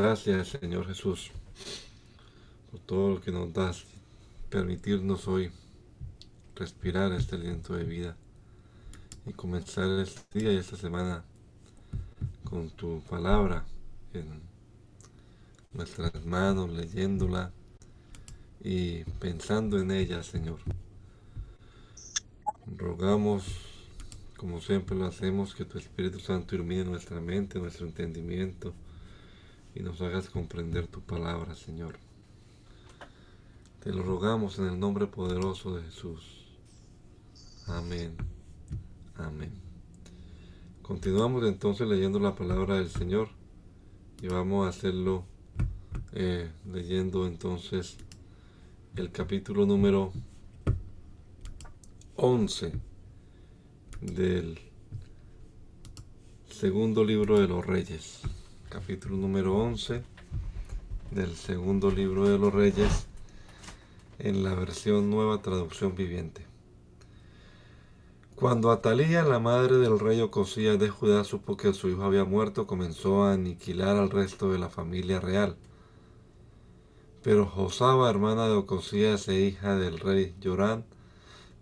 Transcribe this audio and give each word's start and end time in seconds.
Gracias 0.00 0.50
Señor 0.60 0.86
Jesús 0.86 1.32
por 2.70 2.78
todo 2.78 3.10
lo 3.14 3.20
que 3.20 3.32
nos 3.32 3.52
das, 3.52 3.84
permitirnos 4.48 5.26
hoy 5.26 5.50
respirar 6.54 7.10
este 7.10 7.34
aliento 7.34 7.74
de 7.74 7.82
vida 7.82 8.16
y 9.26 9.32
comenzar 9.32 9.90
este 9.98 10.38
día 10.38 10.52
y 10.52 10.56
esta 10.56 10.76
semana 10.76 11.24
con 12.44 12.70
tu 12.70 13.00
palabra 13.10 13.64
en 14.14 14.40
nuestras 15.72 16.24
manos, 16.24 16.70
leyéndola 16.70 17.50
y 18.62 19.02
pensando 19.18 19.80
en 19.80 19.90
ella, 19.90 20.22
Señor. 20.22 20.60
Rogamos, 22.76 23.46
como 24.36 24.60
siempre 24.60 24.96
lo 24.96 25.06
hacemos, 25.06 25.56
que 25.56 25.64
tu 25.64 25.76
Espíritu 25.76 26.20
Santo 26.20 26.54
ilumine 26.54 26.84
nuestra 26.84 27.20
mente, 27.20 27.58
nuestro 27.58 27.84
entendimiento, 27.84 28.72
y 29.74 29.80
nos 29.80 30.00
hagas 30.00 30.28
comprender 30.30 30.86
tu 30.86 31.00
palabra, 31.00 31.54
Señor. 31.54 31.98
Te 33.80 33.92
lo 33.92 34.02
rogamos 34.02 34.58
en 34.58 34.66
el 34.66 34.80
nombre 34.80 35.06
poderoso 35.06 35.76
de 35.76 35.82
Jesús. 35.84 36.46
Amén. 37.66 38.16
Amén. 39.16 39.52
Continuamos 40.82 41.44
entonces 41.44 41.86
leyendo 41.86 42.18
la 42.18 42.34
palabra 42.34 42.76
del 42.76 42.88
Señor 42.88 43.28
y 44.22 44.28
vamos 44.28 44.66
a 44.66 44.70
hacerlo 44.70 45.24
eh, 46.12 46.50
leyendo 46.72 47.26
entonces 47.26 47.98
el 48.96 49.12
capítulo 49.12 49.66
número 49.66 50.12
11 52.16 52.72
del 54.00 54.58
segundo 56.50 57.04
libro 57.04 57.38
de 57.38 57.48
los 57.48 57.64
reyes 57.64 58.22
capítulo 58.68 59.16
número 59.16 59.56
11 59.56 60.02
del 61.10 61.34
segundo 61.36 61.90
libro 61.90 62.28
de 62.28 62.38
los 62.38 62.52
reyes 62.52 63.06
en 64.18 64.44
la 64.44 64.54
versión 64.54 65.08
nueva 65.08 65.40
traducción 65.40 65.94
viviente. 65.94 66.44
Cuando 68.34 68.70
Atalía, 68.70 69.22
la 69.22 69.38
madre 69.38 69.78
del 69.78 69.98
rey 69.98 70.20
Ocosías 70.20 70.78
de 70.78 70.90
Judá, 70.90 71.24
supo 71.24 71.56
que 71.56 71.72
su 71.72 71.88
hijo 71.88 72.02
había 72.02 72.24
muerto, 72.24 72.66
comenzó 72.66 73.24
a 73.24 73.32
aniquilar 73.32 73.96
al 73.96 74.10
resto 74.10 74.52
de 74.52 74.58
la 74.58 74.68
familia 74.68 75.18
real. 75.18 75.56
Pero 77.22 77.46
Josaba, 77.46 78.10
hermana 78.10 78.48
de 78.48 78.54
Ocosías 78.54 79.28
e 79.28 79.40
hija 79.40 79.76
del 79.76 79.98
rey 79.98 80.34
Yorán, 80.40 80.84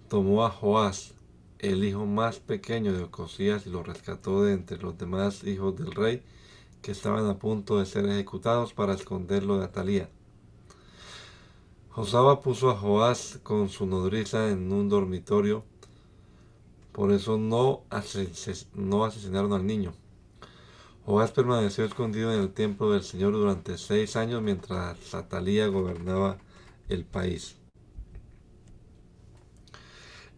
tomó 0.09 0.45
a 0.45 0.50
Joás, 0.50 1.15
el 1.61 1.84
hijo 1.84 2.05
más 2.05 2.41
pequeño 2.41 2.93
de 2.93 3.05
Ocosías, 3.05 3.65
y 3.66 3.71
lo 3.71 3.84
rescató 3.84 4.43
de 4.43 4.55
entre 4.55 4.78
los 4.78 4.99
demás 4.99 5.45
hijos 5.45 5.77
del 5.77 5.93
rey, 5.93 6.22
que 6.87 6.93
estaban 6.93 7.29
a 7.29 7.37
punto 7.37 7.81
de 7.81 7.85
ser 7.85 8.07
ejecutados 8.07 8.73
para 8.73 8.95
esconderlo 8.95 9.59
de 9.59 9.65
Atalía. 9.65 10.09
Josaba 11.91 12.41
puso 12.41 12.71
a 12.71 12.77
Joás 12.77 13.41
con 13.43 13.71
su 13.71 13.87
nodriza 13.87 14.51
en 14.51 14.71
un 14.71 14.89
dormitorio, 14.89 15.65
por 16.93 17.11
eso 17.11 17.39
no, 17.39 17.83
asesinaron 17.91 19.53
al 19.53 19.67
niño. 19.67 19.95
Joás 21.05 21.33
permaneció 21.33 21.85
escondido 21.85 22.33
en 22.33 22.41
el 22.41 22.53
templo 22.53 22.93
del 22.93 23.03
Señor 23.03 23.33
durante 23.33 23.79
seis 23.79 24.15
años 24.15 24.41
mientras 24.41 25.13
Atalía 25.13 25.67
gobernaba 25.67 26.39
el 26.89 27.05
país. 27.05 27.57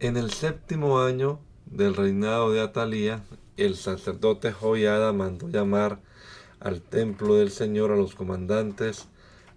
En 0.00 0.16
el 0.16 0.30
séptimo 0.30 1.00
año 1.00 1.40
del 1.66 1.94
reinado 1.94 2.52
de 2.52 2.62
Atalía, 2.62 3.22
el 3.58 3.76
sacerdote 3.76 4.50
Joiada 4.50 5.12
mandó 5.12 5.46
llamar 5.50 6.07
al 6.60 6.80
templo 6.82 7.36
del 7.36 7.50
Señor, 7.50 7.92
a 7.92 7.96
los 7.96 8.14
comandantes, 8.14 9.08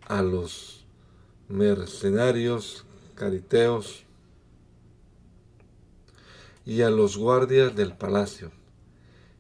a 0.08 0.22
los 0.22 0.86
mercenarios, 1.48 2.86
cariteos 3.16 4.04
y 6.66 6.82
a 6.82 6.90
los 6.90 7.18
guardias 7.18 7.76
del 7.76 7.94
palacio. 7.94 8.52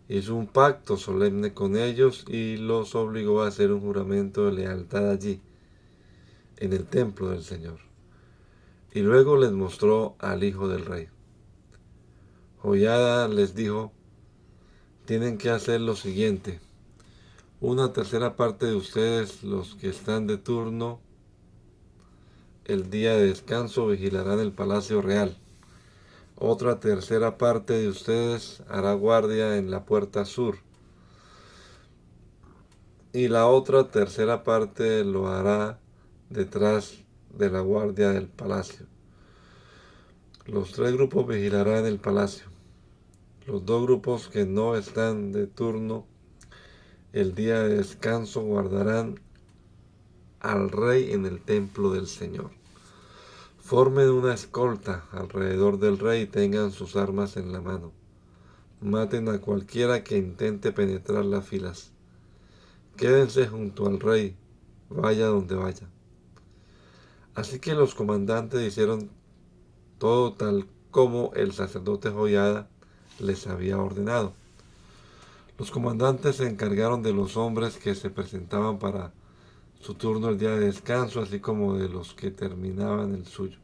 Hizo 0.09 0.35
un 0.35 0.47
pacto 0.47 0.97
solemne 0.97 1.53
con 1.53 1.77
ellos 1.77 2.25
y 2.27 2.57
los 2.57 2.95
obligó 2.95 3.43
a 3.43 3.47
hacer 3.47 3.71
un 3.71 3.79
juramento 3.79 4.45
de 4.45 4.53
lealtad 4.53 5.09
allí, 5.09 5.41
en 6.57 6.73
el 6.73 6.85
templo 6.85 7.29
del 7.29 7.43
Señor. 7.43 7.79
Y 8.93 9.01
luego 9.01 9.37
les 9.37 9.51
mostró 9.51 10.15
al 10.19 10.43
hijo 10.43 10.67
del 10.67 10.85
rey. 10.85 11.07
Joyada 12.61 13.27
les 13.29 13.55
dijo, 13.55 13.93
tienen 15.05 15.37
que 15.37 15.49
hacer 15.49 15.79
lo 15.79 15.95
siguiente 15.95 16.59
una 17.61 17.93
tercera 17.93 18.35
parte 18.35 18.65
de 18.65 18.73
ustedes, 18.73 19.43
los 19.43 19.75
que 19.75 19.87
están 19.87 20.25
de 20.25 20.37
turno, 20.37 20.99
el 22.65 22.89
día 22.89 23.13
de 23.13 23.27
descanso 23.27 23.85
vigilarán 23.85 24.39
el 24.39 24.51
palacio 24.51 24.99
real. 24.99 25.37
Otra 26.37 26.79
tercera 26.79 27.37
parte 27.37 27.73
de 27.73 27.87
ustedes 27.87 28.63
hará 28.67 28.93
guardia 28.93 29.57
en 29.57 29.69
la 29.69 29.85
puerta 29.85 30.25
sur. 30.25 30.57
Y 33.13 33.27
la 33.27 33.45
otra 33.45 33.91
tercera 33.91 34.43
parte 34.43 35.05
lo 35.05 35.27
hará 35.27 35.79
detrás 36.31 37.03
de 37.29 37.51
la 37.51 37.59
guardia 37.59 38.09
del 38.09 38.27
palacio. 38.27 38.87
Los 40.47 40.71
tres 40.71 40.93
grupos 40.93 41.27
vigilarán 41.27 41.85
el 41.85 41.99
palacio. 41.99 42.47
Los 43.45 43.63
dos 43.67 43.83
grupos 43.83 44.29
que 44.29 44.47
no 44.47 44.75
están 44.75 45.31
de 45.31 45.45
turno 45.45 46.07
el 47.13 47.35
día 47.35 47.59
de 47.63 47.75
descanso 47.75 48.41
guardarán 48.41 49.19
al 50.39 50.69
rey 50.69 51.11
en 51.11 51.25
el 51.25 51.41
templo 51.41 51.91
del 51.91 52.07
Señor. 52.07 52.51
Formen 53.59 54.09
una 54.09 54.33
escolta 54.33 55.05
alrededor 55.11 55.77
del 55.77 55.99
rey 55.99 56.21
y 56.21 56.27
tengan 56.27 56.71
sus 56.71 56.95
armas 56.95 57.35
en 57.35 57.51
la 57.51 57.59
mano. 57.59 57.91
Maten 58.79 59.27
a 59.27 59.39
cualquiera 59.39 60.03
que 60.03 60.17
intente 60.17 60.71
penetrar 60.71 61.25
las 61.25 61.45
filas. 61.45 61.91
Quédense 62.95 63.45
junto 63.47 63.87
al 63.87 63.99
rey, 63.99 64.35
vaya 64.89 65.27
donde 65.27 65.55
vaya. 65.55 65.87
Así 67.35 67.59
que 67.59 67.75
los 67.75 67.93
comandantes 67.93 68.61
hicieron 68.61 69.09
todo 69.99 70.33
tal 70.33 70.65
como 70.91 71.31
el 71.35 71.51
sacerdote 71.51 72.09
Joyada 72.09 72.69
les 73.19 73.47
había 73.47 73.77
ordenado. 73.77 74.33
Los 75.61 75.69
comandantes 75.69 76.37
se 76.37 76.47
encargaron 76.47 77.03
de 77.03 77.13
los 77.13 77.37
hombres 77.37 77.77
que 77.77 77.93
se 77.93 78.09
presentaban 78.09 78.79
para 78.79 79.13
su 79.79 79.93
turno 79.93 80.29
el 80.29 80.39
día 80.39 80.55
de 80.55 80.65
descanso, 80.65 81.21
así 81.21 81.39
como 81.39 81.75
de 81.75 81.87
los 81.87 82.15
que 82.15 82.31
terminaban 82.31 83.13
el 83.13 83.27
suyo. 83.27 83.59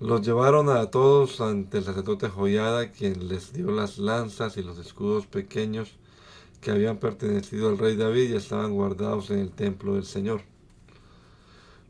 Los 0.00 0.22
llevaron 0.22 0.68
a 0.68 0.90
todos 0.90 1.40
ante 1.40 1.78
el 1.78 1.84
sacerdote 1.84 2.28
Joyada, 2.28 2.90
quien 2.90 3.28
les 3.28 3.52
dio 3.52 3.70
las 3.70 3.98
lanzas 3.98 4.56
y 4.56 4.64
los 4.64 4.78
escudos 4.78 5.28
pequeños 5.28 5.92
que 6.60 6.72
habían 6.72 6.96
pertenecido 6.96 7.68
al 7.68 7.78
rey 7.78 7.94
David 7.94 8.30
y 8.30 8.34
estaban 8.34 8.72
guardados 8.72 9.30
en 9.30 9.38
el 9.38 9.52
templo 9.52 9.94
del 9.94 10.06
Señor. 10.06 10.42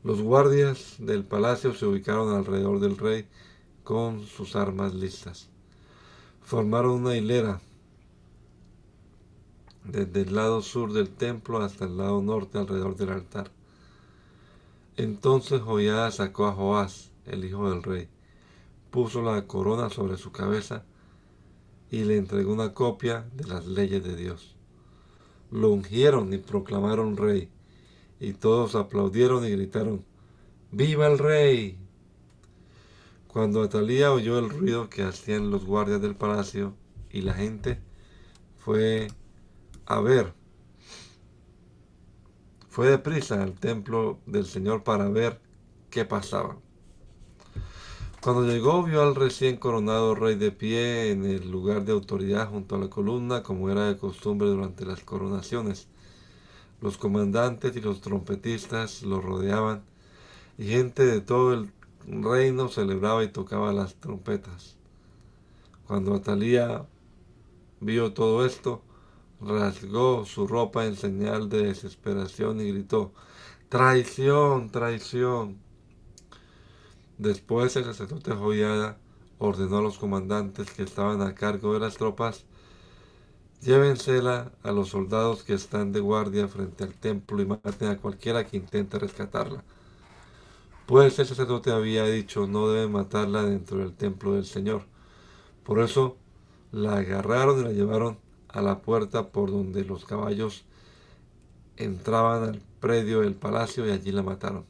Los 0.05 0.20
guardias 0.20 0.96
del 0.99 1.25
palacio 1.25 1.72
se 1.72 1.87
ubicaron 1.87 2.34
alrededor 2.34 2.81
del 2.81 2.99
rey 2.99 3.26
con 3.82 4.26
sus 4.26 4.56
armas 4.56 4.93
listas. 4.93 5.49
Formaron 6.43 6.90
una 6.90 7.17
hilera 7.17 7.62
desde 9.90 10.22
el 10.22 10.34
lado 10.34 10.62
sur 10.62 10.92
del 10.92 11.10
templo 11.10 11.58
hasta 11.58 11.84
el 11.84 11.96
lado 11.96 12.22
norte 12.22 12.58
alrededor 12.58 12.96
del 12.96 13.10
altar. 13.10 13.50
Entonces 14.96 15.60
Joiada 15.60 16.10
sacó 16.10 16.46
a 16.46 16.52
Joás, 16.52 17.10
el 17.26 17.44
hijo 17.44 17.70
del 17.70 17.82
rey, 17.82 18.08
puso 18.90 19.22
la 19.22 19.46
corona 19.46 19.88
sobre 19.88 20.16
su 20.16 20.32
cabeza 20.32 20.84
y 21.90 22.04
le 22.04 22.16
entregó 22.16 22.52
una 22.52 22.72
copia 22.75 23.26
de 23.34 23.44
las 23.44 23.66
leyes 23.66 24.04
de 24.04 24.16
Dios. 24.16 24.56
lo 25.50 25.70
ungieron 25.70 26.32
y 26.32 26.38
proclamaron 26.38 27.16
rey. 27.16 27.48
Y 28.20 28.34
todos 28.34 28.76
aplaudieron 28.76 29.44
y 29.44 29.50
gritaron, 29.50 30.04
¡Viva 30.70 31.08
el 31.08 31.19
rey! 31.19 31.76
Cuando 33.26 33.62
Atalía 33.62 34.12
oyó 34.12 34.38
el 34.38 34.50
ruido 34.50 34.88
que 34.88 35.02
hacían 35.02 35.50
los 35.50 35.64
guardias 35.64 36.00
del 36.00 36.14
palacio 36.14 36.75
y 37.10 37.22
la 37.22 37.34
gente, 37.34 37.81
fue 38.58 39.08
a 39.90 40.00
ver. 40.00 40.32
Fue 42.69 42.88
deprisa 42.88 43.42
al 43.42 43.54
templo 43.54 44.20
del 44.25 44.46
Señor 44.46 44.84
para 44.84 45.08
ver 45.08 45.40
qué 45.90 46.04
pasaba. 46.04 46.56
Cuando 48.22 48.46
llegó 48.46 48.84
vio 48.84 49.02
al 49.02 49.16
recién 49.16 49.56
coronado 49.56 50.14
rey 50.14 50.37
de 50.37 50.52
pie 50.52 51.10
en 51.10 51.25
el 51.25 51.50
lugar 51.50 51.84
de 51.84 51.90
autoridad 51.90 52.48
junto 52.48 52.76
a 52.76 52.78
la 52.78 52.88
columna, 52.88 53.42
como 53.42 53.69
era 53.69 53.87
de 53.87 53.98
costumbre 53.98 54.46
durante 54.48 54.87
las 54.87 55.00
coronaciones. 55.00 55.88
Los 56.81 56.96
comandantes 56.96 57.75
y 57.75 57.81
los 57.81 58.00
trompetistas 58.00 59.02
lo 59.02 59.20
rodeaban 59.20 59.82
y 60.56 60.66
gente 60.66 61.04
de 61.04 61.20
todo 61.20 61.52
el 61.52 61.72
reino 62.06 62.69
celebraba 62.69 63.25
y 63.25 63.28
tocaba 63.28 63.72
las 63.72 63.96
trompetas. 63.96 64.76
Cuando 65.88 66.14
Atalía 66.14 66.86
vio 67.81 68.12
todo 68.12 68.46
esto, 68.46 68.84
rasgó 69.40 70.25
su 70.25 70.46
ropa 70.46 70.87
en 70.87 70.96
señal 70.96 71.48
de 71.48 71.64
desesperación 71.64 72.60
y 72.60 72.72
gritó, 72.72 73.12
traición, 73.69 74.70
traición. 74.70 75.58
Después 77.19 77.76
el 77.76 77.84
sacerdote 77.84 78.32
Joyada 78.32 78.98
ordenó 79.38 79.78
a 79.78 79.82
los 79.82 79.98
comandantes 79.98 80.70
que 80.72 80.82
estaban 80.82 81.22
a 81.22 81.34
cargo 81.34 81.75
de 81.75 81.81
las 81.81 81.96
tropas, 81.96 82.44
llévensela 83.62 84.52
a 84.62 84.72
los 84.72 84.90
soldados 84.90 85.43
que 85.44 85.54
están 85.54 85.93
de 85.93 86.00
guardia 86.00 86.48
frente 86.48 86.84
al 86.84 86.94
templo 86.94 87.43
y 87.43 87.46
maten 87.46 87.88
a 87.88 87.98
cualquiera 87.98 88.46
que 88.46 88.56
intente 88.56 88.98
rescatarla. 88.98 89.64
Pues 90.86 91.19
el 91.19 91.26
sacerdote 91.26 91.70
había 91.70 92.04
dicho 92.04 92.46
no 92.46 92.69
deben 92.69 92.93
matarla 92.93 93.44
dentro 93.44 93.78
del 93.78 93.94
templo 93.94 94.34
del 94.34 94.44
Señor. 94.44 94.84
Por 95.64 95.81
eso 95.81 96.16
la 96.72 96.96
agarraron 96.98 97.60
y 97.60 97.64
la 97.64 97.72
llevaron 97.72 98.19
a 98.52 98.62
la 98.62 98.81
puerta 98.81 99.29
por 99.29 99.50
donde 99.50 99.85
los 99.85 100.05
caballos 100.05 100.64
entraban 101.76 102.44
al 102.44 102.62
predio 102.81 103.20
del 103.20 103.35
palacio 103.35 103.87
y 103.87 103.91
allí 103.91 104.12
la 104.12 104.23
mataron. 104.23 104.64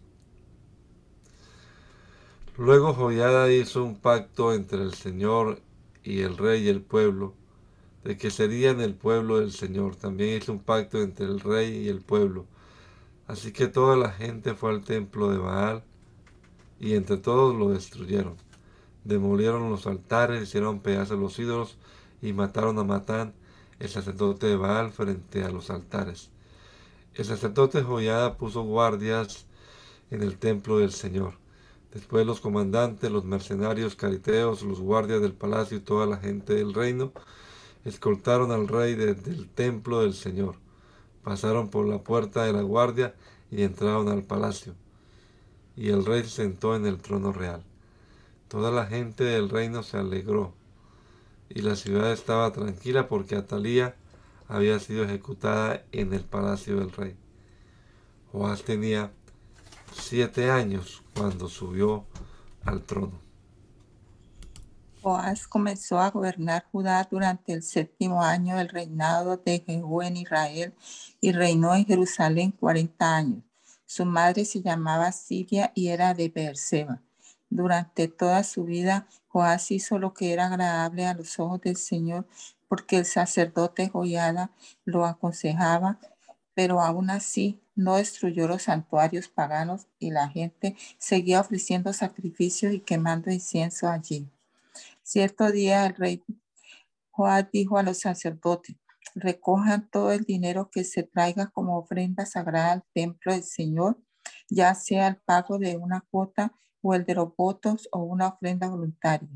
Luego 2.56 2.92
Joyada 2.92 3.50
hizo 3.50 3.84
un 3.84 3.96
pacto 3.96 4.52
entre 4.52 4.82
el 4.82 4.94
Señor 4.94 5.60
y 6.02 6.20
el 6.20 6.36
rey 6.36 6.64
y 6.64 6.68
el 6.68 6.82
pueblo, 6.82 7.34
de 8.04 8.16
que 8.16 8.30
serían 8.30 8.80
el 8.80 8.94
pueblo 8.94 9.40
del 9.40 9.52
Señor. 9.52 9.96
También 9.96 10.36
hizo 10.36 10.52
un 10.52 10.60
pacto 10.60 11.00
entre 11.00 11.26
el 11.26 11.40
rey 11.40 11.84
y 11.84 11.88
el 11.88 12.00
pueblo. 12.00 12.46
Así 13.26 13.52
que 13.52 13.68
toda 13.68 13.96
la 13.96 14.10
gente 14.10 14.54
fue 14.54 14.70
al 14.70 14.84
templo 14.84 15.30
de 15.30 15.38
Baal 15.38 15.84
y 16.78 16.94
entre 16.94 17.16
todos 17.16 17.54
lo 17.54 17.70
destruyeron. 17.70 18.36
Demolieron 19.04 19.70
los 19.70 19.86
altares, 19.86 20.42
hicieron 20.42 20.80
pedazos 20.80 21.18
los 21.18 21.38
ídolos 21.38 21.78
y 22.20 22.32
mataron 22.32 22.78
a 22.78 22.84
Matán, 22.84 23.32
el 23.80 23.88
sacerdote 23.88 24.46
de 24.46 24.56
Baal, 24.56 24.92
frente 24.92 25.42
a 25.42 25.50
los 25.50 25.70
altares. 25.70 26.30
El 27.14 27.24
sacerdote 27.24 27.82
Joyada 27.82 28.36
puso 28.36 28.62
guardias 28.62 29.46
en 30.10 30.22
el 30.22 30.38
templo 30.38 30.78
del 30.78 30.92
Señor. 30.92 31.34
Después 31.92 32.26
los 32.26 32.40
comandantes, 32.40 33.10
los 33.10 33.24
mercenarios 33.24 33.96
cariteos, 33.96 34.62
los 34.62 34.80
guardias 34.80 35.22
del 35.22 35.32
palacio 35.32 35.78
y 35.78 35.80
toda 35.80 36.06
la 36.06 36.18
gente 36.18 36.54
del 36.54 36.74
reino 36.74 37.12
escoltaron 37.84 38.52
al 38.52 38.68
rey 38.68 38.94
desde 38.94 39.30
el 39.32 39.48
templo 39.48 40.02
del 40.02 40.14
Señor. 40.14 40.56
Pasaron 41.24 41.68
por 41.68 41.88
la 41.88 42.02
puerta 42.02 42.44
de 42.44 42.52
la 42.52 42.62
guardia 42.62 43.14
y 43.50 43.62
entraron 43.62 44.08
al 44.08 44.22
palacio. 44.22 44.74
Y 45.74 45.88
el 45.88 46.04
rey 46.04 46.22
se 46.22 46.42
sentó 46.42 46.76
en 46.76 46.86
el 46.86 46.98
trono 46.98 47.32
real. 47.32 47.64
Toda 48.48 48.70
la 48.70 48.86
gente 48.86 49.24
del 49.24 49.48
reino 49.48 49.82
se 49.82 49.96
alegró 49.96 50.52
y 51.50 51.62
la 51.62 51.76
ciudad 51.76 52.12
estaba 52.12 52.52
tranquila 52.52 53.08
porque 53.08 53.36
Atalía 53.36 53.96
había 54.48 54.78
sido 54.78 55.04
ejecutada 55.04 55.84
en 55.92 56.12
el 56.14 56.24
palacio 56.24 56.76
del 56.76 56.92
rey. 56.92 57.16
Joás 58.32 58.62
tenía 58.62 59.12
siete 59.92 60.50
años 60.50 61.02
cuando 61.14 61.48
subió 61.48 62.06
al 62.64 62.82
trono. 62.82 63.20
Joás 65.02 65.48
comenzó 65.48 65.98
a 65.98 66.10
gobernar 66.10 66.66
Judá 66.70 67.08
durante 67.10 67.52
el 67.52 67.62
séptimo 67.62 68.22
año 68.22 68.56
del 68.56 68.68
reinado 68.68 69.36
de 69.38 69.64
Jehú 69.66 70.02
en 70.02 70.18
Israel 70.18 70.74
y 71.20 71.32
reinó 71.32 71.74
en 71.74 71.86
Jerusalén 71.86 72.52
cuarenta 72.52 73.16
años. 73.16 73.42
Su 73.86 74.04
madre 74.04 74.44
se 74.44 74.62
llamaba 74.62 75.10
Siria 75.10 75.72
y 75.74 75.88
era 75.88 76.14
de 76.14 76.28
Beerseba. 76.28 77.00
Durante 77.48 78.06
toda 78.06 78.44
su 78.44 78.64
vida, 78.64 79.08
Joás 79.32 79.70
hizo 79.70 79.98
lo 79.98 80.12
que 80.12 80.32
era 80.32 80.46
agradable 80.46 81.06
a 81.06 81.14
los 81.14 81.38
ojos 81.38 81.60
del 81.60 81.76
Señor, 81.76 82.26
porque 82.68 82.98
el 82.98 83.06
sacerdote 83.06 83.88
Joyada 83.88 84.50
lo 84.84 85.06
aconsejaba, 85.06 86.00
pero 86.52 86.80
aún 86.80 87.10
así 87.10 87.60
no 87.76 87.96
destruyó 87.96 88.48
los 88.48 88.64
santuarios 88.64 89.28
paganos 89.28 89.86
y 90.00 90.10
la 90.10 90.28
gente 90.28 90.76
seguía 90.98 91.40
ofreciendo 91.40 91.92
sacrificios 91.92 92.72
y 92.72 92.80
quemando 92.80 93.30
incienso 93.30 93.88
allí. 93.88 94.28
Cierto 95.02 95.50
día 95.52 95.86
el 95.86 95.94
rey 95.94 96.24
Joás 97.12 97.50
dijo 97.52 97.78
a 97.78 97.84
los 97.84 97.98
sacerdotes, 97.98 98.76
recojan 99.14 99.88
todo 99.90 100.10
el 100.12 100.24
dinero 100.24 100.70
que 100.70 100.82
se 100.82 101.04
traiga 101.04 101.46
como 101.48 101.78
ofrenda 101.78 102.26
sagrada 102.26 102.72
al 102.72 102.84
templo 102.92 103.32
del 103.32 103.44
Señor, 103.44 103.96
ya 104.48 104.74
sea 104.74 105.06
el 105.06 105.16
pago 105.16 105.58
de 105.58 105.76
una 105.76 106.00
cuota 106.10 106.52
o 106.82 106.94
el 106.94 107.04
de 107.04 107.14
los 107.14 107.34
votos 107.36 107.88
o 107.92 108.00
una 108.00 108.28
ofrenda 108.28 108.68
voluntaria. 108.68 109.28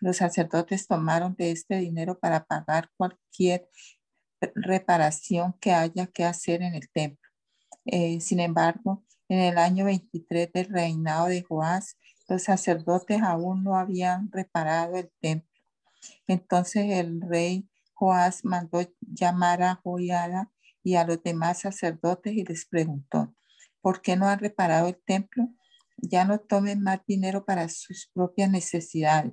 Los 0.00 0.16
sacerdotes 0.16 0.86
tomaron 0.86 1.34
de 1.36 1.52
este 1.52 1.76
dinero 1.76 2.18
para 2.18 2.44
pagar 2.44 2.90
cualquier 2.96 3.68
reparación 4.54 5.54
que 5.60 5.72
haya 5.72 6.06
que 6.06 6.24
hacer 6.24 6.62
en 6.62 6.74
el 6.74 6.90
templo. 6.90 7.30
Eh, 7.84 8.20
sin 8.20 8.40
embargo, 8.40 9.04
en 9.28 9.38
el 9.38 9.58
año 9.58 9.84
23 9.84 10.52
del 10.52 10.66
reinado 10.66 11.26
de 11.26 11.42
Joás, 11.42 11.96
los 12.28 12.42
sacerdotes 12.42 13.22
aún 13.22 13.62
no 13.62 13.76
habían 13.76 14.30
reparado 14.30 14.96
el 14.96 15.10
templo. 15.20 15.48
Entonces 16.26 16.90
el 16.90 17.20
rey 17.20 17.68
Joás 17.94 18.44
mandó 18.44 18.80
llamar 19.00 19.62
a 19.62 19.76
Joiada 19.76 20.50
y 20.82 20.96
a 20.96 21.04
los 21.04 21.22
demás 21.22 21.60
sacerdotes 21.60 22.32
y 22.32 22.44
les 22.44 22.66
preguntó, 22.66 23.34
¿por 23.80 24.02
qué 24.02 24.16
no 24.16 24.28
han 24.28 24.38
reparado 24.38 24.88
el 24.88 25.00
templo? 25.04 25.48
Ya 25.96 26.24
no 26.24 26.38
tomen 26.38 26.82
más 26.82 27.00
dinero 27.06 27.44
para 27.44 27.68
sus 27.68 28.10
propias 28.12 28.50
necesidades. 28.50 29.32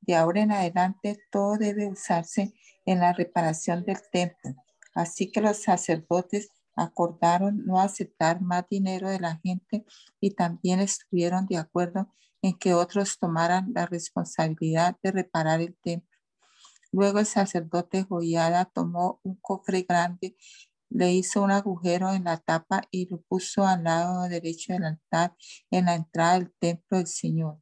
De 0.00 0.14
ahora 0.14 0.42
en 0.42 0.52
adelante 0.52 1.18
todo 1.30 1.56
debe 1.56 1.88
usarse 1.88 2.52
en 2.86 3.00
la 3.00 3.12
reparación 3.12 3.84
del 3.84 3.98
templo. 4.12 4.54
Así 4.94 5.30
que 5.30 5.40
los 5.40 5.62
sacerdotes 5.62 6.50
acordaron 6.76 7.64
no 7.64 7.80
aceptar 7.80 8.40
más 8.40 8.64
dinero 8.68 9.08
de 9.08 9.20
la 9.20 9.38
gente 9.42 9.84
y 10.20 10.32
también 10.32 10.80
estuvieron 10.80 11.46
de 11.46 11.58
acuerdo 11.58 12.12
en 12.42 12.58
que 12.58 12.74
otros 12.74 13.18
tomaran 13.18 13.72
la 13.74 13.86
responsabilidad 13.86 14.96
de 15.02 15.12
reparar 15.12 15.60
el 15.60 15.76
templo. 15.82 16.08
Luego 16.92 17.20
el 17.20 17.26
sacerdote 17.26 18.02
Joiada 18.02 18.64
tomó 18.64 19.20
un 19.22 19.36
cofre 19.36 19.82
grande 19.82 20.36
le 20.90 21.12
hizo 21.12 21.42
un 21.42 21.52
agujero 21.52 22.12
en 22.12 22.24
la 22.24 22.36
tapa 22.38 22.82
y 22.90 23.08
lo 23.08 23.22
puso 23.22 23.66
al 23.66 23.84
lado 23.84 24.28
derecho 24.28 24.72
del 24.72 24.84
altar 24.84 25.34
en 25.70 25.86
la 25.86 25.94
entrada 25.94 26.34
del 26.34 26.52
templo 26.58 26.98
del 26.98 27.06
Señor. 27.06 27.60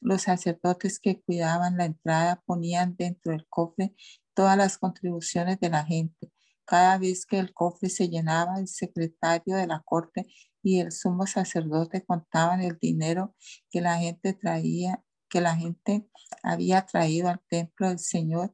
Los 0.00 0.22
sacerdotes 0.22 1.00
que 1.00 1.20
cuidaban 1.22 1.78
la 1.78 1.86
entrada 1.86 2.42
ponían 2.44 2.94
dentro 2.96 3.32
del 3.32 3.46
cofre 3.48 3.94
todas 4.34 4.56
las 4.56 4.76
contribuciones 4.76 5.58
de 5.58 5.70
la 5.70 5.84
gente. 5.84 6.30
Cada 6.66 6.98
vez 6.98 7.24
que 7.24 7.38
el 7.38 7.54
cofre 7.54 7.88
se 7.88 8.08
llenaba, 8.08 8.58
el 8.58 8.68
secretario 8.68 9.56
de 9.56 9.66
la 9.66 9.82
corte 9.84 10.26
y 10.62 10.80
el 10.80 10.92
sumo 10.92 11.26
sacerdote 11.26 12.04
contaban 12.04 12.60
el 12.60 12.76
dinero 12.78 13.34
que 13.70 13.80
la 13.80 13.98
gente 13.98 14.34
traía, 14.34 15.02
que 15.30 15.40
la 15.40 15.56
gente 15.56 16.08
había 16.42 16.84
traído 16.84 17.28
al 17.28 17.40
templo 17.48 17.88
del 17.88 17.98
Señor 17.98 18.52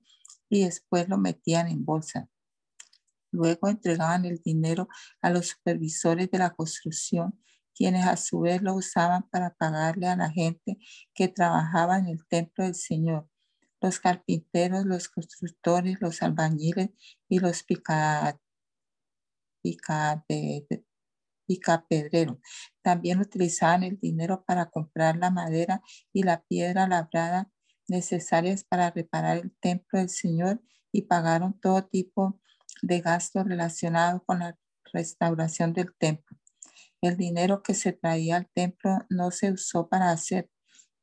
y 0.48 0.64
después 0.64 1.08
lo 1.08 1.18
metían 1.18 1.68
en 1.68 1.84
bolsa. 1.84 2.28
Luego 3.32 3.68
entregaban 3.68 4.24
el 4.26 4.40
dinero 4.42 4.88
a 5.22 5.30
los 5.30 5.48
supervisores 5.48 6.30
de 6.30 6.38
la 6.38 6.50
construcción, 6.50 7.42
quienes 7.74 8.06
a 8.06 8.16
su 8.16 8.40
vez 8.40 8.62
lo 8.62 8.74
usaban 8.74 9.28
para 9.30 9.54
pagarle 9.54 10.06
a 10.06 10.16
la 10.16 10.30
gente 10.30 10.76
que 11.14 11.28
trabajaba 11.28 11.98
en 11.98 12.06
el 12.06 12.26
templo 12.28 12.64
del 12.64 12.74
Señor, 12.74 13.28
los 13.80 13.98
carpinteros, 13.98 14.84
los 14.84 15.08
constructores, 15.08 15.96
los 16.00 16.22
albañiles 16.22 16.90
y 17.28 17.38
los 17.40 17.64
picapedreros. 21.46 22.38
También 22.82 23.20
utilizaban 23.20 23.82
el 23.82 23.98
dinero 23.98 24.44
para 24.44 24.70
comprar 24.70 25.16
la 25.16 25.30
madera 25.30 25.80
y 26.12 26.22
la 26.22 26.42
piedra 26.42 26.86
labrada 26.86 27.50
necesarias 27.88 28.62
para 28.64 28.90
reparar 28.90 29.38
el 29.38 29.56
templo 29.60 29.98
del 29.98 30.10
Señor 30.10 30.62
y 30.92 31.02
pagaron 31.02 31.58
todo 31.58 31.86
tipo 31.86 32.40
de 32.82 33.00
gasto 33.00 33.42
relacionado 33.44 34.22
con 34.26 34.40
la 34.40 34.58
restauración 34.92 35.72
del 35.72 35.94
templo. 35.96 36.36
El 37.00 37.16
dinero 37.16 37.62
que 37.62 37.74
se 37.74 37.92
traía 37.92 38.36
al 38.36 38.48
templo 38.54 39.06
no 39.08 39.30
se 39.30 39.50
usó 39.50 39.88
para 39.88 40.10
hacer 40.10 40.50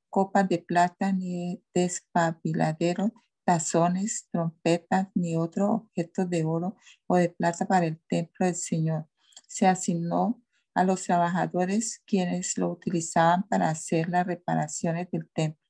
copas 0.09 0.47
de 0.47 0.59
plata 0.59 1.11
ni 1.11 1.63
despabiladeros, 1.73 3.11
tazones, 3.43 4.27
trompetas 4.31 5.07
ni 5.15 5.35
otros 5.35 5.69
objetos 5.69 6.29
de 6.29 6.43
oro 6.43 6.77
o 7.07 7.17
de 7.17 7.29
plata 7.29 7.65
para 7.67 7.85
el 7.85 7.99
templo 8.07 8.45
del 8.45 8.55
Señor. 8.55 9.07
Se 9.47 9.67
asignó 9.67 10.41
a 10.75 10.83
los 10.83 11.03
trabajadores 11.03 12.01
quienes 12.05 12.57
lo 12.57 12.71
utilizaban 12.71 13.47
para 13.47 13.69
hacer 13.69 14.09
las 14.09 14.25
reparaciones 14.25 15.09
del 15.11 15.29
templo. 15.33 15.61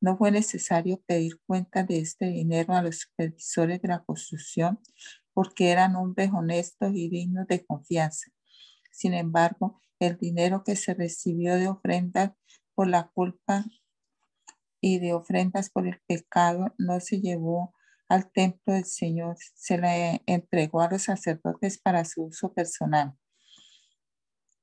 No 0.00 0.18
fue 0.18 0.32
necesario 0.32 1.00
pedir 1.06 1.40
cuenta 1.46 1.84
de 1.84 2.00
este 2.00 2.26
dinero 2.26 2.74
a 2.74 2.82
los 2.82 3.00
supervisores 3.00 3.80
de 3.80 3.88
la 3.88 4.02
construcción 4.02 4.80
porque 5.34 5.70
eran 5.70 5.96
hombres 5.96 6.30
honestos 6.32 6.92
y 6.94 7.08
dignos 7.08 7.46
de 7.46 7.64
confianza. 7.64 8.30
Sin 8.90 9.14
embargo, 9.14 9.80
el 9.98 10.18
dinero 10.18 10.64
que 10.64 10.76
se 10.76 10.94
recibió 10.94 11.54
de 11.54 11.68
ofrendas 11.68 12.32
por 12.74 12.88
la 12.88 13.10
culpa 13.14 13.64
y 14.80 14.98
de 14.98 15.14
ofrendas 15.14 15.70
por 15.70 15.86
el 15.86 16.00
pecado 16.06 16.74
no 16.76 17.00
se 17.00 17.20
llevó 17.20 17.74
al 18.08 18.30
templo 18.30 18.74
del 18.74 18.84
Señor, 18.84 19.36
se 19.54 19.78
le 19.78 20.22
entregó 20.26 20.82
a 20.82 20.90
los 20.90 21.04
sacerdotes 21.04 21.78
para 21.78 22.04
su 22.04 22.24
uso 22.24 22.52
personal. 22.52 23.16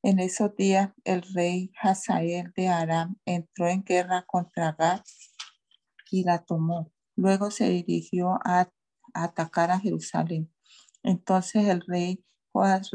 En 0.03 0.19
esos 0.19 0.55
días, 0.55 0.91
el 1.03 1.23
rey 1.33 1.71
Hazael 1.81 2.53
de 2.55 2.67
Aram 2.67 3.17
entró 3.25 3.67
en 3.67 3.83
guerra 3.83 4.23
contra 4.27 4.73
Gad 4.73 5.01
y 6.11 6.23
la 6.23 6.45
tomó. 6.45 6.91
Luego 7.15 7.51
se 7.51 7.69
dirigió 7.69 8.39
a, 8.45 8.71
atacar 9.13 9.71
a 9.71 9.79
Jerusalén. 9.79 10.53
Entonces 11.03 11.67
el 11.67 11.81
rey 11.81 12.23
Joás 12.51 12.91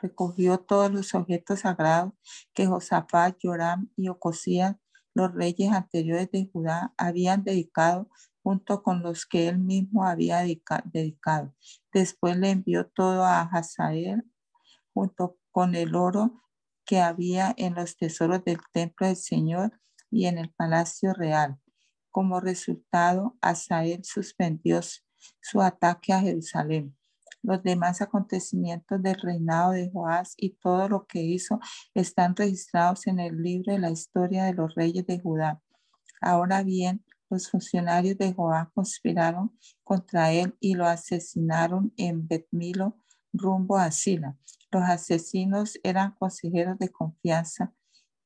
recogió 0.00 0.58
todos 0.58 0.90
los 0.90 1.14
objetos 1.14 1.60
sagrados 1.60 2.12
que 2.54 2.66
Josafat, 2.66 3.36
Joram 3.42 3.90
y 3.96 4.08
Ocosías, 4.08 4.76
los 5.14 5.34
reyes 5.34 5.72
anteriores 5.72 6.30
de 6.30 6.48
Judá, 6.52 6.94
habían 6.96 7.42
dedicado 7.42 8.08
junto 8.42 8.82
con 8.82 9.02
los 9.02 9.26
que 9.26 9.48
él 9.48 9.58
mismo 9.58 10.06
había 10.06 10.42
dedicado. 10.84 11.54
Después 11.92 12.36
le 12.36 12.50
envió 12.50 12.86
todo 12.86 13.24
a 13.24 13.42
Hazael 13.42 14.24
junto 14.94 15.38
con 15.50 15.74
el 15.74 15.94
oro 15.94 16.40
que 16.84 17.00
había 17.00 17.54
en 17.56 17.74
los 17.74 17.96
tesoros 17.96 18.44
del 18.44 18.58
templo 18.72 19.06
del 19.06 19.16
Señor 19.16 19.80
y 20.10 20.26
en 20.26 20.38
el 20.38 20.50
palacio 20.50 21.12
real. 21.12 21.60
Como 22.10 22.40
resultado, 22.40 23.36
Asael 23.40 24.04
suspendió 24.04 24.80
su 25.40 25.60
ataque 25.60 26.12
a 26.12 26.20
Jerusalén. 26.20 26.96
Los 27.42 27.62
demás 27.62 28.02
acontecimientos 28.02 29.02
del 29.02 29.20
reinado 29.20 29.72
de 29.72 29.90
Joás 29.90 30.34
y 30.36 30.50
todo 30.50 30.88
lo 30.88 31.06
que 31.06 31.22
hizo 31.22 31.60
están 31.94 32.36
registrados 32.36 33.06
en 33.06 33.18
el 33.18 33.42
libro 33.42 33.72
de 33.72 33.78
la 33.78 33.90
historia 33.90 34.44
de 34.44 34.54
los 34.54 34.74
reyes 34.74 35.06
de 35.06 35.20
Judá. 35.20 35.60
Ahora 36.20 36.62
bien, 36.62 37.04
los 37.30 37.50
funcionarios 37.50 38.18
de 38.18 38.32
Joás 38.32 38.68
conspiraron 38.74 39.56
contra 39.84 40.32
él 40.32 40.56
y 40.60 40.74
lo 40.74 40.86
asesinaron 40.86 41.92
en 41.96 42.26
Betmilo 42.26 42.96
rumbo 43.32 43.76
a 43.76 43.90
Sila. 43.90 44.36
Los 44.70 44.82
asesinos 44.82 45.78
eran 45.82 46.12
consejeros 46.12 46.78
de 46.78 46.90
confianza. 46.90 47.72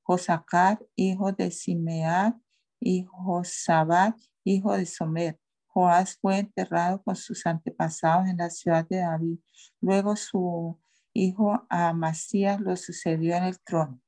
Josacar, 0.02 0.85
hijo 0.97 1.33
de 1.33 1.50
Simear, 1.50 2.37
y 2.85 3.04
Josabat, 3.04 4.16
hijo 4.44 4.76
de 4.76 4.87
Somer. 4.87 5.40
Joás 5.75 6.16
fue 6.21 6.38
enterrado 6.38 7.02
con 7.02 7.16
sus 7.16 7.45
antepasados 7.47 8.28
en 8.28 8.37
la 8.37 8.49
ciudad 8.49 8.87
de 8.88 8.99
David. 8.99 9.38
Luego 9.81 10.14
su 10.14 10.78
hijo 11.12 11.66
Amasías 11.69 12.61
lo 12.61 12.76
sucedió 12.76 13.35
en 13.35 13.45
el 13.45 13.59
trono. 13.59 14.00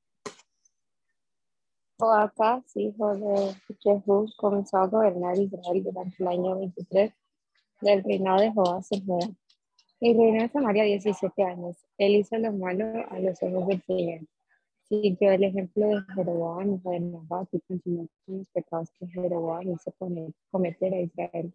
Joacás, 1.99 2.65
hijo 2.77 3.17
de 3.17 3.55
Jesús, 3.81 4.37
comenzó 4.37 4.77
a 4.77 4.87
gobernar 4.87 5.37
Israel 5.39 5.83
durante 5.83 6.17
el 6.23 6.29
año 6.29 6.57
23 6.57 7.13
del 7.81 8.05
reinado 8.05 8.41
de 8.41 8.53
Joás 8.53 8.93
en 8.93 9.05
Judá. 9.05 9.27
Y 9.99 10.15
reinó 10.15 10.43
en 10.43 10.53
Samaria 10.53 10.85
17 10.85 11.43
años. 11.43 11.77
Él 11.99 12.15
hizo 12.15 12.39
lo 12.39 12.53
malo 12.53 12.85
a 13.11 13.19
los 13.19 13.43
ojos 13.43 13.67
del 13.67 13.83
Señor 13.83 14.21
siguió 14.89 15.33
el 15.33 15.45
ejemplo 15.45 15.89
de 15.89 16.03
Jeroboam, 16.15 16.75
hijo 16.75 16.91
de 16.91 17.01
Nabat, 17.01 17.49
y 17.53 17.61
continuó 17.61 18.07
con 18.25 18.39
los 18.39 18.49
pecados 18.51 18.91
que 18.93 19.07
Jeroboam 19.09 19.73
hizo 19.73 19.93
cometer 20.51 20.95
a 20.95 21.01
Israel. 21.01 21.53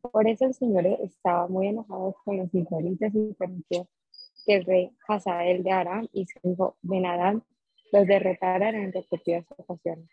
Por 0.00 0.28
eso 0.28 0.46
el 0.46 0.54
Señor 0.54 0.86
estaba 0.86 1.46
muy 1.48 1.68
enojado 1.68 2.14
con 2.24 2.36
los 2.36 2.54
israelitas 2.54 3.14
y 3.14 3.32
permitió 3.34 3.88
que 4.44 4.54
el 4.54 4.64
rey 4.64 4.90
Hazael 5.08 5.62
de 5.62 5.72
Aram 5.72 6.08
y 6.12 6.26
su 6.26 6.38
hijo 6.48 6.76
Benadán 6.82 7.42
los 7.92 8.06
derrotaran 8.06 8.74
en 8.74 8.92
repetidas 8.92 9.46
ocasiones. 9.56 10.08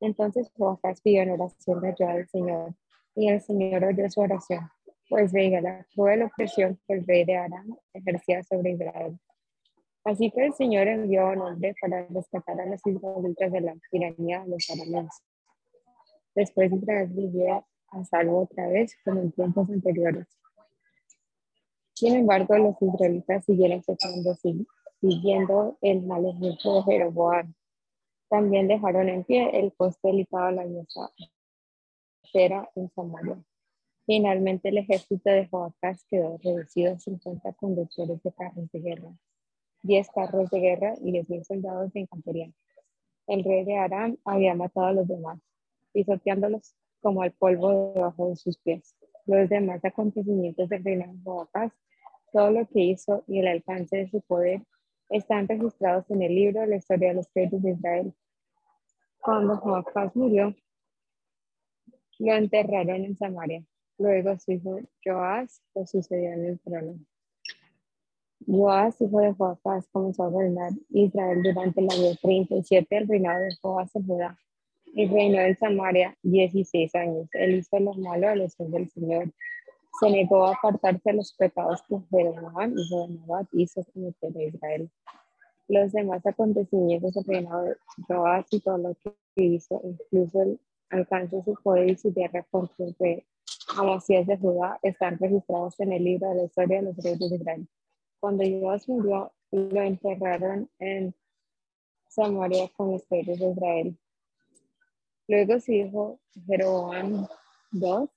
Entonces 0.00 0.50
Joacás 0.56 1.00
pidió 1.02 1.22
en 1.22 1.30
oración 1.30 1.80
de 1.80 1.88
ayuda 1.88 2.14
del 2.14 2.28
Señor, 2.28 2.74
y 3.14 3.28
el 3.28 3.40
Señor 3.40 3.84
oyó 3.84 4.08
su 4.08 4.20
oración, 4.20 4.70
pues 5.08 5.32
veía 5.32 5.60
la 5.60 5.86
cruel 5.94 6.22
opresión 6.22 6.78
que 6.86 6.94
el 6.94 7.06
rey 7.06 7.24
de 7.24 7.36
Aram 7.36 7.76
ejercía 7.92 8.42
sobre 8.44 8.72
Israel. 8.72 9.18
Así 10.04 10.30
que 10.30 10.46
el 10.46 10.54
Señor 10.54 10.88
envió 10.88 11.26
a 11.26 11.32
un 11.32 11.40
hombre 11.42 11.74
para 11.80 12.06
rescatar 12.06 12.58
a 12.60 12.66
los 12.66 12.80
israelitas 12.86 13.52
de 13.52 13.60
la 13.60 13.76
tiranía 13.90 14.40
de 14.40 14.48
los 14.48 14.70
arameos. 14.70 15.14
Después 16.34 16.72
Israel 16.72 17.08
vivió 17.12 17.66
a 17.88 18.04
salvo 18.04 18.42
otra 18.42 18.66
vez 18.68 18.96
como 19.04 19.20
en 19.20 19.32
tiempos 19.32 19.68
anteriores. 19.68 20.26
Sin 21.92 22.14
embargo, 22.14 22.56
los 22.56 22.76
israelitas 22.80 23.44
siguieron 23.44 23.82
pecando, 23.82 24.34
siguiendo 25.00 25.76
el 25.82 26.02
mal 26.06 26.24
ejemplo 26.24 26.76
de 26.76 26.82
Jeroboam. 26.84 27.54
También 28.30 28.68
dejaron 28.68 29.08
en 29.08 29.24
pie 29.24 29.50
el 29.58 29.72
poste 29.72 30.08
delicado 30.08 30.46
de 30.46 30.52
la 30.52 30.64
era 32.32 32.70
en 32.74 32.88
Samaria. 32.90 33.42
Finalmente, 34.06 34.70
el 34.70 34.78
ejército 34.78 35.30
de 35.30 35.46
Joacás 35.48 36.04
quedó 36.08 36.38
reducido 36.38 36.94
a 36.94 36.98
50 36.98 37.52
conductores 37.54 38.22
de 38.22 38.32
carros 38.32 38.70
de 38.70 38.80
guerra 38.80 39.12
10 39.82 40.08
carros 40.14 40.50
de 40.50 40.60
guerra 40.60 40.94
y 41.00 41.12
10.000 41.12 41.44
soldados 41.44 41.92
de 41.92 42.00
infantería. 42.00 42.50
El 43.26 43.44
rey 43.44 43.64
de 43.64 43.76
Aram 43.76 44.16
había 44.24 44.54
matado 44.54 44.86
a 44.86 44.92
los 44.92 45.08
demás, 45.08 45.38
pisoteándolos 45.92 46.74
como 47.00 47.22
al 47.22 47.32
polvo 47.32 47.92
debajo 47.94 48.28
de 48.28 48.36
sus 48.36 48.58
pies. 48.58 48.94
Los 49.26 49.48
demás 49.48 49.84
acontecimientos 49.84 50.68
del 50.68 50.84
reinado 50.84 51.48
de 51.54 51.70
todo 52.32 52.50
lo 52.50 52.66
que 52.66 52.80
hizo 52.80 53.24
y 53.26 53.40
el 53.40 53.48
alcance 53.48 53.96
de 53.96 54.10
su 54.10 54.20
poder 54.22 54.62
están 55.08 55.48
registrados 55.48 56.08
en 56.10 56.22
el 56.22 56.34
libro 56.34 56.60
de 56.60 56.68
la 56.68 56.76
historia 56.76 57.08
de 57.08 57.14
los 57.14 57.28
reyes 57.34 57.62
de 57.62 57.70
Israel. 57.72 58.14
Cuando 59.20 59.56
Joacás 59.56 60.14
murió, 60.14 60.54
lo 62.18 62.34
enterraron 62.34 63.04
en 63.04 63.16
Samaria. 63.16 63.64
Luego 63.98 64.38
su 64.38 64.52
hijo 64.52 64.78
Joás 65.04 65.62
lo 65.74 65.86
sucedió 65.86 66.32
en 66.32 66.46
el 66.46 66.60
trono. 66.60 66.98
Joás, 68.46 69.00
hijo 69.00 69.20
de 69.20 69.32
Joacás, 69.34 69.86
comenzó 69.92 70.24
a 70.24 70.28
gobernar 70.28 70.72
Israel 70.88 71.42
durante 71.42 71.80
el 71.80 71.90
año 71.90 72.16
37 72.22 72.86
del 72.94 73.08
reinado 73.08 73.40
de 73.40 73.54
Joás 73.60 73.94
en 73.94 74.06
Judá 74.06 74.38
y 74.86 75.06
reinó 75.06 75.40
en 75.40 75.56
Samaria 75.56 76.16
16 76.22 76.94
años. 76.94 77.28
Él 77.32 77.56
hizo 77.56 77.78
lo 77.78 77.92
malo 77.94 78.28
a 78.28 78.34
los 78.34 78.58
ojos 78.58 78.72
del 78.72 78.90
Señor. 78.90 79.32
Se 80.00 80.10
negó 80.10 80.46
a 80.46 80.54
apartarse 80.54 81.10
de 81.10 81.14
los 81.14 81.34
pecados 81.34 81.82
que 81.88 81.96
Jeroboam, 82.10 82.74
hijo 82.76 83.06
de 83.06 83.14
Nabat, 83.14 83.46
hizo 83.52 83.84
cometer 83.92 84.36
a 84.36 84.42
Israel. 84.42 84.90
Los 85.68 85.92
demás 85.92 86.24
acontecimientos 86.26 87.12
del 87.14 87.24
reinado 87.24 87.64
de 87.64 87.76
Joás 88.08 88.46
y 88.50 88.60
todo 88.60 88.78
lo 88.78 88.94
que 89.04 89.44
hizo, 89.44 89.80
incluso 89.84 90.42
el 90.42 90.60
alcance 90.88 91.36
de 91.36 91.44
su 91.44 91.54
poder 91.62 91.90
y 91.90 91.96
su 91.96 92.12
guerra 92.12 92.44
contra 92.50 92.86
el 92.86 92.96
rey 92.98 93.24
Amasías 93.76 94.26
de 94.26 94.36
Judá, 94.36 94.78
están 94.82 95.18
registrados 95.18 95.78
en 95.78 95.92
el 95.92 96.02
libro 96.02 96.28
de 96.30 96.34
la 96.36 96.44
historia 96.44 96.78
de 96.78 96.86
los 96.86 96.96
reyes 96.96 97.30
de 97.30 97.36
Israel. 97.36 97.68
Cuando 98.20 98.44
Joás 98.44 98.86
murió, 98.86 99.32
lo 99.50 99.80
enterraron 99.80 100.68
en 100.78 101.14
Samaria 102.06 102.68
con 102.76 102.92
los 102.92 103.08
reyes 103.08 103.38
de 103.38 103.50
Israel. 103.50 103.98
Luego 105.26 105.58
su 105.58 105.72
hijo 105.72 106.20
Jeroboam 106.46 107.26
II 107.72 108.10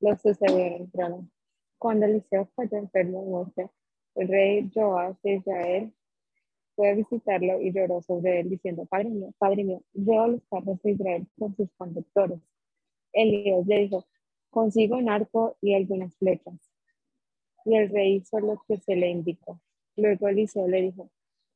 lo 0.00 0.16
sucedió 0.16 0.58
en 0.58 0.72
el 0.72 0.90
trono. 0.90 1.30
Cuando 1.78 2.06
Eliseo 2.06 2.46
fue 2.56 2.68
enfermo 2.72 3.20
de 3.20 3.26
muerte, 3.26 3.70
el 4.16 4.26
rey 4.26 4.68
Joás 4.74 5.16
de 5.22 5.34
Israel 5.34 5.94
fue 6.74 6.90
a 6.90 6.94
visitarlo 6.94 7.60
y 7.60 7.72
lloró 7.72 8.02
sobre 8.02 8.40
él 8.40 8.50
diciendo, 8.50 8.84
Padre 8.86 9.10
mío, 9.10 9.32
Padre 9.38 9.62
mío, 9.62 9.82
veo 9.92 10.26
los 10.26 10.42
carros 10.50 10.82
de 10.82 10.90
Israel 10.90 11.28
con 11.38 11.54
sus 11.54 11.70
conductores. 11.76 12.40
Elías 13.12 13.64
le 13.64 13.78
dijo, 13.78 14.06
consigo 14.50 14.96
un 14.96 15.08
arco 15.08 15.56
y 15.60 15.74
algunas 15.74 16.16
flechas 16.16 16.67
y 17.64 17.76
el 17.76 17.88
rey 17.90 18.16
hizo 18.16 18.40
lo 18.40 18.62
que 18.66 18.78
se 18.78 18.96
le 18.96 19.08
indicó. 19.08 19.60
Luego 19.96 20.28
Eliseo 20.28 20.68
le 20.68 20.82
dijo, 20.82 21.10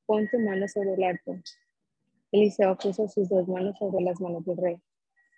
pon 0.07 0.29
tu 0.29 0.39
mano 0.39 0.67
sobre 0.69 0.95
el 0.95 1.05
arco. 1.05 1.37
Eliseo 2.33 2.77
puso 2.77 3.09
sus 3.09 3.29
dos 3.29 3.47
manos 3.49 3.79
sobre 3.79 4.03
las 4.03 4.21
manos 4.21 4.45
del 4.45 4.57
rey. 4.57 4.81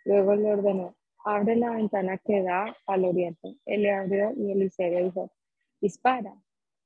Luego 0.05 0.35
le 0.35 0.53
ordenó, 0.53 0.97
abre 1.25 1.57
la 1.57 1.71
ventana 1.71 2.19
que 2.19 2.43
da 2.43 2.77
al 2.87 3.05
oriente. 3.05 3.57
Él 3.67 3.83
le 3.83 3.93
abrió 3.93 4.33
y 4.37 4.53
Eliseo 4.53 5.05
dijo, 5.05 5.31
dispara. 5.81 6.35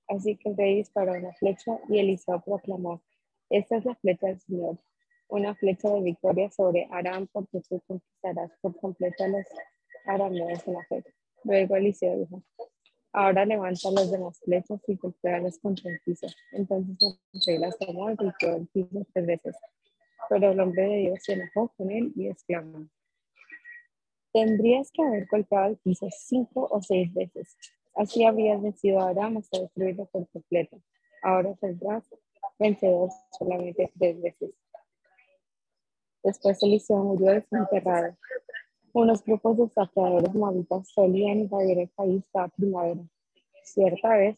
Así 0.09 0.37
que 0.37 0.49
el 0.49 0.57
rey 0.57 0.77
disparó 0.77 1.13
una 1.13 1.33
flecha 1.35 1.79
y 1.89 1.99
Eliseo 1.99 2.41
proclamó, 2.41 3.03
esta 3.51 3.77
es 3.77 3.85
la 3.85 3.95
flecha 3.97 4.29
del 4.29 4.41
Señor, 4.41 4.79
una 5.29 5.55
flecha 5.55 5.91
de 5.91 6.01
victoria 6.01 6.51
sobre 6.51 6.89
Aram 6.91 7.27
porque 7.33 7.61
tú 7.61 7.81
conquistarás 7.87 8.51
por 8.61 8.75
completo 8.77 9.25
a 9.25 9.29
los 9.29 9.47
arameos 10.07 10.67
en 10.67 10.75
la 10.75 10.85
fe. 10.85 11.05
Luego 11.45 11.77
Eliseo 11.77 12.19
dijo, 12.19 12.43
ahora 13.19 13.45
levanta 13.45 13.91
las 13.91 14.13
demás 14.13 14.39
flechas 14.45 14.81
y 14.87 14.95
golpealas 14.95 15.59
contra 15.59 15.91
el 15.91 16.01
piso. 16.01 16.29
Entonces 16.53 17.19
el 17.33 17.41
rey 17.47 17.59
las 17.59 17.77
tomó 17.77 18.11
y 18.11 18.15
golpeó 18.15 18.55
el 18.55 18.69
piso 18.69 19.05
tres 19.13 19.27
veces. 19.27 19.57
Pero 20.29 20.53
el 20.53 20.61
hombre 20.61 20.83
de 20.85 20.97
Dios 20.99 21.19
se 21.25 21.33
enojó 21.33 21.69
con 21.77 21.91
él 21.91 22.13
y 22.15 22.29
exclamó, 22.29 22.87
tendrías 24.33 24.93
que 24.93 25.03
haber 25.03 25.27
golpeado 25.27 25.71
el 25.71 25.79
piso 25.79 26.07
cinco 26.17 26.69
o 26.71 26.81
seis 26.81 27.13
veces. 27.13 27.57
Así 27.97 28.25
habrías 28.25 28.63
vencido 28.63 29.01
a 29.01 29.09
Aram 29.09 29.39
hasta 29.39 29.61
destruirlo 29.61 30.07
por 30.07 30.29
completo. 30.29 30.81
Ahora 31.23 31.57
saldrás 31.57 32.05
vencedor 32.57 33.11
solamente 33.37 33.91
tres 33.99 34.21
veces. 34.21 34.51
Después 36.23 36.63
Eliseo 36.63 37.03
murió 37.03 37.33
desenterrado. 37.33 38.17
Unos 38.95 39.23
grupos 39.23 39.59
de 39.59 39.69
saqueadores 39.69 40.35
moabitas 40.35 40.89
solían 40.89 41.41
invadir 41.41 41.79
el 41.79 41.89
país 41.89 42.25
cada 42.33 42.49
primavera. 42.49 43.01
Cierta 43.63 44.17
vez, 44.17 44.37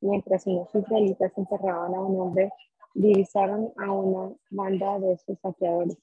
mientras 0.00 0.46
unos 0.46 0.74
israelitas 0.74 1.32
enterraban 1.36 1.94
a 1.94 2.00
un 2.00 2.20
hombre, 2.20 2.50
divisaron 2.94 3.72
a 3.76 3.92
una 3.92 4.34
banda 4.50 4.98
de 4.98 5.12
esos 5.12 5.38
saqueadores. 5.38 5.96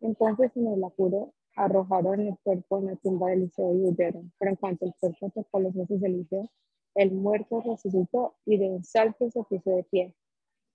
Entonces, 0.00 0.50
en 0.56 0.68
el 0.68 0.84
apuro, 0.84 1.32
arrojaron 1.56 2.20
el 2.20 2.38
cuerpo 2.42 2.78
en 2.78 2.86
la 2.86 2.96
tumba 2.96 3.28
de 3.28 3.34
Eliseo 3.34 3.74
y 3.74 3.88
huyeron. 3.88 4.32
Pero 4.38 4.50
en 4.50 4.56
cuanto 4.56 4.86
el 4.86 4.94
cuerpo 4.98 5.30
tocó 5.34 5.60
los 5.60 5.74
huesos 5.74 6.00
de 6.00 6.08
Eliseo, 6.08 6.48
el 6.94 7.12
muerto 7.12 7.60
resucitó 7.60 8.36
y 8.46 8.56
de 8.56 8.70
un 8.70 8.84
salto 8.84 9.30
se 9.30 9.42
puso 9.42 9.70
de 9.70 9.84
pie. 9.84 10.14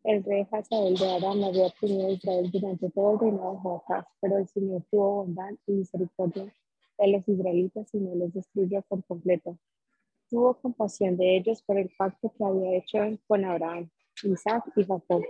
El 0.03 0.23
rey 0.23 0.47
Hazael 0.51 0.95
de 0.95 1.09
Aram 1.09 1.43
había 1.43 1.67
oprimido 1.67 2.07
a 2.07 2.11
Israel 2.11 2.49
durante 2.51 2.89
todo 2.91 3.13
el 3.13 3.19
reinado 3.19 3.53
de 3.53 3.59
Joacás, 3.59 4.05
pero 4.21 4.37
el 4.37 4.47
Señor 4.47 4.83
tuvo 4.89 5.23
bondad 5.23 5.51
y 5.67 5.71
misericordia 5.73 6.53
de 6.97 7.07
los 7.07 7.27
israelitas 7.27 7.93
y 7.93 7.99
no 7.99 8.15
los 8.15 8.33
destruyó 8.33 8.81
por 8.83 9.03
completo. 9.05 9.57
Tuvo 10.29 10.55
compasión 10.55 11.17
de 11.17 11.37
ellos 11.37 11.61
por 11.61 11.77
el 11.77 11.89
pacto 11.97 12.33
que 12.37 12.43
había 12.43 12.77
hecho 12.77 12.99
con 13.27 13.45
Abraham, 13.45 13.89
Isaac 14.23 14.63
y 14.75 14.83
Jacob. 14.83 15.23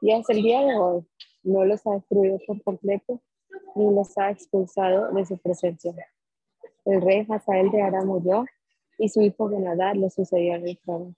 Y 0.00 0.12
hasta 0.12 0.32
el 0.32 0.42
día 0.42 0.60
de 0.60 0.76
hoy 0.76 1.06
no 1.42 1.64
los 1.64 1.86
ha 1.86 1.94
destruido 1.94 2.38
por 2.46 2.62
completo 2.62 3.20
ni 3.74 3.94
los 3.94 4.16
ha 4.18 4.30
expulsado 4.30 5.12
de 5.12 5.26
su 5.26 5.38
presencia. 5.38 5.94
El 6.84 7.00
rey 7.00 7.26
Hazael 7.28 7.70
de 7.70 7.82
Aram 7.82 8.06
murió 8.06 8.44
y 8.98 9.08
su 9.08 9.22
hijo 9.22 9.48
Benadad 9.48 9.94
le 9.94 10.10
sucedió 10.10 10.54
en 10.54 10.68
el 10.68 10.78
trono. 10.78 11.14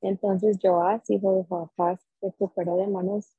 Entonces 0.00 0.58
Joás, 0.62 1.08
hijo 1.10 1.34
de 1.34 1.44
Joacás, 1.44 2.00
recuperó 2.22 2.76
de 2.76 2.86
manos 2.86 3.36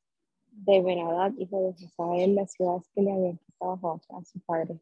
de 0.51 0.81
Benadad, 0.81 1.31
hijo 1.37 1.61
de 1.61 1.73
Josael, 1.73 2.35
las 2.35 2.51
ciudades 2.51 2.89
que 2.93 3.01
le 3.01 3.11
habían 3.11 3.37
quitado 3.37 4.01
a 4.09 4.25
su 4.25 4.39
padre. 4.41 4.79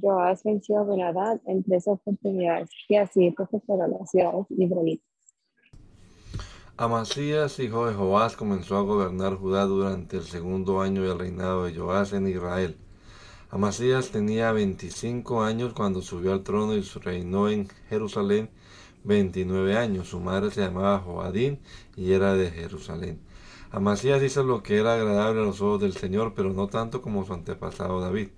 Joás 0.00 0.42
venció 0.44 0.78
a 0.78 0.84
Benadad 0.84 1.40
en 1.46 1.62
tres 1.62 1.88
oportunidades 1.88 2.68
y 2.88 2.96
así 2.96 3.34
recuperó 3.36 3.86
las 3.86 4.10
ciudades 4.10 4.46
israelitas. 4.50 5.06
Amasías, 6.76 7.58
hijo 7.58 7.86
de 7.86 7.94
Joás, 7.94 8.36
comenzó 8.36 8.76
a 8.76 8.82
gobernar 8.82 9.36
Judá 9.36 9.64
durante 9.64 10.18
el 10.18 10.24
segundo 10.24 10.82
año 10.82 11.02
del 11.02 11.18
reinado 11.18 11.64
de 11.64 11.74
Joás 11.74 12.12
en 12.12 12.28
Israel. 12.28 12.76
Amasías 13.48 14.10
tenía 14.10 14.52
25 14.52 15.42
años 15.42 15.72
cuando 15.72 16.02
subió 16.02 16.34
al 16.34 16.42
trono 16.42 16.74
y 16.74 16.82
reinó 16.82 17.48
en 17.48 17.68
Jerusalén 17.88 18.50
29 19.06 19.76
años. 19.76 20.08
Su 20.08 20.20
madre 20.20 20.50
se 20.50 20.60
llamaba 20.60 20.98
Joadín 20.98 21.60
y 21.96 22.12
era 22.12 22.34
de 22.34 22.50
Jerusalén. 22.50 23.20
Amasías 23.70 24.22
hizo 24.22 24.42
lo 24.42 24.62
que 24.62 24.78
era 24.78 24.94
agradable 24.94 25.42
a 25.42 25.44
los 25.44 25.60
ojos 25.60 25.80
del 25.80 25.94
Señor, 25.94 26.34
pero 26.34 26.52
no 26.52 26.66
tanto 26.66 27.02
como 27.02 27.24
su 27.24 27.32
antepasado 27.32 28.00
David. 28.00 28.28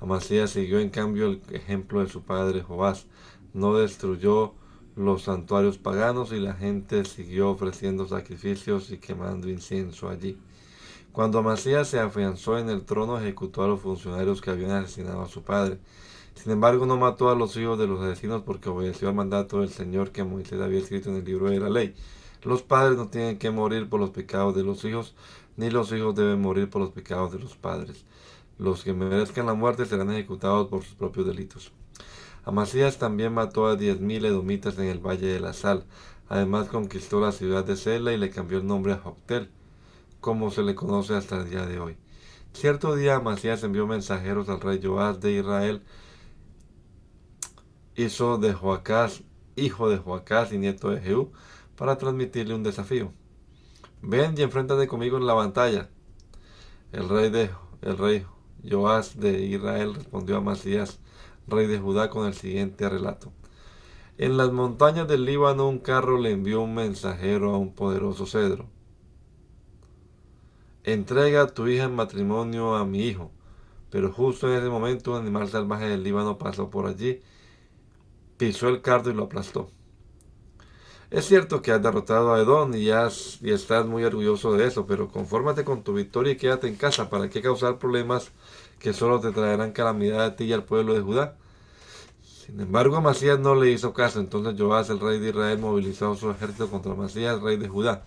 Amasías 0.00 0.50
siguió 0.50 0.80
en 0.80 0.90
cambio 0.90 1.26
el 1.26 1.42
ejemplo 1.52 2.00
de 2.00 2.08
su 2.08 2.22
padre 2.22 2.62
Joás. 2.62 3.06
No 3.52 3.76
destruyó 3.76 4.54
los 4.96 5.22
santuarios 5.22 5.78
paganos 5.78 6.32
y 6.32 6.38
la 6.38 6.54
gente 6.54 7.04
siguió 7.04 7.50
ofreciendo 7.50 8.06
sacrificios 8.06 8.90
y 8.90 8.98
quemando 8.98 9.48
incienso 9.48 10.08
allí. 10.08 10.38
Cuando 11.12 11.38
Amasías 11.38 11.88
se 11.88 12.00
afianzó 12.00 12.58
en 12.58 12.68
el 12.68 12.84
trono, 12.84 13.18
ejecutó 13.18 13.62
a 13.62 13.68
los 13.68 13.80
funcionarios 13.80 14.40
que 14.40 14.50
habían 14.50 14.72
asesinado 14.72 15.22
a 15.22 15.28
su 15.28 15.42
padre. 15.42 15.78
Sin 16.34 16.52
embargo, 16.52 16.84
no 16.86 16.96
mató 16.96 17.30
a 17.30 17.34
los 17.34 17.56
hijos 17.56 17.78
de 17.78 17.86
los 17.86 18.00
asesinos 18.02 18.42
porque 18.42 18.68
obedeció 18.68 19.08
al 19.08 19.14
mandato 19.14 19.60
del 19.60 19.70
Señor 19.70 20.10
que 20.10 20.24
Moisés 20.24 20.60
había 20.60 20.80
escrito 20.80 21.10
en 21.10 21.16
el 21.16 21.24
libro 21.24 21.50
de 21.50 21.60
la 21.60 21.70
ley. 21.70 21.94
Los 22.42 22.62
padres 22.62 22.98
no 22.98 23.08
tienen 23.08 23.38
que 23.38 23.50
morir 23.50 23.88
por 23.88 24.00
los 24.00 24.10
pecados 24.10 24.54
de 24.54 24.62
los 24.62 24.84
hijos, 24.84 25.14
ni 25.56 25.70
los 25.70 25.90
hijos 25.92 26.14
deben 26.14 26.42
morir 26.42 26.68
por 26.68 26.82
los 26.82 26.90
pecados 26.90 27.32
de 27.32 27.38
los 27.38 27.56
padres. 27.56 28.04
Los 28.58 28.84
que 28.84 28.92
merezcan 28.92 29.46
la 29.46 29.54
muerte 29.54 29.86
serán 29.86 30.12
ejecutados 30.12 30.68
por 30.68 30.82
sus 30.82 30.94
propios 30.94 31.26
delitos. 31.26 31.72
Amasías 32.44 32.98
también 32.98 33.32
mató 33.32 33.66
a 33.66 33.76
diez 33.76 34.00
mil 34.00 34.24
edomitas 34.24 34.78
en 34.78 34.84
el 34.84 34.98
Valle 34.98 35.26
de 35.26 35.40
la 35.40 35.54
Sal. 35.54 35.84
Además 36.28 36.68
conquistó 36.68 37.20
la 37.20 37.32
ciudad 37.32 37.64
de 37.64 37.76
Sela 37.76 38.12
y 38.12 38.18
le 38.18 38.30
cambió 38.30 38.58
el 38.58 38.66
nombre 38.66 38.92
a 38.92 38.98
Joctel, 38.98 39.50
como 40.20 40.50
se 40.50 40.62
le 40.62 40.74
conoce 40.74 41.14
hasta 41.14 41.38
el 41.38 41.48
día 41.48 41.64
de 41.64 41.80
hoy. 41.80 41.96
Cierto 42.52 42.94
día 42.94 43.16
Amasías 43.16 43.64
envió 43.64 43.86
mensajeros 43.86 44.48
al 44.48 44.60
rey 44.60 44.80
Joás 44.82 45.20
de 45.20 45.32
Israel 45.32 45.82
hizo 47.96 48.38
de 48.38 48.52
Joacás, 48.52 49.22
hijo 49.56 49.88
de 49.88 49.98
Joacás 49.98 50.52
y 50.52 50.58
nieto 50.58 50.90
de 50.90 51.00
Jehú, 51.00 51.32
para 51.76 51.98
transmitirle 51.98 52.54
un 52.54 52.62
desafío. 52.62 53.12
Ven 54.02 54.34
y 54.36 54.42
enfréntate 54.42 54.86
conmigo 54.86 55.16
en 55.16 55.26
la 55.26 55.34
batalla. 55.34 55.88
El 56.92 57.08
rey 57.08 57.30
de 57.30 57.50
el 57.82 57.98
rey 57.98 58.26
Joás 58.68 59.18
de 59.20 59.44
Israel 59.44 59.94
respondió 59.94 60.36
a 60.36 60.40
Masías, 60.40 61.00
rey 61.46 61.66
de 61.66 61.78
Judá, 61.78 62.08
con 62.08 62.26
el 62.26 62.34
siguiente 62.34 62.88
relato. 62.88 63.32
En 64.16 64.36
las 64.36 64.52
montañas 64.52 65.08
del 65.08 65.24
Líbano 65.24 65.68
un 65.68 65.80
carro 65.80 66.18
le 66.18 66.30
envió 66.30 66.62
un 66.62 66.74
mensajero 66.74 67.54
a 67.54 67.58
un 67.58 67.74
poderoso 67.74 68.26
cedro. 68.26 68.66
Entrega 70.84 71.46
tu 71.48 71.66
hija 71.66 71.84
en 71.84 71.94
matrimonio 71.94 72.76
a 72.76 72.84
mi 72.84 73.00
hijo. 73.06 73.30
Pero 73.90 74.12
justo 74.12 74.48
en 74.48 74.58
ese 74.58 74.68
momento 74.68 75.12
un 75.12 75.18
animal 75.18 75.48
salvaje 75.48 75.88
del 75.88 76.02
Líbano 76.02 76.38
pasó 76.38 76.70
por 76.70 76.86
allí 76.86 77.20
pisó 78.36 78.68
el 78.68 78.82
cardo 78.82 79.10
y 79.10 79.14
lo 79.14 79.24
aplastó. 79.24 79.70
Es 81.10 81.26
cierto 81.26 81.62
que 81.62 81.70
has 81.70 81.82
derrotado 81.82 82.34
a 82.34 82.40
Edón 82.40 82.74
y, 82.74 82.90
has, 82.90 83.38
estás 83.42 83.86
muy 83.86 84.02
orgulloso 84.04 84.54
de 84.54 84.66
eso, 84.66 84.86
pero 84.86 85.08
confórmate 85.08 85.64
con 85.64 85.84
tu 85.84 85.94
victoria 85.94 86.32
y 86.32 86.36
quédate 86.36 86.66
en 86.66 86.76
casa. 86.76 87.08
¿Para 87.08 87.30
qué 87.30 87.40
causar 87.40 87.78
problemas 87.78 88.32
que 88.80 88.92
solo 88.92 89.20
te 89.20 89.30
traerán 89.30 89.72
calamidad 89.72 90.24
a 90.24 90.36
ti 90.36 90.44
y 90.44 90.52
al 90.52 90.64
pueblo 90.64 90.94
de 90.94 91.02
Judá? 91.02 91.36
Sin 92.22 92.60
embargo, 92.60 92.96
Amasías 92.96 93.38
no 93.38 93.54
le 93.54 93.70
hizo 93.70 93.94
caso. 93.94 94.18
Entonces 94.18 94.60
Joás, 94.60 94.90
el 94.90 94.98
rey 94.98 95.20
de 95.20 95.28
Israel, 95.28 95.58
movilizó 95.60 96.16
su 96.16 96.30
ejército 96.30 96.68
contra 96.68 96.92
Amasías, 96.92 97.40
rey 97.40 97.58
de 97.58 97.68
Judá. 97.68 98.04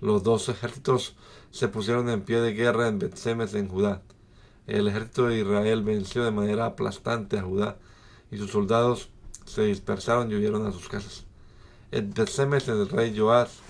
Los 0.00 0.22
dos 0.22 0.48
ejércitos 0.48 1.16
se 1.50 1.68
pusieron 1.68 2.08
en 2.08 2.22
pie 2.22 2.40
de 2.40 2.54
guerra 2.54 2.88
en 2.88 2.98
Betsemes, 2.98 3.52
en 3.54 3.68
Judá. 3.68 4.00
El 4.66 4.88
ejército 4.88 5.26
de 5.26 5.40
Israel 5.40 5.82
venció 5.82 6.24
de 6.24 6.30
manera 6.30 6.66
aplastante 6.66 7.38
a 7.38 7.42
Judá 7.42 7.76
y 8.30 8.38
sus 8.38 8.50
soldados 8.50 9.10
se 9.50 9.62
dispersaron 9.64 10.30
y 10.30 10.34
huyeron 10.34 10.66
a 10.66 10.72
sus 10.72 10.88
casas. 10.88 11.24
En 11.90 12.12
Betsemes 12.12 12.68
el 12.68 12.88
rey 12.88 13.16
Joás 13.16 13.60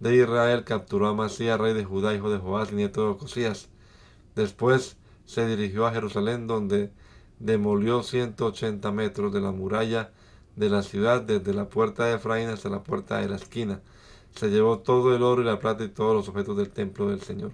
de 0.00 0.16
Israel 0.16 0.64
capturó 0.64 1.08
a 1.08 1.14
Masías, 1.14 1.58
rey 1.58 1.72
de 1.72 1.84
Judá, 1.84 2.14
hijo 2.14 2.30
de 2.30 2.38
Joás, 2.38 2.72
nieto 2.72 3.02
de 3.02 3.08
Ocosías. 3.08 3.68
Después 4.34 4.96
se 5.24 5.46
dirigió 5.46 5.86
a 5.86 5.92
Jerusalén, 5.92 6.46
donde 6.46 6.92
demolió 7.38 8.02
180 8.02 8.90
metros 8.92 9.32
de 9.32 9.40
la 9.40 9.52
muralla 9.52 10.12
de 10.56 10.68
la 10.68 10.82
ciudad, 10.82 11.22
desde 11.22 11.54
la 11.54 11.68
puerta 11.68 12.04
de 12.04 12.14
Efraín 12.14 12.48
hasta 12.48 12.68
la 12.68 12.82
puerta 12.82 13.18
de 13.18 13.28
la 13.28 13.36
esquina. 13.36 13.80
Se 14.34 14.50
llevó 14.50 14.80
todo 14.80 15.14
el 15.14 15.22
oro 15.22 15.42
y 15.42 15.44
la 15.44 15.58
plata 15.58 15.84
y 15.84 15.88
todos 15.88 16.14
los 16.14 16.28
objetos 16.28 16.56
del 16.56 16.70
templo 16.70 17.08
del 17.08 17.22
Señor. 17.22 17.52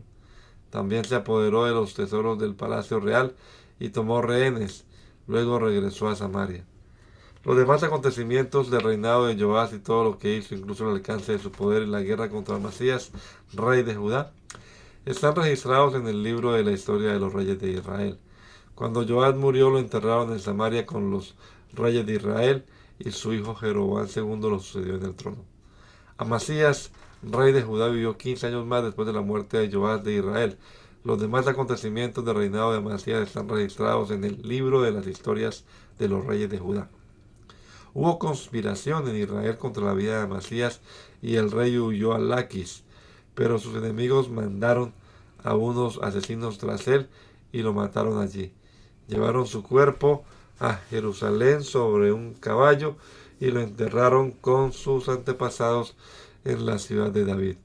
También 0.71 1.05
se 1.05 1.15
apoderó 1.15 1.65
de 1.65 1.73
los 1.73 1.95
tesoros 1.95 2.39
del 2.39 2.55
palacio 2.55 3.01
real 3.01 3.35
y 3.79 3.91
tomó 3.91 4.23
rehenes. 4.23 4.85
Luego 5.27 5.59
regresó 5.59 6.09
a 6.09 6.17
Samaria. 6.17 6.65
Los 7.43 7.57
demás 7.57 7.83
acontecimientos 7.83 8.71
del 8.71 8.83
reinado 8.83 9.27
de 9.27 9.43
Joás 9.43 9.73
y 9.73 9.79
todo 9.79 10.05
lo 10.05 10.19
que 10.19 10.37
hizo, 10.37 10.55
incluso 10.55 10.87
el 10.87 10.97
alcance 10.97 11.33
de 11.33 11.39
su 11.39 11.51
poder 11.51 11.83
en 11.83 11.91
la 11.91 12.03
guerra 12.03 12.29
contra 12.29 12.59
Masías, 12.59 13.13
rey 13.55 13.83
de 13.83 13.95
Judá, 13.95 14.35
están 15.07 15.35
registrados 15.35 15.95
en 15.95 16.07
el 16.07 16.23
libro 16.23 16.53
de 16.53 16.65
la 16.65 16.73
historia 16.73 17.15
de 17.15 17.19
los 17.19 17.33
reyes 17.33 17.59
de 17.59 17.71
Israel. 17.71 18.19
Cuando 18.75 19.07
Joás 19.09 19.35
murió, 19.37 19.71
lo 19.71 19.79
enterraron 19.79 20.33
en 20.33 20.39
Samaria 20.39 20.85
con 20.85 21.11
los 21.11 21.35
reyes 21.73 22.05
de 22.05 22.17
Israel 22.17 22.67
y 22.99 23.11
su 23.11 23.33
hijo 23.33 23.55
Jeroboam 23.55 24.07
II 24.15 24.51
lo 24.51 24.59
sucedió 24.59 24.97
en 24.97 25.05
el 25.07 25.15
trono. 25.15 25.43
Amasías, 26.19 26.93
rey 27.23 27.53
de 27.53 27.63
Judá, 27.63 27.89
vivió 27.89 28.19
15 28.19 28.49
años 28.49 28.67
más 28.67 28.85
después 28.85 29.07
de 29.07 29.15
la 29.15 29.23
muerte 29.23 29.57
de 29.57 29.75
Joás 29.75 30.05
de 30.05 30.13
Israel. 30.13 30.59
Los 31.05 31.19
demás 31.19 31.47
acontecimientos 31.47 32.23
del 32.23 32.37
reinado 32.37 32.73
de 32.73 32.79
Amasías 32.79 33.27
están 33.27 33.49
registrados 33.49 34.11
en 34.11 34.25
el 34.25 34.43
libro 34.43 34.83
de 34.83 34.93
las 34.93 35.07
historias 35.07 35.65
de 35.99 36.09
los 36.09 36.27
reyes 36.27 36.51
de 36.51 36.59
Judá. 36.59 36.91
Hubo 37.93 38.19
conspiración 38.19 39.09
en 39.09 39.17
Israel 39.17 39.59
contra 39.59 39.85
la 39.85 39.95
vida 39.95 40.19
de 40.19 40.23
Amasías 40.23 40.81
y 41.23 41.37
el 41.37 41.51
rey 41.51 41.77
huyó 41.79 42.15
a 42.15 42.19
Laquis, 42.19 42.85
pero 43.35 43.59
sus 43.59 43.75
enemigos 43.75 44.31
mandaron 44.31 44.93
a 45.43 45.57
unos 45.57 45.99
asesinos 46.03 46.59
tras 46.59 46.87
él 46.87 47.09
y 47.53 47.63
lo 47.63 47.73
mataron 47.73 48.21
allí. 48.21 48.53
Llevaron 49.09 49.47
su 49.47 49.65
cuerpo 49.65 50.25
a 50.61 50.75
Jerusalén 50.75 51.65
sobre 51.65 52.13
un 52.13 52.35
caballo 52.35 52.97
y 53.41 53.47
lo 53.47 53.61
enterraron 53.61 54.31
con 54.31 54.73
sus 54.73 55.09
antepasados 55.09 55.97
en 56.45 56.67
la 56.67 56.79
ciudad 56.79 57.11
de 57.11 57.25
David. 57.25 57.57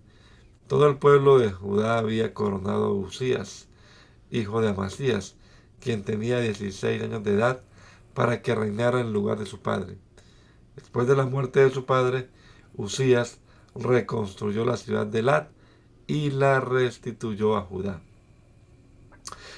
Todo 0.68 0.88
el 0.88 0.98
pueblo 0.98 1.38
de 1.38 1.52
Judá 1.52 2.00
había 2.00 2.34
coronado 2.34 2.86
a 2.86 2.94
Usías, 2.94 3.68
hijo 4.32 4.62
de 4.62 4.70
Amasías, 4.70 5.36
quien 5.80 6.04
tenía 6.04 6.40
16 6.40 7.04
años 7.04 7.24
de 7.24 7.34
edad, 7.34 7.62
para 8.16 8.42
que 8.42 8.56
reinara 8.56 9.02
en 9.02 9.14
lugar 9.14 9.38
de 9.38 9.46
su 9.46 9.60
padre. 9.60 9.98
Después 10.76 11.08
de 11.08 11.16
la 11.16 11.26
muerte 11.26 11.62
de 11.62 11.72
su 11.72 11.86
padre, 11.86 12.30
Usías 12.76 13.40
reconstruyó 13.76 14.66
la 14.66 14.78
ciudad 14.78 15.06
de 15.06 15.22
Lat 15.22 15.50
y 16.08 16.32
la 16.32 16.60
restituyó 16.60 17.56
a 17.58 17.62
Judá. 17.62 18.02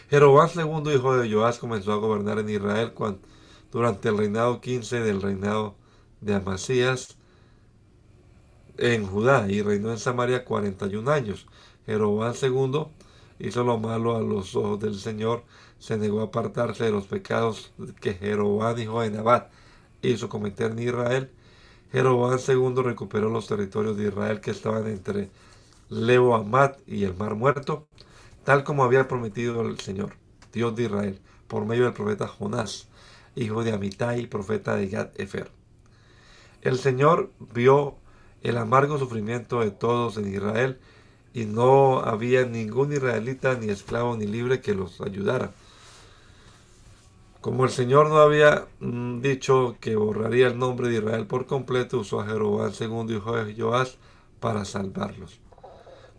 Jeroboam 0.09 0.49
II, 0.55 0.93
hijo 0.93 1.17
de 1.17 1.31
Joás, 1.31 1.59
comenzó 1.59 1.91
a 1.91 1.97
gobernar 1.97 2.39
en 2.39 2.49
Israel 2.49 2.93
cuando, 2.93 3.19
durante 3.71 4.09
el 4.09 4.17
reinado 4.17 4.61
15 4.61 5.01
del 5.01 5.21
reinado 5.21 5.75
de 6.21 6.35
Amasías 6.35 7.17
en 8.77 9.05
Judá 9.05 9.47
y 9.49 9.61
reinó 9.61 9.91
en 9.91 9.99
Samaria 9.99 10.45
41 10.45 11.11
años. 11.11 11.47
Jeroboam 11.85 12.33
II 12.41 12.85
hizo 13.39 13.63
lo 13.63 13.77
malo 13.77 14.15
a 14.15 14.21
los 14.21 14.55
ojos 14.55 14.79
del 14.79 14.95
Señor, 14.95 15.43
se 15.79 15.97
negó 15.97 16.21
a 16.21 16.25
apartarse 16.25 16.85
de 16.85 16.91
los 16.91 17.07
pecados 17.07 17.73
que 17.99 18.13
Jeroboam, 18.13 18.77
hijo 18.79 19.01
de 19.01 19.11
Nabat, 19.11 19.51
hizo 20.09 20.29
cometer 20.29 20.71
en 20.71 20.79
Israel. 20.79 21.31
Jeroboam 21.91 22.39
II 22.47 22.83
recuperó 22.83 23.29
los 23.29 23.47
territorios 23.47 23.97
de 23.97 24.07
Israel 24.07 24.41
que 24.41 24.51
estaban 24.51 24.87
entre 24.87 25.29
Lebo 25.89 26.35
Amat 26.35 26.79
y 26.85 27.03
el 27.05 27.15
Mar 27.15 27.35
Muerto, 27.35 27.87
tal 28.43 28.63
como 28.63 28.83
había 28.83 29.07
prometido 29.07 29.61
el 29.61 29.79
Señor, 29.79 30.15
Dios 30.51 30.75
de 30.75 30.83
Israel, 30.83 31.19
por 31.47 31.65
medio 31.65 31.85
del 31.85 31.93
profeta 31.93 32.27
Jonás, 32.27 32.87
hijo 33.35 33.63
de 33.63 33.71
Amitai, 33.71 34.27
profeta 34.27 34.75
de 34.75 34.87
Gad 34.87 35.09
Efer. 35.15 35.51
El 36.61 36.77
Señor 36.77 37.31
vio 37.53 37.95
el 38.41 38.57
amargo 38.57 38.97
sufrimiento 38.97 39.61
de 39.61 39.71
todos 39.71 40.17
en 40.17 40.33
Israel 40.33 40.79
y 41.33 41.45
no 41.45 41.99
había 41.99 42.45
ningún 42.45 42.91
israelita, 42.91 43.55
ni 43.55 43.69
esclavo, 43.69 44.17
ni 44.17 44.25
libre 44.25 44.59
que 44.59 44.73
los 44.73 44.99
ayudara. 45.01 45.53
Como 47.41 47.65
el 47.65 47.69
Señor 47.69 48.09
no 48.09 48.17
había 48.17 48.67
mm, 48.79 49.21
dicho 49.21 49.77
que 49.79 49.95
borraría 49.95 50.47
el 50.47 50.57
nombre 50.57 50.89
de 50.89 50.97
Israel 50.97 51.27
por 51.27 51.45
completo, 51.45 51.99
usó 51.99 52.21
a 52.21 52.25
Jeroboam 52.25 52.71
II, 52.79 53.15
hijo 53.15 53.35
de 53.35 53.55
Joás, 53.55 53.97
para 54.39 54.65
salvarlos. 54.65 55.39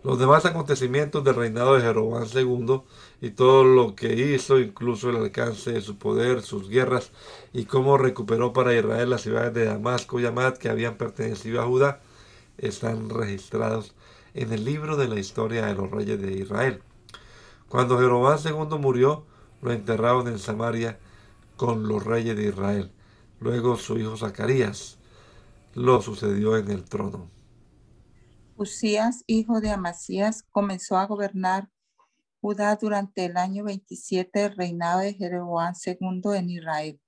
Los 0.04 0.20
demás 0.20 0.46
acontecimientos 0.46 1.24
del 1.24 1.34
reinado 1.34 1.74
de 1.74 1.80
Jeroboam 1.80 2.24
II 2.32 2.82
y 3.20 3.30
todo 3.30 3.64
lo 3.64 3.96
que 3.96 4.14
hizo, 4.14 4.60
incluso 4.60 5.10
el 5.10 5.16
alcance 5.16 5.72
de 5.72 5.80
su 5.80 5.98
poder, 5.98 6.42
sus 6.42 6.68
guerras 6.68 7.10
y 7.52 7.64
cómo 7.64 7.98
recuperó 7.98 8.52
para 8.52 8.74
Israel 8.74 9.10
las 9.10 9.22
ciudades 9.22 9.52
de 9.54 9.64
Damasco 9.64 10.20
y 10.20 10.26
Amad 10.26 10.54
que 10.54 10.68
habían 10.68 10.96
pertenecido 10.96 11.60
a 11.60 11.66
Judá, 11.66 12.00
están 12.58 13.10
registrados 13.10 13.92
en 14.34 14.52
el 14.52 14.64
libro 14.64 14.96
de 14.96 15.08
la 15.08 15.18
historia 15.18 15.66
de 15.66 15.74
los 15.74 15.90
reyes 15.90 16.20
de 16.22 16.32
Israel. 16.32 16.80
Cuando 17.68 17.98
Jeroboam 17.98 18.38
II 18.44 18.78
murió, 18.78 19.24
lo 19.62 19.72
enterraron 19.72 20.28
en 20.28 20.38
Samaria 20.38 21.00
con 21.58 21.88
los 21.88 22.04
reyes 22.04 22.36
de 22.36 22.48
Israel. 22.48 22.92
Luego 23.40 23.76
su 23.76 23.98
hijo 23.98 24.16
Zacarías 24.16 24.96
lo 25.74 26.00
sucedió 26.00 26.56
en 26.56 26.70
el 26.70 26.84
trono. 26.84 27.30
Usías, 28.56 29.24
hijo 29.26 29.60
de 29.60 29.70
Amasías, 29.70 30.44
comenzó 30.50 30.96
a 30.96 31.06
gobernar 31.06 31.68
Judá 32.40 32.76
durante 32.76 33.24
el 33.24 33.36
año 33.36 33.64
27 33.64 34.38
del 34.38 34.56
reinado 34.56 35.00
de 35.00 35.14
Jeroboam 35.14 35.74
II 35.84 36.36
en 36.36 36.50
Israel. 36.50 37.00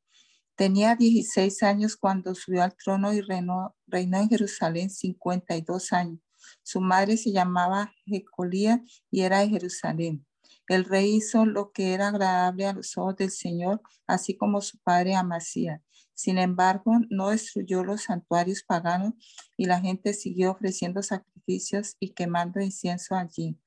Tenía 0.56 0.96
16 0.96 1.62
años 1.62 1.96
cuando 1.96 2.34
subió 2.34 2.64
al 2.64 2.74
trono 2.76 3.12
y 3.12 3.20
reinó, 3.20 3.76
en 3.92 4.28
Jerusalén 4.28 4.90
52 4.90 5.92
años. 5.92 6.20
Su 6.62 6.80
madre 6.80 7.16
se 7.16 7.30
llamaba 7.30 7.92
Jecolía 8.04 8.82
y 9.10 9.22
era 9.22 9.38
de 9.38 9.48
Jerusalén. 9.48 10.26
El 10.70 10.84
rey 10.84 11.16
hizo 11.16 11.46
lo 11.46 11.72
que 11.72 11.94
era 11.94 12.06
agradable 12.06 12.64
a 12.64 12.72
los 12.72 12.96
ojos 12.96 13.16
del 13.16 13.32
Señor, 13.32 13.82
así 14.06 14.36
como 14.36 14.60
su 14.60 14.78
padre 14.78 15.16
Amasías. 15.16 15.80
Sin 16.14 16.38
embargo, 16.38 16.92
no 17.08 17.30
destruyó 17.30 17.82
los 17.82 18.04
santuarios 18.04 18.62
paganos 18.62 19.14
y 19.56 19.64
la 19.64 19.80
gente 19.80 20.14
siguió 20.14 20.52
ofreciendo 20.52 21.02
sacrificios 21.02 21.96
y 21.98 22.10
quemando 22.10 22.60
incienso 22.60 23.16
allí. 23.16 23.58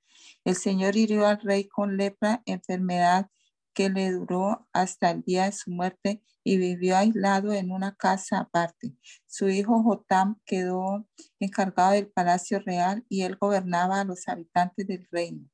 El 0.45 0.55
Señor 0.55 0.95
hirió 0.95 1.27
al 1.27 1.41
rey 1.41 1.67
con 1.67 1.97
lepra, 1.97 2.41
enfermedad 2.45 3.29
que 3.73 3.89
le 3.89 4.09
duró 4.09 4.69
hasta 4.71 5.11
el 5.11 5.23
día 5.23 5.43
de 5.43 5.51
su 5.51 5.71
muerte 5.71 6.23
y 6.41 6.55
vivió 6.55 6.95
aislado 6.95 7.51
en 7.51 7.71
una 7.71 7.97
casa 7.97 8.39
aparte. 8.39 8.95
Su 9.27 9.49
hijo 9.49 9.83
Jotam 9.83 10.39
quedó 10.45 11.05
encargado 11.37 11.91
del 11.91 12.07
palacio 12.07 12.59
real 12.59 13.03
y 13.09 13.23
él 13.23 13.35
gobernaba 13.35 13.99
a 13.99 14.05
los 14.05 14.29
habitantes 14.29 14.87
del 14.87 15.05
reino. 15.11 15.49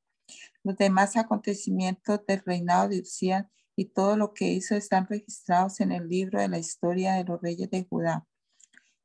Los 0.62 0.76
demás 0.76 1.16
acontecimientos 1.16 2.20
del 2.26 2.42
reinado 2.44 2.88
de 2.88 3.00
Usías 3.00 3.46
y 3.76 3.86
todo 3.86 4.16
lo 4.16 4.34
que 4.34 4.52
hizo 4.52 4.74
están 4.74 5.06
registrados 5.06 5.80
en 5.80 5.92
el 5.92 6.08
libro 6.08 6.40
de 6.40 6.48
la 6.48 6.58
historia 6.58 7.14
de 7.14 7.24
los 7.24 7.40
reyes 7.40 7.70
de 7.70 7.86
Judá. 7.88 8.26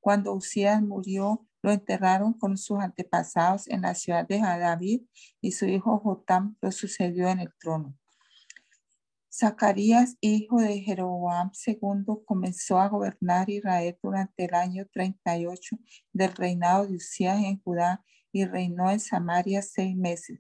Cuando 0.02 0.34
Usías 0.34 0.82
murió, 0.82 1.48
lo 1.62 1.72
enterraron 1.72 2.34
con 2.34 2.58
sus 2.58 2.80
antepasados 2.80 3.68
en 3.68 3.82
la 3.82 3.96
ciudad 3.96 4.28
de 4.28 4.40
David 4.40 5.02
y 5.42 5.52
su 5.54 5.66
hijo 5.66 5.98
Jotam 6.00 6.56
lo 6.62 6.72
sucedió 6.72 7.28
en 7.28 7.40
el 7.40 7.54
trono. 7.60 7.98
Zacarías, 9.34 10.16
hijo 10.22 10.62
de 10.62 10.80
Jeroboam 10.80 11.52
II, 11.66 12.24
comenzó 12.26 12.80
a 12.80 12.88
gobernar 12.88 13.50
Israel 13.50 13.98
durante 14.02 14.46
el 14.46 14.54
año 14.54 14.88
38 14.94 15.78
del 16.14 16.34
reinado 16.36 16.86
de 16.86 16.98
Usías 16.98 17.44
en 17.44 17.60
Judá 17.62 18.06
y 18.32 18.46
reinó 18.46 18.92
en 18.92 19.00
Samaria 19.00 19.62
seis 19.62 19.96
meses. 19.96 20.40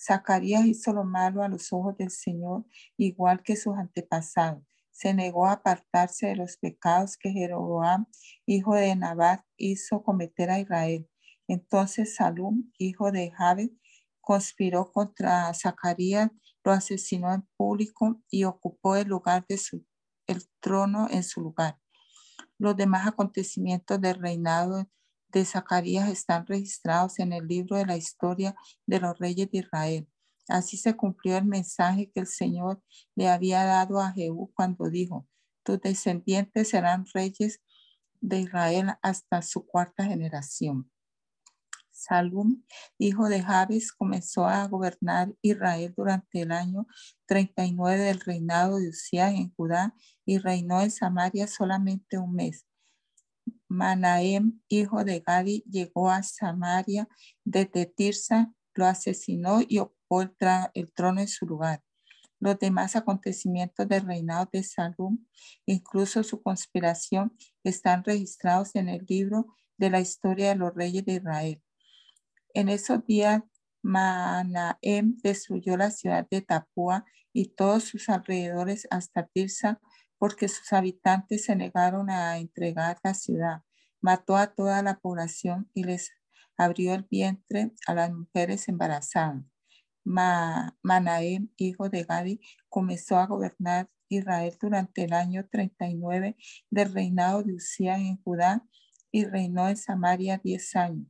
Zacarías 0.00 0.64
hizo 0.64 0.92
lo 0.92 1.04
malo 1.04 1.42
a 1.42 1.48
los 1.48 1.72
ojos 1.72 1.96
del 1.98 2.10
Señor, 2.10 2.64
igual 2.96 3.42
que 3.42 3.56
sus 3.56 3.76
antepasados. 3.76 4.62
Se 4.90 5.12
negó 5.12 5.46
a 5.46 5.52
apartarse 5.52 6.28
de 6.28 6.36
los 6.36 6.56
pecados 6.56 7.16
que 7.18 7.30
Jeroboam, 7.30 8.06
hijo 8.46 8.74
de 8.74 8.96
Nabat, 8.96 9.44
hizo 9.56 10.02
cometer 10.02 10.50
a 10.50 10.58
Israel. 10.58 11.08
Entonces 11.48 12.14
Salum, 12.16 12.70
hijo 12.78 13.12
de 13.12 13.30
Jabes, 13.30 13.70
conspiró 14.20 14.90
contra 14.90 15.52
Zacarías, 15.54 16.30
lo 16.64 16.72
asesinó 16.72 17.32
en 17.34 17.46
público 17.56 18.22
y 18.30 18.44
ocupó 18.44 18.96
el 18.96 19.08
lugar 19.08 19.44
de 19.48 19.58
su, 19.58 19.84
el 20.26 20.42
trono 20.60 21.08
en 21.10 21.24
su 21.24 21.40
lugar. 21.40 21.78
Los 22.58 22.76
demás 22.76 23.06
acontecimientos 23.06 24.00
del 24.00 24.20
reinado 24.20 24.86
de 25.30 25.44
Zacarías 25.44 26.08
están 26.08 26.46
registrados 26.46 27.18
en 27.18 27.32
el 27.32 27.46
libro 27.46 27.76
de 27.76 27.86
la 27.86 27.96
historia 27.96 28.54
de 28.86 29.00
los 29.00 29.18
reyes 29.18 29.50
de 29.50 29.58
Israel. 29.58 30.08
Así 30.48 30.76
se 30.76 30.96
cumplió 30.96 31.36
el 31.36 31.44
mensaje 31.44 32.10
que 32.12 32.20
el 32.20 32.26
Señor 32.26 32.82
le 33.14 33.28
había 33.28 33.64
dado 33.64 34.00
a 34.00 34.12
Jehú 34.12 34.52
cuando 34.54 34.90
dijo, 34.90 35.28
tus 35.62 35.80
descendientes 35.80 36.70
serán 36.70 37.06
reyes 37.14 37.60
de 38.20 38.40
Israel 38.40 38.94
hasta 39.02 39.42
su 39.42 39.66
cuarta 39.66 40.04
generación. 40.04 40.90
Salum, 41.90 42.64
hijo 42.98 43.28
de 43.28 43.42
Jabes, 43.42 43.92
comenzó 43.92 44.46
a 44.46 44.66
gobernar 44.66 45.34
Israel 45.42 45.92
durante 45.94 46.40
el 46.40 46.50
año 46.50 46.86
39 47.26 48.02
del 48.02 48.20
reinado 48.20 48.78
de 48.78 48.88
Usías 48.88 49.34
en 49.34 49.52
Judá 49.54 49.94
y 50.24 50.38
reinó 50.38 50.80
en 50.80 50.90
Samaria 50.90 51.46
solamente 51.46 52.16
un 52.16 52.34
mes. 52.34 52.66
Manahem, 53.70 54.60
hijo 54.68 55.04
de 55.04 55.20
Gadi, 55.20 55.62
llegó 55.70 56.10
a 56.10 56.24
Samaria 56.24 57.08
desde 57.44 57.86
Tirsa, 57.86 58.52
lo 58.74 58.84
asesinó 58.84 59.60
y 59.66 59.78
ocupó 59.78 60.22
el, 60.22 60.92
trono 60.92 61.20
en 61.20 61.28
su 61.28 61.46
lugar. 61.46 61.80
Los 62.40 62.58
demás 62.58 62.96
acontecimientos 62.96 63.86
del 63.86 64.04
reinado 64.04 64.48
de 64.52 64.64
Salum, 64.64 65.24
incluso 65.66 66.24
su 66.24 66.42
conspiración, 66.42 67.36
están 67.62 68.02
registrados 68.02 68.74
en 68.74 68.88
el 68.88 69.06
libro 69.08 69.54
de 69.78 69.90
la 69.90 70.00
historia 70.00 70.48
de 70.48 70.56
los 70.56 70.74
reyes 70.74 71.04
de 71.04 71.14
Israel. 71.14 71.62
En 72.54 72.68
esos 72.68 73.06
días, 73.06 73.42
Manahem 73.82 75.16
destruyó 75.22 75.76
la 75.76 75.92
ciudad 75.92 76.26
de 76.28 76.42
Tapúa 76.42 77.04
y 77.32 77.50
todos 77.50 77.84
sus 77.84 78.08
alrededores 78.08 78.88
hasta 78.90 79.28
Tirsa 79.28 79.80
porque 80.20 80.48
sus 80.48 80.70
habitantes 80.74 81.46
se 81.46 81.56
negaron 81.56 82.10
a 82.10 82.36
entregar 82.36 82.98
la 83.02 83.14
ciudad. 83.14 83.62
Mató 84.02 84.36
a 84.36 84.54
toda 84.54 84.82
la 84.82 85.00
población 85.00 85.70
y 85.72 85.84
les 85.84 86.12
abrió 86.58 86.92
el 86.94 87.04
vientre 87.04 87.72
a 87.86 87.94
las 87.94 88.12
mujeres 88.12 88.68
embarazadas. 88.68 89.42
Manahem, 90.04 91.48
hijo 91.56 91.88
de 91.88 92.04
Gadi, 92.04 92.40
comenzó 92.68 93.16
a 93.16 93.26
gobernar 93.26 93.88
Israel 94.10 94.58
durante 94.60 95.04
el 95.04 95.14
año 95.14 95.48
39 95.50 96.36
del 96.68 96.92
reinado 96.92 97.42
de 97.42 97.54
Usía 97.54 97.96
en 97.96 98.22
Judá 98.22 98.68
y 99.10 99.24
reinó 99.24 99.70
en 99.70 99.78
Samaria 99.78 100.38
diez 100.44 100.76
años. 100.76 101.06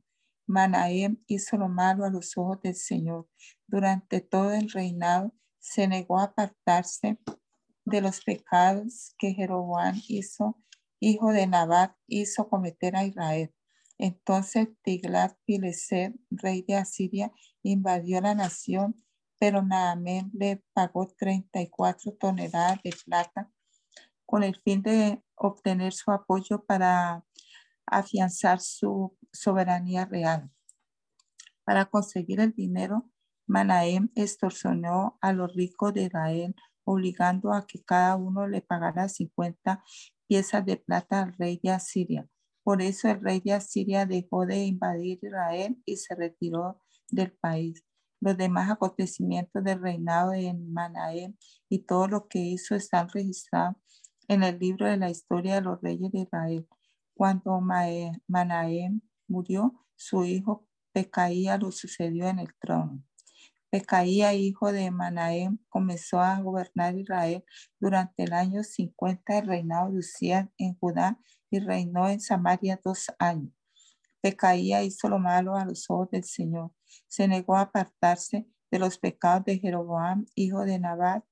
Manahem 0.47 1.17
hizo 1.27 1.57
lo 1.57 1.67
malo 1.67 2.05
a 2.05 2.09
los 2.09 2.37
ojos 2.37 2.61
del 2.61 2.75
Señor. 2.75 3.27
Durante 3.67 4.21
todo 4.21 4.53
el 4.53 4.69
reinado 4.69 5.33
se 5.59 5.89
negó 5.89 6.17
a 6.17 6.25
apartarse 6.25 7.19
de 7.85 8.01
los 8.01 8.21
pecados 8.23 9.15
que 9.17 9.33
Jeroboam 9.33 9.99
hizo, 10.07 10.57
hijo 10.99 11.31
de 11.31 11.47
Nabat, 11.47 11.95
hizo 12.07 12.47
cometer 12.49 12.95
a 12.95 13.05
Israel. 13.05 13.53
Entonces 13.97 14.69
Tiglat-Pileser, 14.83 16.15
rey 16.31 16.63
de 16.67 16.75
Asiria, 16.75 17.31
invadió 17.61 18.19
la 18.21 18.33
nación, 18.33 19.03
pero 19.39 19.61
Naaman 19.61 20.31
le 20.33 20.63
pagó 20.73 21.07
34 21.07 22.13
toneladas 22.13 22.79
de 22.83 22.93
plata 23.05 23.51
con 24.25 24.43
el 24.43 24.55
fin 24.55 24.81
de 24.81 25.21
obtener 25.35 25.93
su 25.93 26.11
apoyo 26.11 26.63
para 26.63 27.25
afianzar 27.85 28.59
su 28.59 29.17
soberanía 29.31 30.05
real. 30.05 30.49
Para 31.63 31.85
conseguir 31.85 32.39
el 32.39 32.53
dinero, 32.53 33.09
Manahem 33.45 34.09
extorsionó 34.15 35.17
a 35.21 35.33
los 35.33 35.53
ricos 35.53 35.93
de 35.93 36.03
Israel, 36.03 36.55
obligando 36.83 37.53
a 37.53 37.65
que 37.65 37.83
cada 37.83 38.15
uno 38.15 38.47
le 38.47 38.61
pagara 38.61 39.09
50 39.09 39.83
piezas 40.27 40.65
de 40.65 40.77
plata 40.77 41.23
al 41.23 41.33
rey 41.37 41.59
de 41.61 41.71
Asiria. 41.71 42.27
Por 42.63 42.81
eso 42.81 43.09
el 43.09 43.21
rey 43.21 43.41
de 43.41 43.53
Asiria 43.53 44.05
dejó 44.05 44.45
de 44.45 44.65
invadir 44.65 45.19
Israel 45.21 45.81
y 45.85 45.97
se 45.97 46.15
retiró 46.15 46.79
del 47.09 47.31
país. 47.33 47.83
Los 48.19 48.37
demás 48.37 48.69
acontecimientos 48.69 49.63
del 49.63 49.81
reinado 49.81 50.31
de 50.31 50.53
Manahem 50.53 51.35
y 51.69 51.79
todo 51.79 52.07
lo 52.07 52.27
que 52.27 52.39
hizo 52.39 52.75
están 52.75 53.09
registrados 53.09 53.75
en 54.27 54.43
el 54.43 54.59
libro 54.59 54.85
de 54.85 54.97
la 54.97 55.09
historia 55.09 55.55
de 55.55 55.61
los 55.61 55.81
reyes 55.81 56.11
de 56.11 56.19
Israel. 56.19 56.67
Cuando 57.15 57.59
Manahem 57.59 59.01
murió, 59.27 59.73
su 59.95 60.23
hijo 60.23 60.67
Pecaía 60.93 61.57
lo 61.57 61.71
sucedió 61.71 62.27
en 62.27 62.39
el 62.39 62.53
trono. 62.59 63.03
Pecaía, 63.71 64.33
hijo 64.33 64.73
de 64.73 64.91
Manahem, 64.91 65.57
comenzó 65.69 66.19
a 66.19 66.41
gobernar 66.41 66.97
Israel 66.97 67.45
durante 67.79 68.23
el 68.23 68.33
año 68.33 68.63
50 68.63 69.35
del 69.35 69.47
reinado 69.47 69.91
de 69.91 69.99
Usías 69.99 70.49
en 70.57 70.77
Judá 70.77 71.17
y 71.49 71.59
reinó 71.59 72.09
en 72.09 72.19
Samaria 72.19 72.81
dos 72.83 73.05
años. 73.17 73.53
Pecaía 74.19 74.83
hizo 74.83 75.07
lo 75.07 75.19
malo 75.19 75.55
a 75.55 75.63
los 75.63 75.89
ojos 75.89 76.11
del 76.11 76.25
Señor. 76.25 76.71
Se 77.07 77.29
negó 77.29 77.55
a 77.55 77.61
apartarse 77.61 78.45
de 78.69 78.79
los 78.79 78.97
pecados 78.97 79.45
de 79.45 79.57
Jeroboam, 79.57 80.25
hijo 80.35 80.65
de 80.65 80.77
Nabat, 80.77 81.23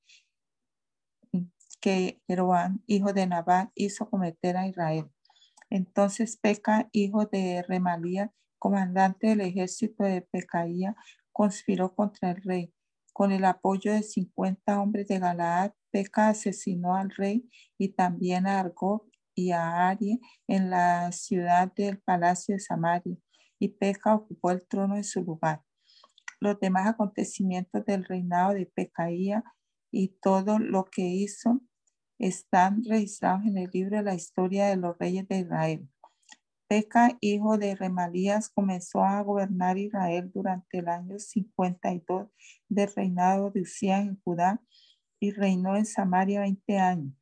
que 1.82 2.22
Jeroboam, 2.26 2.82
hijo 2.88 3.12
de 3.12 3.28
Nabat, 3.28 3.70
hizo 3.76 4.10
cometer 4.10 4.56
a 4.56 4.66
Israel. 4.66 5.12
Entonces 5.70 6.38
Peca, 6.38 6.88
hijo 6.94 7.26
de 7.26 7.64
Remalía, 7.68 8.32
comandante 8.58 9.28
del 9.28 9.42
ejército 9.42 10.04
de 10.04 10.22
Pecaía, 10.22 10.96
conspiró 11.40 11.96
contra 11.96 12.32
el 12.32 12.42
rey. 12.44 12.74
Con 13.14 13.32
el 13.32 13.46
apoyo 13.46 13.94
de 13.94 14.04
50 14.04 14.82
hombres 14.82 15.08
de 15.08 15.20
Galaad, 15.20 15.72
Peca 15.90 16.28
asesinó 16.28 16.98
al 16.98 17.12
rey 17.12 17.50
y 17.78 17.94
también 17.94 18.46
a 18.46 18.60
Argob 18.60 19.10
y 19.34 19.52
a 19.52 19.88
Arie 19.88 20.20
en 20.50 20.70
la 20.70 21.14
ciudad 21.14 21.72
del 21.74 22.00
palacio 22.00 22.56
de 22.56 22.60
Samaria, 22.60 23.16
y 23.58 23.70
Peca 23.70 24.16
ocupó 24.16 24.52
el 24.52 24.68
trono 24.68 24.98
en 24.98 25.06
su 25.06 25.24
lugar. 25.24 25.62
Los 26.42 26.60
demás 26.60 26.88
acontecimientos 26.88 27.86
del 27.86 28.04
reinado 28.04 28.54
de 28.54 28.66
Pecaía 28.66 29.42
y 29.92 30.10
todo 30.22 30.60
lo 30.60 30.84
que 30.92 31.04
hizo 31.04 31.62
están 32.18 32.84
registrados 32.84 33.46
en 33.46 33.60
el 33.60 33.70
libro 33.72 33.96
de 33.96 34.04
la 34.04 34.14
historia 34.14 34.68
de 34.68 34.76
los 34.76 34.98
reyes 34.98 35.26
de 35.30 35.40
Israel. 35.40 35.88
Peca, 36.70 37.18
hijo 37.20 37.58
de 37.58 37.76
Remalías, 37.76 38.48
comenzó 38.48 39.04
a 39.04 39.20
gobernar 39.24 39.80
Israel 39.80 40.30
durante 40.32 40.78
el 40.78 40.88
año 40.88 41.18
52 41.18 42.30
del 42.68 42.94
reinado 42.96 43.50
de 43.50 43.64
Usías 43.64 44.02
en 44.02 44.22
Judá 44.22 44.62
y 45.20 45.32
reinó 45.32 45.76
en 45.76 45.88
Samaria 45.88 46.42
20 46.42 46.78
años. 46.78 47.14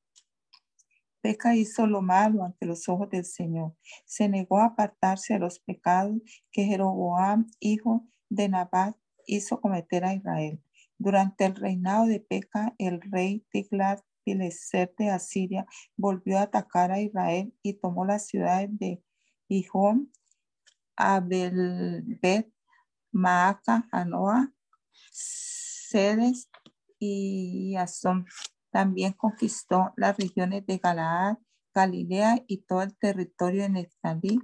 Peca 1.21 1.55
hizo 1.55 1.87
lo 1.87 2.01
malo 2.01 2.43
ante 2.43 2.65
los 2.65 2.89
ojos 2.89 3.09
del 3.09 3.23
Señor. 3.23 3.73
Se 4.03 4.27
negó 4.27 4.59
a 4.59 4.65
apartarse 4.65 5.35
de 5.35 5.39
los 5.39 5.59
pecados 5.59 6.17
que 6.51 6.65
Jeroboam, 6.65 7.47
hijo 7.61 8.05
de 8.27 8.49
Nabat, 8.49 8.97
hizo 9.27 9.61
cometer 9.61 10.03
a 10.03 10.13
Israel. 10.13 10.61
Durante 10.97 11.45
el 11.45 11.55
reinado 11.55 12.05
de 12.05 12.19
Peca, 12.19 12.75
el 12.77 12.99
rey 12.99 13.45
Tiglat 13.49 14.01
Pileser 14.25 14.93
de 14.97 15.09
Asiria 15.09 15.65
volvió 15.95 16.37
a 16.37 16.41
atacar 16.41 16.91
a 16.91 16.99
Israel 16.99 17.53
y 17.61 17.75
tomó 17.75 18.03
las 18.03 18.27
ciudades 18.27 18.77
de 18.77 19.01
Hijón, 19.47 20.11
Abelbet, 20.95 22.51
Maaca, 23.11 23.87
Anoa, 23.91 24.51
Sedes 25.11 26.49
y 26.99 27.75
Azón. 27.75 28.25
También 28.71 29.13
conquistó 29.13 29.93
las 29.95 30.17
regiones 30.17 30.65
de 30.65 30.77
Galaad, 30.77 31.37
Galilea 31.73 32.43
y 32.47 32.63
todo 32.63 32.81
el 32.81 32.97
territorio 32.97 33.63
de 33.63 33.69
Neftalí 33.69 34.39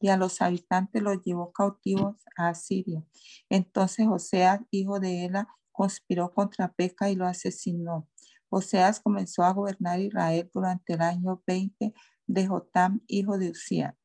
y 0.00 0.08
a 0.08 0.16
los 0.16 0.40
habitantes 0.40 1.02
los 1.02 1.22
llevó 1.22 1.52
cautivos 1.52 2.16
a 2.36 2.48
Asiria. 2.48 3.02
Entonces 3.48 4.06
Oseas, 4.06 4.60
hijo 4.70 5.00
de 5.00 5.24
Ela, 5.24 5.48
conspiró 5.72 6.32
contra 6.32 6.72
Peca 6.72 7.10
y 7.10 7.16
lo 7.16 7.26
asesinó. 7.26 8.08
Oseas 8.48 9.00
comenzó 9.00 9.42
a 9.42 9.52
gobernar 9.52 10.00
Israel 10.00 10.50
durante 10.52 10.94
el 10.94 11.02
año 11.02 11.42
20 11.46 11.92
de 12.26 12.46
Jotam, 12.46 13.00
hijo 13.06 13.38
de 13.38 13.50
Usía. 13.50 13.96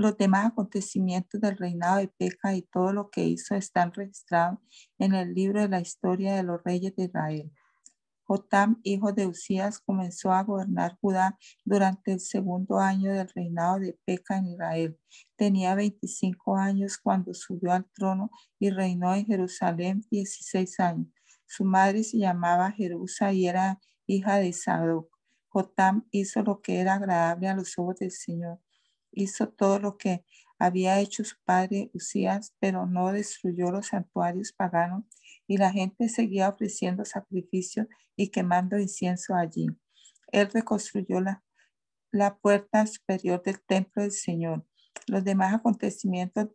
Los 0.00 0.16
demás 0.16 0.46
acontecimientos 0.46 1.42
del 1.42 1.58
reinado 1.58 1.98
de 1.98 2.08
Peca 2.08 2.54
y 2.54 2.62
todo 2.62 2.90
lo 2.90 3.10
que 3.10 3.22
hizo 3.24 3.54
están 3.54 3.92
registrados 3.92 4.58
en 4.98 5.14
el 5.14 5.34
libro 5.34 5.60
de 5.60 5.68
la 5.68 5.82
historia 5.82 6.34
de 6.34 6.42
los 6.42 6.64
reyes 6.64 6.96
de 6.96 7.04
Israel. 7.04 7.52
Jotam, 8.24 8.80
hijo 8.82 9.12
de 9.12 9.26
Usías, 9.26 9.78
comenzó 9.78 10.32
a 10.32 10.42
gobernar 10.42 10.96
Judá 11.02 11.38
durante 11.66 12.14
el 12.14 12.20
segundo 12.20 12.78
año 12.78 13.12
del 13.12 13.28
reinado 13.28 13.78
de 13.78 13.98
Peca 14.06 14.38
en 14.38 14.46
Israel. 14.46 14.98
Tenía 15.36 15.74
25 15.74 16.56
años 16.56 16.96
cuando 16.96 17.34
subió 17.34 17.70
al 17.70 17.84
trono 17.92 18.30
y 18.58 18.70
reinó 18.70 19.14
en 19.14 19.26
Jerusalén 19.26 20.06
16 20.10 20.80
años. 20.80 21.08
Su 21.44 21.66
madre 21.66 22.04
se 22.04 22.16
llamaba 22.16 22.72
Jerusa 22.72 23.34
y 23.34 23.48
era 23.48 23.78
hija 24.06 24.36
de 24.36 24.54
Sadoc. 24.54 25.10
Jotam 25.50 26.08
hizo 26.10 26.42
lo 26.42 26.62
que 26.62 26.80
era 26.80 26.94
agradable 26.94 27.48
a 27.48 27.54
los 27.54 27.78
ojos 27.78 27.96
del 27.96 28.12
Señor. 28.12 28.60
Hizo 29.12 29.48
todo 29.48 29.78
lo 29.78 29.96
que 29.96 30.24
había 30.58 31.00
hecho 31.00 31.24
su 31.24 31.36
padre 31.44 31.90
Usías, 31.94 32.54
pero 32.60 32.86
no 32.86 33.12
destruyó 33.12 33.70
los 33.70 33.88
santuarios 33.88 34.52
paganos 34.52 35.04
y 35.46 35.56
la 35.56 35.72
gente 35.72 36.08
seguía 36.08 36.48
ofreciendo 36.48 37.04
sacrificios 37.04 37.86
y 38.14 38.28
quemando 38.28 38.78
incienso 38.78 39.34
allí. 39.34 39.68
Él 40.30 40.48
reconstruyó 40.52 41.20
la, 41.20 41.42
la 42.12 42.36
puerta 42.36 42.86
superior 42.86 43.42
del 43.42 43.60
templo 43.60 44.02
del 44.02 44.12
Señor. 44.12 44.66
Los 45.06 45.24
demás 45.24 45.54
acontecimientos 45.54 46.48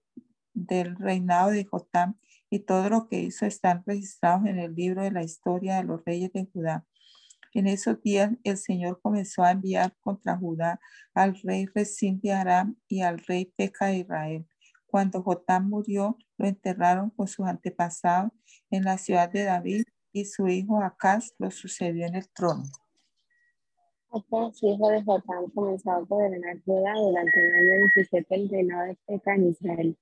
del 0.54 0.96
reinado 0.96 1.50
de 1.50 1.66
Jotam 1.66 2.18
y 2.50 2.60
todo 2.60 2.90
lo 2.90 3.08
que 3.10 3.20
hizo 3.20 3.46
están 3.46 3.84
registrados 3.86 4.46
en 4.46 4.60
el 4.60 4.76
libro 4.76 5.04
de 5.04 5.12
la 5.12 5.24
historia 5.24 5.78
de 5.78 5.84
los 5.84 6.06
reyes 6.06 6.32
de 6.32 6.48
Judá. 6.54 6.86
En 7.56 7.68
esos 7.68 8.02
días 8.02 8.32
el 8.44 8.58
Señor 8.58 9.00
comenzó 9.02 9.42
a 9.42 9.52
enviar 9.52 9.96
contra 10.02 10.36
Judá 10.36 10.78
al 11.14 11.40
rey 11.42 11.66
Resín 11.74 12.20
de 12.20 12.34
Aram 12.34 12.76
y 12.90 13.00
al 13.00 13.18
rey 13.20 13.46
Peca 13.46 13.86
de 13.86 14.00
Israel. 14.00 14.46
Cuando 14.88 15.24
Jotam 15.24 15.70
murió, 15.70 16.18
lo 16.38 16.48
enterraron 16.48 17.12
con 17.12 17.30
sus 17.30 17.48
antepasados 17.48 18.34
en 18.70 18.84
la 18.84 18.98
ciudad 18.98 19.30
de 19.30 19.46
David 19.46 19.84
y 20.12 20.26
su 20.26 20.50
hijo 20.50 20.84
Acaz 20.84 21.34
lo 21.40 21.50
sucedió 21.50 22.06
en 22.06 22.16
el 22.16 22.28
trono. 22.28 22.66
Acaz, 24.12 24.62
hijo 24.62 24.90
de 24.90 25.02
Jotam, 25.02 25.50
comenzó 25.52 25.92
a 25.92 26.00
gobernar 26.02 26.62
Judá 26.66 26.94
durante 26.96 27.40
el 27.40 27.54
año 27.54 27.86
17 27.96 28.36
del 28.36 28.50
reinado 28.50 28.88
de 28.88 28.98
Peca 29.08 29.34
en 29.34 29.48
Israel. 29.48 29.98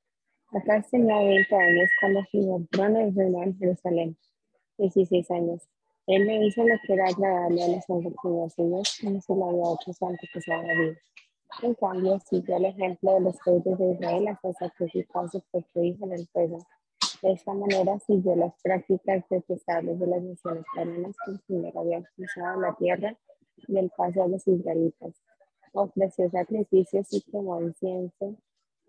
Acá 0.48 0.84
tenía 0.90 1.20
20 1.20 1.56
años 1.56 1.90
cuando 2.02 2.24
subió 2.32 2.58
el 2.58 2.68
trono 2.70 3.08
y 3.08 3.12
reinó 3.12 3.44
en 3.44 3.56
Jerusalén. 3.60 4.18
16 4.80 5.30
años. 5.30 5.70
Él 6.06 6.26
le 6.26 6.46
hizo 6.46 6.64
lo 6.64 6.76
que 6.86 6.94
era 6.94 7.06
agradable 7.08 7.64
a 7.64 7.68
los 7.70 7.90
anfitriones 7.90 8.54
como 9.02 9.22
se 9.22 9.36
lo 9.36 9.50
había 9.50 9.74
hecho 9.74 9.94
su 9.94 10.06
antepasado 10.06 10.64
David. 10.68 10.98
En 11.62 11.74
cambio, 11.76 12.20
siguió 12.20 12.58
el 12.58 12.66
ejemplo 12.66 13.14
de 13.14 13.20
los 13.22 13.36
reyes 13.46 13.78
de 13.78 13.92
Israel 13.94 14.28
hasta 14.28 14.54
sacrificar 14.54 15.30
su 15.30 15.42
propio 15.50 15.84
hijo 15.84 16.06
en 16.06 16.14
el 16.14 16.28
fuego. 16.28 16.60
De 17.22 17.32
esta 17.32 17.54
manera 17.54 17.98
siguió 18.00 18.36
las 18.36 18.54
prácticas 18.62 19.24
detestables 19.30 19.98
de 19.98 20.08
las 20.08 20.22
naciones 20.22 20.66
paganas 20.76 21.16
que 21.26 21.32
primero 21.48 21.80
habían 21.80 22.06
cruzado 22.16 22.60
la 22.60 22.76
tierra 22.76 23.18
y 23.68 23.78
el 23.78 23.90
paso 23.96 24.24
a 24.24 24.28
los 24.28 24.46
israelitas. 24.46 25.14
Ofreció 25.72 26.30
sacrificios 26.30 27.14
y 27.14 27.22
quemó 27.22 27.62
incienso 27.62 28.36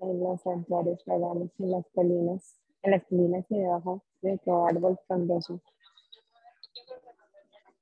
en 0.00 0.20
los 0.20 0.42
santuarios 0.42 1.00
paganos 1.04 1.50
en 1.60 1.70
las 1.70 1.86
colinas, 1.94 2.56
en 2.82 2.90
las 2.90 3.04
colinas 3.04 3.44
y 3.50 3.58
debajo 3.58 4.02
de 4.20 4.36
todo 4.38 4.66
árbol 4.66 4.98
frondoso. 5.06 5.60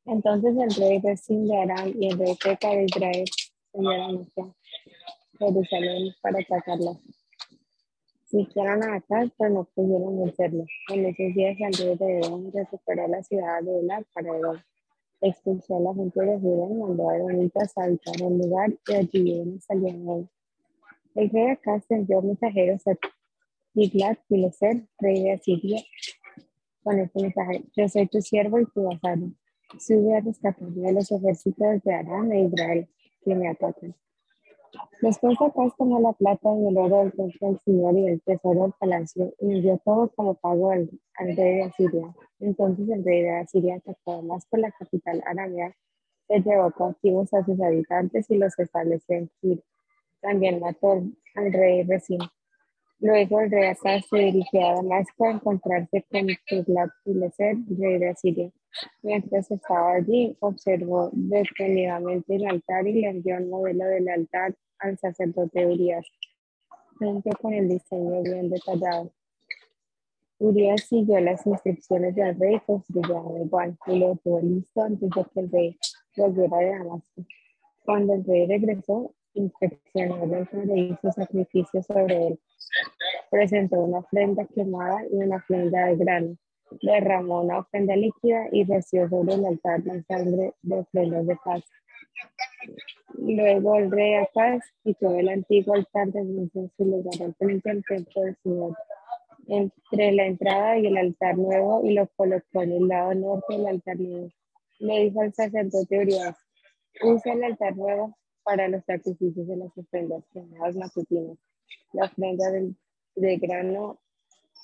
Entonces 0.04 0.56
el 0.56 0.74
rey 0.74 1.00
de 1.00 1.58
Aram 1.58 1.92
y 1.98 2.08
el 2.08 2.18
rey 2.18 2.34
Peca 2.42 2.70
de 2.70 2.84
Israel 2.84 3.24
enviaron 3.72 4.22
hacia 4.22 4.54
Jerusalén 5.38 6.14
para 6.20 6.40
atacarla. 6.40 6.98
Sitiaron 8.24 8.82
a 8.82 8.96
Acaz, 8.96 9.30
pero 9.38 9.50
no 9.50 9.64
pudieron 9.64 10.24
vencerlo. 10.24 10.64
En 10.88 11.06
esos 11.06 11.34
días 11.34 11.56
el 11.60 11.72
rey 11.74 11.96
de 11.96 12.18
Edom 12.18 12.50
recuperó 12.52 13.06
la 13.06 13.22
ciudad 13.22 13.62
de 13.62 13.78
Elar 13.78 14.04
para 14.12 14.36
Edom. 14.36 14.58
Expulsó 15.20 15.76
a 15.76 15.80
la 15.80 15.94
gente 15.94 16.20
de 16.20 16.38
Judá 16.40 16.74
y 16.74 16.78
mandó 16.78 17.08
a 17.08 17.16
Edomitas 17.16 17.78
a 17.78 17.84
habitar 17.84 18.14
el 18.20 18.38
lugar 18.38 18.70
y 18.88 18.92
allí 18.94 19.38
a 19.38 19.42
él. 19.42 20.28
El 21.14 21.30
rey 21.30 21.50
Acaz 21.50 21.88
envió 21.90 22.22
mensajeros 22.22 22.86
a 22.88 22.96
Tiglat 23.72 24.18
Pileser, 24.28 24.82
rey 24.98 25.22
de 25.22 25.32
Asiria, 25.32 25.80
con 26.82 26.98
este 26.98 27.22
mensaje: 27.22 27.64
Yo 27.76 27.88
soy 27.88 28.08
tu 28.08 28.20
siervo 28.20 28.58
y 28.58 28.66
tu 28.66 28.84
vasallo. 28.84 29.28
Sube 29.78 30.16
a 30.16 30.20
rescatarme 30.20 30.82
de 30.82 30.92
los 30.92 31.10
ejércitos 31.10 31.82
de 31.82 31.94
Aram 31.94 32.30
e 32.32 32.44
Israel 32.44 32.88
que 33.24 33.34
me 33.34 33.48
atacan. 33.48 33.94
Después 35.00 35.38
de 35.38 35.46
Acaz 35.46 35.76
tomó 35.76 36.00
la 36.00 36.12
plata 36.12 36.48
y 36.56 36.66
el 36.66 36.78
oro 36.78 36.98
del 36.98 37.12
templo 37.12 37.48
del 37.48 37.60
Señor 37.60 37.98
y 37.98 38.06
el 38.06 38.22
tesoro 38.22 38.62
del 38.62 38.72
palacio 38.78 39.34
y 39.40 39.56
envió 39.56 39.78
todo 39.84 40.08
como 40.14 40.34
pago 40.34 40.70
al, 40.70 40.88
rey 41.18 41.34
de 41.34 41.62
Asiria. 41.64 42.14
Entonces 42.40 42.88
el 42.88 43.04
rey 43.04 43.22
de 43.22 43.30
Asiria 43.30 43.76
atacó 43.76 44.22
más 44.22 44.46
por 44.46 44.60
la 44.60 44.70
capital 44.70 45.22
aramea, 45.26 45.74
se 46.28 46.40
llevó 46.40 46.70
cautivos 46.70 47.32
a 47.34 47.44
sus 47.44 47.60
habitantes 47.60 48.30
y 48.30 48.36
los 48.36 48.58
estableció 48.58 49.16
en 49.16 49.30
Kir. 49.40 49.62
También 50.20 50.60
mató 50.60 51.02
al 51.34 51.52
rey 51.52 51.82
Resín. 51.82 52.20
Luego 53.00 53.40
el 53.40 53.50
rey 53.50 53.70
Acaz 53.70 54.06
se 54.08 54.16
dirigió 54.16 54.66
a 54.66 54.74
Damasco 54.76 55.26
a 55.26 55.32
encontrarse 55.32 56.04
con 56.10 56.28
Tiglat-Pileser, 56.48 57.56
rey 57.76 57.98
de 57.98 58.08
Asiria. 58.08 58.52
Mientras 59.02 59.50
estaba 59.50 59.94
allí, 59.94 60.36
observó 60.40 61.10
detenidamente 61.12 62.36
el 62.36 62.46
altar 62.46 62.86
y 62.86 63.00
le 63.00 63.08
envió 63.08 63.36
un 63.36 63.50
modelo 63.50 63.84
del 63.84 64.08
altar 64.08 64.54
al 64.78 64.98
sacerdote 64.98 65.66
Urias, 65.66 66.06
junto 66.98 67.30
con 67.40 67.52
el 67.52 67.68
diseño 67.68 68.22
bien 68.22 68.50
detallado. 68.50 69.12
Urias 70.38 70.82
siguió 70.88 71.20
las 71.20 71.46
instrucciones 71.46 72.14
del 72.14 72.38
rey 72.38 72.56
y 72.56 72.60
construyó 72.60 73.36
igual 73.44 73.76
y 73.86 73.98
lo 73.98 74.16
tuvo 74.16 74.40
listo 74.40 74.82
antes 74.82 75.10
de 75.10 75.24
que 75.32 75.40
el 75.40 75.50
rey 75.50 75.78
volviera 76.16 76.56
de 76.58 76.78
Damasco. 76.78 77.24
Cuando 77.84 78.14
el 78.14 78.24
rey 78.24 78.46
regresó, 78.46 79.14
inspeccionó 79.34 80.24
el 80.24 80.34
altar 80.34 80.70
e 80.70 80.78
hizo 80.80 81.12
sacrificios 81.12 81.86
sobre 81.86 82.28
él. 82.28 82.40
Presentó 83.30 83.80
una 83.80 83.98
ofrenda 83.98 84.46
quemada 84.46 85.06
y 85.10 85.16
una 85.16 85.36
ofrenda 85.36 85.86
de 85.86 85.96
grano 85.96 86.36
derramó 86.80 87.42
una 87.42 87.58
ofrenda 87.58 87.96
líquida 87.96 88.46
y 88.52 88.64
roció 88.64 89.08
sobre 89.08 89.34
el 89.34 89.46
altar 89.46 89.82
la 89.84 90.02
sangre 90.02 90.54
de 90.62 90.78
ofrendas 90.78 91.26
de 91.26 91.36
paz. 91.44 91.62
Luego 93.14 93.76
el 93.76 93.90
rey 93.90 94.14
Acaz 94.14 94.62
quitó 94.82 95.14
el 95.14 95.28
antiguo 95.28 95.74
altar 95.74 96.08
de 96.08 96.20
en 96.20 96.50
su 96.50 96.84
lugar 96.84 97.22
al 97.22 97.34
frente 97.34 97.68
del 97.68 97.84
templo 97.84 98.22
del 98.22 98.36
Señor, 98.42 98.76
entre 99.48 100.12
la 100.12 100.26
entrada 100.26 100.78
y 100.78 100.86
el 100.86 100.96
altar 100.96 101.36
nuevo, 101.36 101.84
y 101.84 101.94
lo 101.94 102.06
colocó 102.16 102.62
en 102.62 102.72
el 102.72 102.88
lado 102.88 103.14
norte 103.14 103.56
del 103.56 103.66
altar 103.66 103.98
nuevo. 103.98 104.28
Le 104.78 105.04
dijo 105.04 105.20
al 105.20 105.34
sacerdote 105.34 105.98
Urias, 105.98 106.36
usa 107.02 107.32
el 107.32 107.44
altar 107.44 107.76
nuevo 107.76 108.16
para 108.42 108.68
los 108.68 108.84
sacrificios 108.84 109.46
de 109.46 109.56
las 109.56 109.76
ofrendas 109.76 110.24
quemadas 110.32 110.76
matutinas, 110.76 111.36
la 111.92 112.06
ofrenda 112.06 112.50
del, 112.50 112.76
de 113.14 113.36
grano 113.36 114.00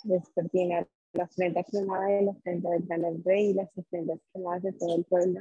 despertina, 0.04 0.86
la 1.12 1.24
ofrenda 1.24 1.62
quemada 1.64 2.20
y 2.20 2.24
la 2.24 2.30
ofrenda 2.32 2.70
del 2.70 2.82
grano 2.82 3.12
del 3.12 3.24
rey 3.24 3.50
y 3.50 3.54
las 3.54 3.68
ofrendas 3.76 4.20
quemadas 4.32 4.62
de 4.62 4.72
todo 4.72 4.96
el 4.96 5.04
pueblo, 5.04 5.40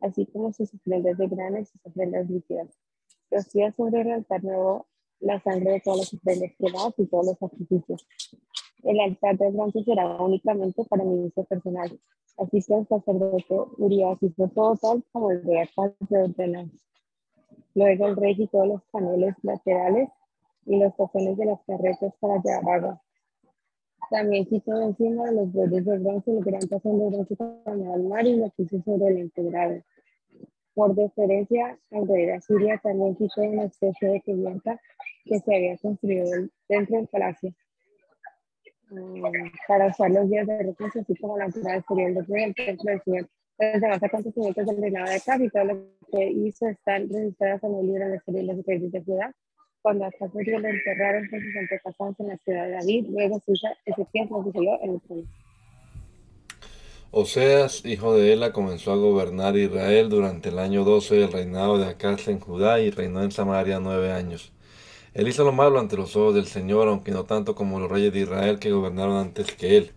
así 0.00 0.26
como 0.26 0.52
sus 0.52 0.72
ofrendas 0.74 1.18
de 1.18 1.28
grano 1.28 1.58
y 1.58 1.64
sus 1.64 1.84
ofrendas 1.84 2.28
líquidas. 2.30 2.68
Rocía 3.30 3.72
sobre 3.72 4.00
el 4.00 4.10
altar 4.12 4.42
nuevo 4.44 4.86
la 5.20 5.40
sangre 5.40 5.72
de 5.72 5.80
todas 5.80 6.00
las 6.00 6.14
ofrendas 6.14 6.50
quemadas 6.58 6.94
y 6.98 7.06
todos 7.06 7.26
los 7.26 7.38
sacrificios. 7.38 8.06
El 8.82 9.00
altar 9.00 9.36
de 9.36 9.50
bronce 9.50 9.84
será 9.84 10.06
únicamente 10.22 10.84
para 10.84 11.04
mi 11.04 11.26
uso 11.26 11.44
personal. 11.44 12.00
Así 12.38 12.62
que 12.62 12.74
el 12.74 12.88
sacerdote 12.88 13.54
Urias 13.76 14.18
hizo 14.22 14.48
todo 14.48 14.76
tal 14.76 15.04
como 15.12 15.30
el 15.30 15.42
rey 15.42 15.58
Acaz 15.58 15.92
de 16.08 16.22
ordenó. 16.22 16.70
Luego 17.74 18.06
el 18.06 18.16
rey 18.16 18.36
quitó 18.36 18.64
los 18.64 18.82
paneles 18.90 19.34
laterales 19.42 20.08
y 20.64 20.78
los 20.78 20.96
tazones 20.96 21.36
de 21.36 21.44
las 21.44 21.60
carretas 21.66 22.14
para 22.18 22.42
llevar 22.42 22.76
agua. 22.76 23.02
También 24.10 24.44
quitó 24.44 24.82
encima 24.82 25.26
de 25.26 25.36
los 25.36 25.52
bordes 25.52 25.84
de 25.84 25.98
bronce 25.98 26.32
el 26.32 26.44
gran 26.44 26.68
tazón 26.68 26.98
de 26.98 27.08
bronce 27.10 27.36
para 27.36 27.94
al 27.94 28.02
mar 28.02 28.26
y 28.26 28.36
lo 28.36 28.50
puso 28.50 28.82
sobre 28.82 29.12
el 29.12 29.18
integrado. 29.20 29.80
Por 30.74 30.96
deferencia 30.96 31.78
de 31.90 32.32
Asiria, 32.32 32.80
también 32.82 33.14
quitó 33.14 33.42
una 33.42 33.64
especie 33.64 34.08
de 34.08 34.20
cubierta 34.22 34.80
que 35.24 35.38
se 35.38 35.54
había 35.54 35.76
construido 35.78 36.48
dentro 36.68 36.96
del 36.96 37.06
palacio 37.06 37.54
um, 38.90 39.22
para 39.68 39.86
usar 39.86 40.10
los 40.10 40.28
días 40.28 40.46
de 40.46 40.58
reposo, 40.58 41.00
así 41.00 41.14
como 41.14 41.38
la 41.38 41.44
entrada 41.44 41.76
exterior 41.76 42.12
del 42.12 42.54
templo 42.54 42.90
del 42.90 43.02
Señor. 43.02 43.28
Los 43.58 43.80
demás 43.80 44.02
acontecimientos 44.02 44.66
del 44.66 44.80
reinado 44.80 45.10
de 45.10 45.16
Acab 45.16 45.40
y 45.42 45.50
todo 45.50 45.64
lo 45.64 45.86
que 46.10 46.30
hizo 46.30 46.66
están 46.66 47.08
registrados 47.08 47.62
en 47.62 47.74
el 47.76 47.86
libro 47.86 48.04
de 48.04 48.10
la 48.10 48.16
historia 48.16 48.40
de 48.40 48.46
los 48.54 48.66
reyes 48.66 48.90
de 48.90 49.04
cuando 49.82 50.04
hasta 50.04 50.26
murió 50.32 50.58
lo 50.58 50.68
enterraron 50.68 51.28
con 51.28 51.40
sus 51.40 51.56
antepasados 51.56 52.20
en 52.20 52.28
la 52.28 52.36
ciudad 52.38 52.64
de 52.66 52.72
David, 52.72 53.06
luego 53.10 53.42
Ezequiel 53.84 54.28
lo 54.30 54.44
sucedió 54.44 54.78
en 54.82 54.90
el 54.90 55.00
trono. 55.00 55.22
Oseas, 57.12 57.84
hijo 57.84 58.14
de 58.14 58.32
Ela, 58.32 58.52
comenzó 58.52 58.92
a 58.92 58.96
gobernar 58.96 59.56
Israel 59.56 60.08
durante 60.08 60.50
el 60.50 60.60
año 60.60 60.84
12 60.84 61.16
del 61.16 61.32
reinado 61.32 61.76
de 61.76 61.86
Acaz 61.86 62.28
en 62.28 62.38
Judá 62.38 62.80
y 62.80 62.90
reinó 62.90 63.24
en 63.24 63.32
Samaria 63.32 63.80
nueve 63.80 64.12
años. 64.12 64.52
Él 65.12 65.26
hizo 65.26 65.42
lo 65.42 65.50
malo 65.50 65.80
ante 65.80 65.96
los 65.96 66.14
ojos 66.14 66.36
del 66.36 66.46
Señor, 66.46 66.86
aunque 66.86 67.10
no 67.10 67.24
tanto 67.24 67.56
como 67.56 67.80
los 67.80 67.90
reyes 67.90 68.12
de 68.12 68.20
Israel 68.20 68.60
que 68.60 68.70
gobernaron 68.70 69.16
antes 69.16 69.52
que 69.52 69.76
él. 69.76 69.90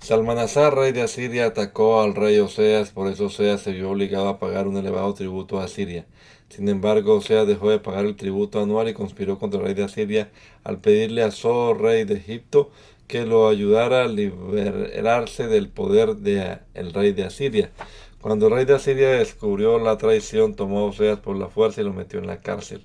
Salmanasar, 0.00 0.74
rey 0.74 0.90
de 0.90 1.02
Asiria, 1.02 1.46
atacó 1.46 2.00
al 2.00 2.16
rey 2.16 2.38
Oseas, 2.40 2.90
por 2.90 3.06
eso 3.06 3.26
Oseas 3.26 3.60
se 3.60 3.72
vio 3.72 3.90
obligado 3.90 4.28
a 4.28 4.40
pagar 4.40 4.66
un 4.66 4.76
elevado 4.76 5.14
tributo 5.14 5.60
a 5.60 5.64
Asiria. 5.64 6.06
Sin 6.50 6.68
embargo, 6.68 7.14
Oseas 7.14 7.46
dejó 7.46 7.70
de 7.70 7.78
pagar 7.78 8.04
el 8.06 8.16
tributo 8.16 8.60
anual 8.60 8.88
y 8.88 8.92
conspiró 8.92 9.38
contra 9.38 9.60
el 9.60 9.66
rey 9.66 9.74
de 9.74 9.84
Asiria 9.84 10.30
al 10.64 10.80
pedirle 10.80 11.22
a 11.22 11.30
So, 11.30 11.74
rey 11.74 12.02
de 12.04 12.14
Egipto, 12.14 12.70
que 13.06 13.24
lo 13.24 13.48
ayudara 13.48 14.02
a 14.02 14.08
liberarse 14.08 15.46
del 15.46 15.68
poder 15.68 16.16
del 16.16 16.58
el 16.74 16.92
rey 16.92 17.12
de 17.12 17.24
Asiria. 17.24 17.70
Cuando 18.20 18.48
el 18.48 18.52
rey 18.54 18.64
de 18.64 18.74
Asiria 18.74 19.10
descubrió 19.10 19.78
la 19.78 19.96
traición, 19.96 20.54
tomó 20.54 20.80
a 20.80 20.84
Oseas 20.86 21.20
por 21.20 21.36
la 21.36 21.48
fuerza 21.48 21.82
y 21.82 21.84
lo 21.84 21.92
metió 21.92 22.18
en 22.18 22.26
la 22.26 22.40
cárcel. 22.40 22.84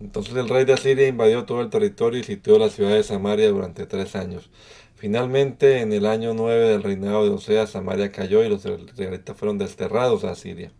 Entonces 0.00 0.36
el 0.36 0.48
rey 0.48 0.64
de 0.64 0.74
Asiria 0.74 1.08
invadió 1.08 1.44
todo 1.44 1.62
el 1.62 1.70
territorio 1.70 2.20
y 2.20 2.24
sitió 2.24 2.58
la 2.58 2.70
ciudad 2.70 2.94
de 2.94 3.02
Samaria 3.02 3.50
durante 3.50 3.86
tres 3.86 4.14
años. 4.14 4.50
Finalmente, 4.94 5.80
en 5.80 5.92
el 5.92 6.06
año 6.06 6.32
9 6.32 6.68
del 6.68 6.82
reinado 6.84 7.24
de 7.24 7.30
Oseas, 7.30 7.70
Samaria 7.70 8.12
cayó 8.12 8.44
y 8.44 8.48
los 8.48 8.64
israelitas 8.64 9.36
fueron 9.36 9.58
desterrados 9.58 10.22
a 10.24 10.30
Asiria 10.30 10.70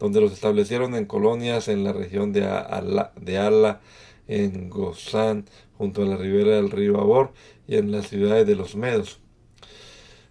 donde 0.00 0.20
los 0.20 0.32
establecieron 0.32 0.96
en 0.96 1.04
colonias 1.04 1.68
en 1.68 1.84
la 1.84 1.92
región 1.92 2.32
de 2.32 2.46
Ala, 2.46 3.80
en 4.26 4.70
Gozán, 4.70 5.44
junto 5.76 6.02
a 6.02 6.06
la 6.06 6.16
ribera 6.16 6.56
del 6.56 6.70
río 6.70 6.98
Abor 6.98 7.32
y 7.68 7.76
en 7.76 7.92
las 7.92 8.08
ciudades 8.08 8.46
de 8.46 8.56
los 8.56 8.74
Medos. 8.74 9.20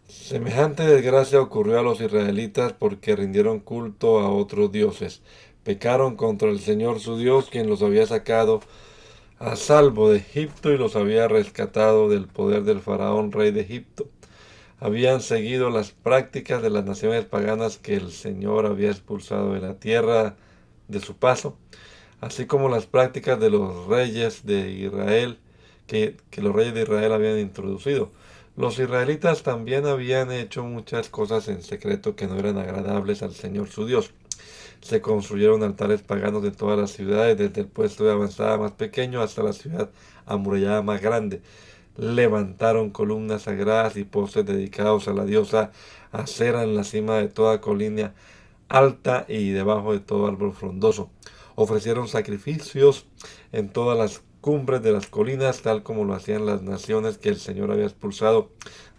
Semejante 0.08 0.84
desgracia 0.84 1.40
ocurrió 1.40 1.80
a 1.80 1.84
los 1.84 2.02
israelitas 2.02 2.74
porque 2.74 3.16
rindieron 3.16 3.60
culto 3.60 4.20
a 4.20 4.32
otros 4.32 4.72
dioses. 4.72 5.22
Pecaron 5.64 6.16
contra 6.16 6.50
el 6.50 6.60
Señor 6.60 7.00
su 7.00 7.18
Dios, 7.18 7.50
quien 7.52 7.70
los 7.70 7.84
había 7.84 8.08
sacado 8.08 8.62
a 9.38 9.56
salvo 9.56 10.10
de 10.10 10.18
Egipto 10.18 10.72
y 10.72 10.78
los 10.78 10.96
había 10.96 11.28
rescatado 11.28 12.10
del 12.10 12.28
poder 12.28 12.64
del 12.64 12.80
faraón 12.80 13.32
rey 13.32 13.52
de 13.52 13.62
Egipto 13.62 14.08
habían 14.80 15.22
seguido 15.22 15.70
las 15.70 15.92
prácticas 15.92 16.62
de 16.62 16.70
las 16.70 16.86
naciones 16.86 17.26
paganas 17.26 17.78
que 17.78 17.96
el 17.96 18.12
Señor 18.12 18.66
había 18.66 18.90
expulsado 18.90 19.54
de 19.54 19.62
la 19.62 19.76
tierra 19.76 20.36
de 20.88 21.02
su 21.02 21.16
paso, 21.16 21.58
así 22.22 22.46
como 22.46 22.70
las 22.70 22.86
prácticas 22.86 23.40
de 23.40 23.50
los 23.50 23.88
reyes 23.88 24.46
de 24.46 24.72
Israel 24.72 25.38
que, 25.86 26.18
los 26.38 26.56
reyes 26.56 26.74
de 26.74 26.84
Israel 26.84 27.12
habían 27.12 27.40
introducido. 27.40 28.12
Los 28.56 28.78
israelitas 28.80 29.44
también 29.44 29.86
habían 29.86 30.32
hecho 30.32 30.64
muchas 30.64 31.10
cosas 31.10 31.48
en 31.48 31.62
secreto 31.64 32.16
que 32.16 32.28
no 32.28 32.38
eran 32.38 32.58
agradables 32.58 33.24
al 33.24 33.34
Señor 33.34 33.70
su 33.70 33.86
Dios. 33.86 34.12
Se 34.82 35.02
construyeron 35.02 35.64
altares 35.64 36.02
paganos 36.02 36.44
en 36.46 36.54
todas 36.54 36.78
las 36.80 36.92
ciudades, 36.92 37.38
desde 37.38 37.62
el 37.62 37.68
puesto 37.68 38.06
de 38.06 38.12
avanzada 38.12 38.58
más 38.58 38.72
pequeño 38.74 39.22
hasta 39.22 39.44
la 39.44 39.54
ciudad 39.54 39.90
amurallada 40.26 40.82
más 40.82 41.02
grande 41.02 41.42
levantaron 42.00 42.90
columnas 42.90 43.44
sagradas 43.44 43.98
y 43.98 44.04
postes 44.04 44.46
dedicados 44.46 45.08
a 45.08 45.14
la 45.14 45.26
diosa 45.26 45.72
Acera 46.12 46.64
en 46.64 46.76
la 46.76 46.84
cima 46.84 47.18
de 47.18 47.28
toda 47.28 47.62
colina 47.62 48.14
alta 48.68 49.26
y 49.28 49.50
debajo 49.50 49.94
de 49.94 50.00
todo 50.00 50.28
árbol 50.28 50.54
frondoso. 50.54 51.10
Ofrecieron 51.56 52.08
sacrificios 52.08 53.06
en 53.52 53.70
todas 53.70 53.98
las 53.98 54.24
cumbres 54.42 54.82
de 54.82 54.92
las 54.92 55.08
colinas, 55.08 55.62
tal 55.62 55.84
como 55.84 56.06
lo 56.06 56.14
hacían 56.14 56.46
las 56.46 56.62
naciones 56.62 57.18
que 57.18 57.30
el 57.30 57.38
Señor 57.38 57.72
había 57.72 57.86
expulsado 57.86 58.50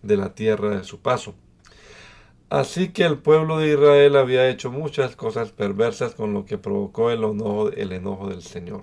de 0.03 0.17
la 0.17 0.35
tierra 0.35 0.77
de 0.77 0.85
su 0.85 1.01
paso. 1.01 1.35
Así 2.51 2.89
que 2.89 3.05
el 3.05 3.19
pueblo 3.19 3.59
de 3.59 3.73
Israel 3.73 4.17
había 4.17 4.49
hecho 4.49 4.71
muchas 4.71 5.15
cosas 5.17 5.53
perversas 5.53 6.15
con 6.15 6.35
lo 6.35 6.45
que 6.45 6.59
provocó 6.59 7.11
el 7.11 7.23
enojo, 7.23 7.71
el 7.71 7.93
enojo 7.93 8.29
del 8.29 8.43
Señor. 8.43 8.83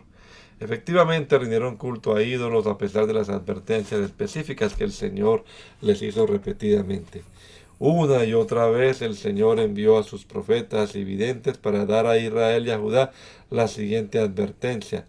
Efectivamente 0.59 1.37
rindieron 1.37 1.77
culto 1.77 2.15
a 2.15 2.23
ídolos 2.23 2.65
a 2.65 2.77
pesar 2.77 3.05
de 3.05 3.13
las 3.13 3.29
advertencias 3.29 4.01
específicas 4.01 4.73
que 4.73 4.85
el 4.85 4.91
Señor 4.91 5.43
les 5.81 6.01
hizo 6.01 6.25
repetidamente. 6.25 7.21
Una 7.79 8.25
y 8.25 8.33
otra 8.33 8.65
vez 8.67 9.03
el 9.03 9.15
Señor 9.15 9.59
envió 9.59 9.99
a 9.99 10.03
sus 10.03 10.25
profetas 10.25 10.95
y 10.95 11.03
videntes 11.03 11.59
para 11.59 11.85
dar 11.85 12.07
a 12.07 12.17
Israel 12.17 12.65
y 12.65 12.71
a 12.71 12.79
Judá 12.79 13.11
la 13.51 13.67
siguiente 13.67 14.17
advertencia. 14.17 15.05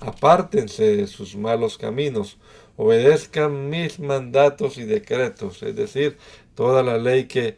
Apártense 0.00 0.96
de 0.96 1.06
sus 1.06 1.34
malos 1.34 1.78
caminos, 1.78 2.36
obedezcan 2.76 3.70
mis 3.70 4.00
mandatos 4.00 4.76
y 4.76 4.84
decretos, 4.84 5.62
es 5.62 5.76
decir, 5.76 6.18
toda 6.54 6.82
la 6.82 6.98
ley 6.98 7.24
que 7.24 7.56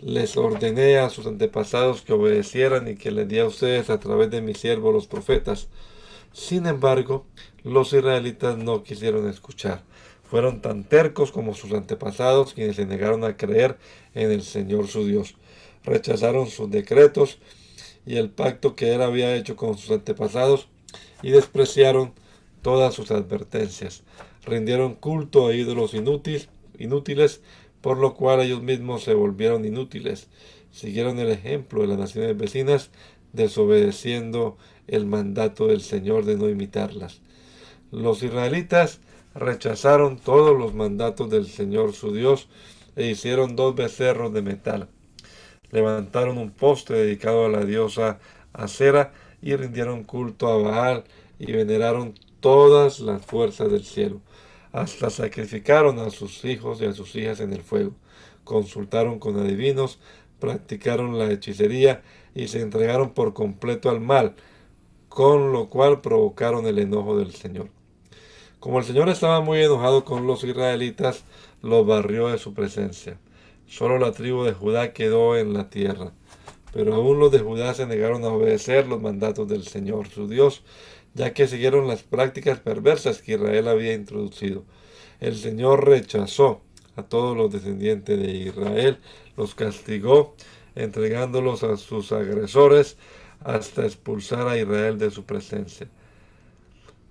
les 0.00 0.36
ordené 0.36 0.98
a 0.98 1.08
sus 1.08 1.26
antepasados 1.26 2.02
que 2.02 2.12
obedecieran 2.12 2.88
y 2.88 2.96
que 2.96 3.10
les 3.10 3.26
di 3.26 3.38
a 3.38 3.46
ustedes 3.46 3.88
a 3.88 4.00
través 4.00 4.30
de 4.30 4.42
mis 4.42 4.58
siervos 4.58 4.92
los 4.92 5.06
profetas. 5.06 5.68
Sin 6.34 6.66
embargo, 6.66 7.26
los 7.62 7.92
israelitas 7.92 8.58
no 8.58 8.82
quisieron 8.82 9.28
escuchar. 9.28 9.84
Fueron 10.24 10.60
tan 10.60 10.82
tercos 10.82 11.30
como 11.30 11.54
sus 11.54 11.72
antepasados 11.72 12.54
quienes 12.54 12.74
se 12.74 12.86
negaron 12.86 13.22
a 13.22 13.36
creer 13.36 13.78
en 14.14 14.32
el 14.32 14.42
Señor 14.42 14.88
su 14.88 15.06
Dios. 15.06 15.36
Rechazaron 15.84 16.48
sus 16.48 16.68
decretos 16.68 17.38
y 18.04 18.16
el 18.16 18.30
pacto 18.30 18.74
que 18.74 18.92
él 18.92 19.02
había 19.02 19.36
hecho 19.36 19.54
con 19.54 19.78
sus 19.78 19.92
antepasados 19.92 20.66
y 21.22 21.30
despreciaron 21.30 22.14
todas 22.62 22.94
sus 22.94 23.12
advertencias. 23.12 24.02
Rindieron 24.44 24.96
culto 24.96 25.46
a 25.46 25.54
ídolos 25.54 25.94
inútiles, 25.94 27.40
por 27.80 27.98
lo 27.98 28.14
cual 28.14 28.40
ellos 28.40 28.60
mismos 28.60 29.04
se 29.04 29.14
volvieron 29.14 29.64
inútiles. 29.64 30.26
Siguieron 30.72 31.20
el 31.20 31.30
ejemplo 31.30 31.82
de 31.82 31.86
las 31.86 31.98
naciones 31.98 32.36
vecinas, 32.36 32.90
desobedeciendo 33.32 34.56
el 34.86 35.06
mandato 35.06 35.66
del 35.66 35.80
Señor 35.80 36.24
de 36.24 36.36
no 36.36 36.48
imitarlas. 36.48 37.20
Los 37.90 38.22
israelitas 38.22 39.00
rechazaron 39.34 40.18
todos 40.18 40.58
los 40.58 40.74
mandatos 40.74 41.30
del 41.30 41.46
Señor 41.46 41.92
su 41.92 42.12
Dios 42.12 42.48
e 42.96 43.06
hicieron 43.06 43.56
dos 43.56 43.74
becerros 43.74 44.32
de 44.32 44.42
metal. 44.42 44.88
Levantaron 45.70 46.38
un 46.38 46.50
poste 46.50 46.94
dedicado 46.94 47.46
a 47.46 47.48
la 47.48 47.64
diosa 47.64 48.18
Acera 48.52 49.12
y 49.42 49.56
rindieron 49.56 50.04
culto 50.04 50.48
a 50.48 50.58
Baal 50.58 51.04
y 51.38 51.52
veneraron 51.52 52.14
todas 52.40 53.00
las 53.00 53.24
fuerzas 53.24 53.70
del 53.70 53.84
cielo. 53.84 54.20
Hasta 54.72 55.10
sacrificaron 55.10 55.98
a 55.98 56.10
sus 56.10 56.44
hijos 56.44 56.80
y 56.80 56.86
a 56.86 56.92
sus 56.92 57.14
hijas 57.16 57.40
en 57.40 57.52
el 57.52 57.62
fuego. 57.62 57.92
Consultaron 58.44 59.18
con 59.18 59.38
adivinos, 59.38 59.98
practicaron 60.38 61.18
la 61.18 61.30
hechicería 61.30 62.02
y 62.34 62.48
se 62.48 62.60
entregaron 62.60 63.14
por 63.14 63.34
completo 63.34 63.90
al 63.90 64.00
mal, 64.00 64.34
con 65.14 65.52
lo 65.52 65.68
cual 65.68 66.00
provocaron 66.00 66.66
el 66.66 66.80
enojo 66.80 67.16
del 67.16 67.32
Señor. 67.32 67.68
Como 68.58 68.80
el 68.80 68.84
Señor 68.84 69.08
estaba 69.08 69.40
muy 69.40 69.62
enojado 69.62 70.04
con 70.04 70.26
los 70.26 70.42
israelitas, 70.42 71.22
los 71.62 71.86
barrió 71.86 72.30
de 72.30 72.38
su 72.38 72.52
presencia. 72.52 73.16
Solo 73.68 74.00
la 74.00 74.10
tribu 74.10 74.42
de 74.42 74.54
Judá 74.54 74.92
quedó 74.92 75.36
en 75.36 75.54
la 75.54 75.70
tierra. 75.70 76.10
Pero 76.72 76.96
aún 76.96 77.20
los 77.20 77.30
de 77.30 77.38
Judá 77.38 77.74
se 77.74 77.86
negaron 77.86 78.24
a 78.24 78.30
obedecer 78.30 78.88
los 78.88 79.00
mandatos 79.00 79.46
del 79.46 79.62
Señor, 79.62 80.08
su 80.08 80.26
Dios, 80.26 80.64
ya 81.14 81.32
que 81.32 81.46
siguieron 81.46 81.86
las 81.86 82.02
prácticas 82.02 82.58
perversas 82.58 83.22
que 83.22 83.34
Israel 83.34 83.68
había 83.68 83.94
introducido. 83.94 84.64
El 85.20 85.36
Señor 85.36 85.86
rechazó 85.86 86.60
a 86.96 87.04
todos 87.04 87.36
los 87.36 87.52
descendientes 87.52 88.18
de 88.20 88.32
Israel, 88.32 88.98
los 89.36 89.54
castigó, 89.54 90.34
entregándolos 90.74 91.62
a 91.62 91.76
sus 91.76 92.10
agresores 92.10 92.96
hasta 93.44 93.84
expulsar 93.84 94.48
a 94.48 94.58
Israel 94.58 94.98
de 94.98 95.10
su 95.10 95.24
presencia. 95.24 95.88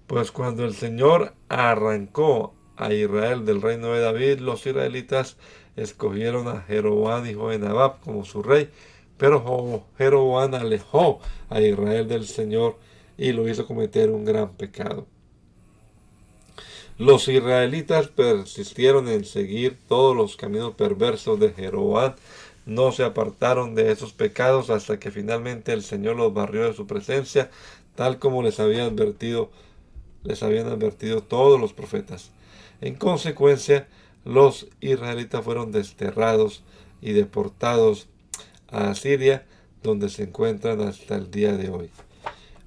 Pues 0.08 0.32
cuando 0.32 0.66
el 0.66 0.74
Señor 0.74 1.34
arrancó 1.48 2.54
a 2.76 2.92
Israel 2.92 3.46
del 3.46 3.62
reino 3.62 3.94
de 3.94 4.02
David, 4.02 4.40
los 4.40 4.66
israelitas 4.66 5.38
escogieron 5.76 6.48
a 6.48 6.62
Jeroboam 6.62 7.26
hijo 7.26 7.50
de 7.50 7.60
Nabab 7.60 8.00
como 8.02 8.26
su 8.26 8.44
rey, 8.44 8.70
pero 9.18 9.86
Jeroboam 9.98 10.56
alejó 10.56 11.20
a 11.50 11.62
Israel 11.62 12.08
del 12.08 12.28
Señor 12.28 12.78
y 13.18 13.32
lo 13.32 13.48
hizo 13.48 13.66
cometer 13.66 14.10
un 14.10 14.26
gran 14.26 14.50
pecado. 14.50 15.08
Los 16.98 17.28
israelitas 17.28 18.08
persistieron 18.08 19.08
en 19.08 19.26
seguir 19.26 19.78
todos 19.88 20.16
los 20.16 20.36
caminos 20.36 20.76
perversos 20.76 21.40
de 21.40 21.52
Jeroboam, 21.52 22.14
no 22.66 22.92
se 22.92 23.04
apartaron 23.04 23.76
de 23.76 23.92
esos 23.92 24.14
pecados 24.14 24.70
hasta 24.70 25.00
que 25.00 25.12
finalmente 25.12 25.74
el 25.74 25.84
Señor 25.84 26.16
los 26.16 26.34
barrió 26.34 26.66
de 26.66 26.74
su 26.74 26.88
presencia, 26.88 27.50
tal 27.96 28.20
como 28.20 28.44
les 28.44 28.60
había 28.60 28.86
advertido, 28.86 29.52
les 30.24 30.44
habían 30.44 30.68
advertido 30.68 31.22
todos 31.22 31.60
los 31.60 31.74
profetas. 31.74 32.32
En 32.82 32.96
consecuencia, 32.96 33.88
los 34.26 34.68
israelitas 34.82 35.44
fueron 35.44 35.72
desterrados 35.72 36.64
y 37.02 37.12
deportados 37.12 38.08
a 38.72 38.90
Asiria, 38.90 39.46
donde 39.82 40.10
se 40.10 40.24
encuentran 40.24 40.82
hasta 40.82 41.16
el 41.16 41.30
día 41.30 41.54
de 41.58 41.70
hoy 41.70 41.90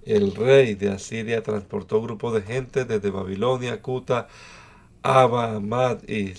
el 0.07 0.35
rey 0.35 0.75
de 0.75 0.91
Asiria 0.91 1.43
transportó 1.43 2.01
grupos 2.01 2.33
de 2.33 2.43
gente 2.43 2.85
desde 2.85 3.11
Babilonia, 3.11 3.83
Cuta, 3.83 4.29
Abba, 5.03 5.57
Amad 5.57 6.09
y 6.09 6.35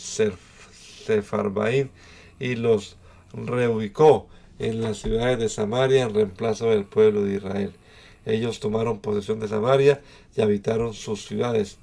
Sefarbaín 1.06 1.92
y 2.40 2.56
los 2.56 2.96
reubicó 3.46 4.28
en 4.60 4.82
las 4.82 4.98
ciudades 4.98 5.40
de 5.40 5.50
Samaria 5.50 6.04
en 6.04 6.14
reemplazo 6.14 6.70
del 6.70 6.86
pueblo 6.86 7.24
de 7.24 7.36
Israel. 7.36 7.74
Ellos 8.26 8.60
tomaron 8.60 9.00
posesión 9.00 9.40
de 9.40 9.48
Samaria 9.48 10.02
y 10.36 10.42
habitaron 10.42 10.94
sus 10.94 11.26
ciudades. 11.26 11.78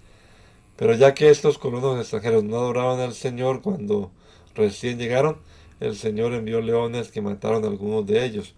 Pero 0.76 0.94
ya 0.94 1.14
que 1.14 1.30
estos 1.30 1.58
colonos 1.58 1.98
extranjeros 2.00 2.44
no 2.44 2.56
adoraban 2.56 3.00
al 3.00 3.14
Señor 3.14 3.62
cuando 3.62 4.10
recién 4.54 4.98
llegaron, 4.98 5.38
el 5.80 5.96
Señor 5.96 6.32
envió 6.32 6.60
leones 6.60 7.10
que 7.10 7.20
mataron 7.20 7.64
a 7.64 7.68
algunos 7.68 8.06
de 8.06 8.24
ellos. 8.24 8.54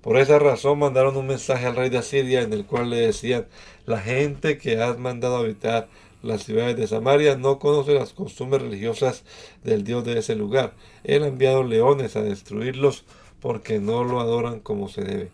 Por 0.00 0.18
esa 0.18 0.38
razón 0.38 0.78
mandaron 0.78 1.16
un 1.16 1.26
mensaje 1.26 1.66
al 1.66 1.74
rey 1.74 1.90
de 1.90 1.98
Asiria 1.98 2.42
en 2.42 2.52
el 2.52 2.64
cual 2.64 2.90
le 2.90 2.98
decían, 2.98 3.46
la 3.86 3.98
gente 3.98 4.56
que 4.56 4.80
has 4.80 4.98
mandado 4.98 5.36
a 5.36 5.40
habitar 5.40 5.88
las 6.26 6.44
ciudades 6.44 6.76
de 6.76 6.86
Samaria 6.86 7.36
no 7.36 7.58
conoce 7.58 7.94
las 7.94 8.12
costumbres 8.12 8.62
religiosas 8.62 9.24
del 9.64 9.84
Dios 9.84 10.04
de 10.04 10.18
ese 10.18 10.34
lugar. 10.34 10.74
Él 11.04 11.22
ha 11.22 11.28
enviado 11.28 11.62
leones 11.62 12.16
a 12.16 12.22
destruirlos 12.22 13.04
porque 13.40 13.78
no 13.78 14.04
lo 14.04 14.20
adoran 14.20 14.60
como 14.60 14.88
se 14.88 15.02
debe. 15.02 15.30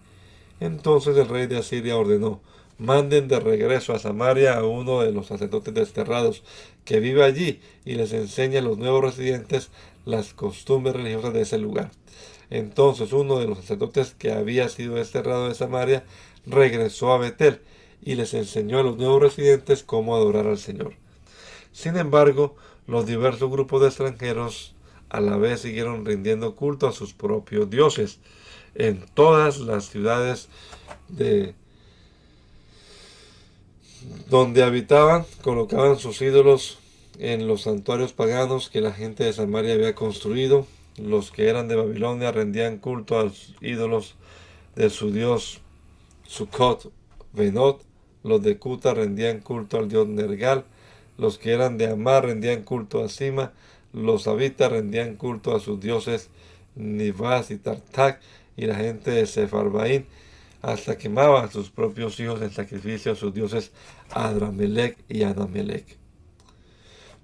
Entonces 0.61 1.16
el 1.16 1.28
rey 1.28 1.47
de 1.47 1.59
Asiria 1.59 1.97
ordenó, 1.97 2.40
manden 2.78 3.26
de 3.28 3.40
regreso 3.40 3.95
a 3.95 3.99
Samaria 3.99 4.55
a 4.55 4.64
uno 4.64 5.01
de 5.01 5.12
los 5.12 5.26
sacerdotes 5.26 5.74
desterrados 5.74 6.43
que 6.84 7.01
vive 7.01 7.24
allí 7.24 7.61
y 7.84 7.95
les 7.95 8.12
enseñe 8.12 8.59
a 8.59 8.62
los 8.62 8.78
nuevos 8.78 9.03
residentes 9.03 9.70
las 10.05 10.34
costumbres 10.34 10.95
religiosas 10.95 11.32
de 11.32 11.43
ese 11.43 11.59
lugar. 11.59 11.90
Entonces 12.51 13.12
uno 13.12 13.38
de 13.38 13.47
los 13.47 13.59
sacerdotes 13.59 14.14
que 14.18 14.32
había 14.32 14.68
sido 14.68 14.97
desterrado 14.97 15.49
de 15.49 15.55
Samaria 15.55 16.05
regresó 16.45 17.12
a 17.12 17.18
Betel 17.18 17.61
y 18.03 18.16
les 18.16 18.34
enseñó 18.34 18.78
a 18.78 18.82
los 18.82 18.96
nuevos 18.98 19.22
residentes 19.22 19.82
cómo 19.82 20.14
adorar 20.16 20.46
al 20.46 20.59
Señor. 20.59 20.94
Sin 21.72 21.96
embargo, 21.96 22.57
los 22.86 23.07
diversos 23.07 23.50
grupos 23.50 23.80
de 23.80 23.88
extranjeros 23.88 24.74
a 25.09 25.20
la 25.20 25.36
vez 25.36 25.61
siguieron 25.61 26.05
rindiendo 26.05 26.57
culto 26.57 26.88
a 26.88 26.92
sus 26.92 27.12
propios 27.12 27.70
dioses. 27.70 28.18
En 28.74 29.05
todas 29.14 29.59
las 29.59 29.88
ciudades 29.90 30.48
de 31.09 31.55
donde 34.28 34.62
habitaban, 34.62 35.24
colocaban 35.42 35.98
sus 35.98 36.20
ídolos 36.22 36.78
en 37.18 37.46
los 37.46 37.62
santuarios 37.62 38.12
paganos 38.12 38.70
que 38.70 38.80
la 38.80 38.92
gente 38.92 39.24
de 39.24 39.32
Samaria 39.32 39.74
había 39.74 39.94
construido 39.94 40.66
los 40.96 41.30
que 41.30 41.48
eran 41.48 41.68
de 41.68 41.76
Babilonia 41.76 42.32
rendían 42.32 42.78
culto 42.78 43.18
a 43.18 43.24
los 43.24 43.55
ídolos 43.61 44.14
de 44.74 44.90
su 44.90 45.11
dios 45.11 45.61
Sukkot, 46.26 46.90
Venot. 47.32 47.82
Los 48.23 48.43
de 48.43 48.59
Kuta 48.59 48.95
rendían 48.95 49.41
culto 49.41 49.79
al 49.79 49.89
dios 49.89 50.07
Nergal. 50.09 50.64
Los 51.18 51.39
que 51.39 51.53
eran 51.53 51.79
de 51.79 51.89
Amar 51.89 52.27
rendían 52.27 52.62
culto 52.62 53.05
a 53.05 53.09
Sima. 53.09 53.53
Los 53.93 54.27
habitas 54.27 54.70
rendían 54.70 55.16
culto 55.16 55.55
a 55.55 55.61
sus 55.61 55.81
dioses 55.81 56.31
Nivas 56.75 57.51
y 57.51 57.57
Tartak. 57.57 58.20
Y 58.57 58.66
la 58.66 58.77
gente 58.77 59.11
de 59.11 59.27
Sefarbaín 59.27 60.07
hasta 60.62 60.97
quemaba 60.97 61.43
a 61.43 61.51
sus 61.51 61.70
propios 61.70 62.18
hijos 62.20 62.41
en 62.41 62.51
sacrificio 62.51 63.12
a 63.12 63.16
sus 63.16 63.35
dioses 63.35 63.73
Adramelech 64.11 64.97
y 65.09 65.25
Anamelech. 65.25 65.99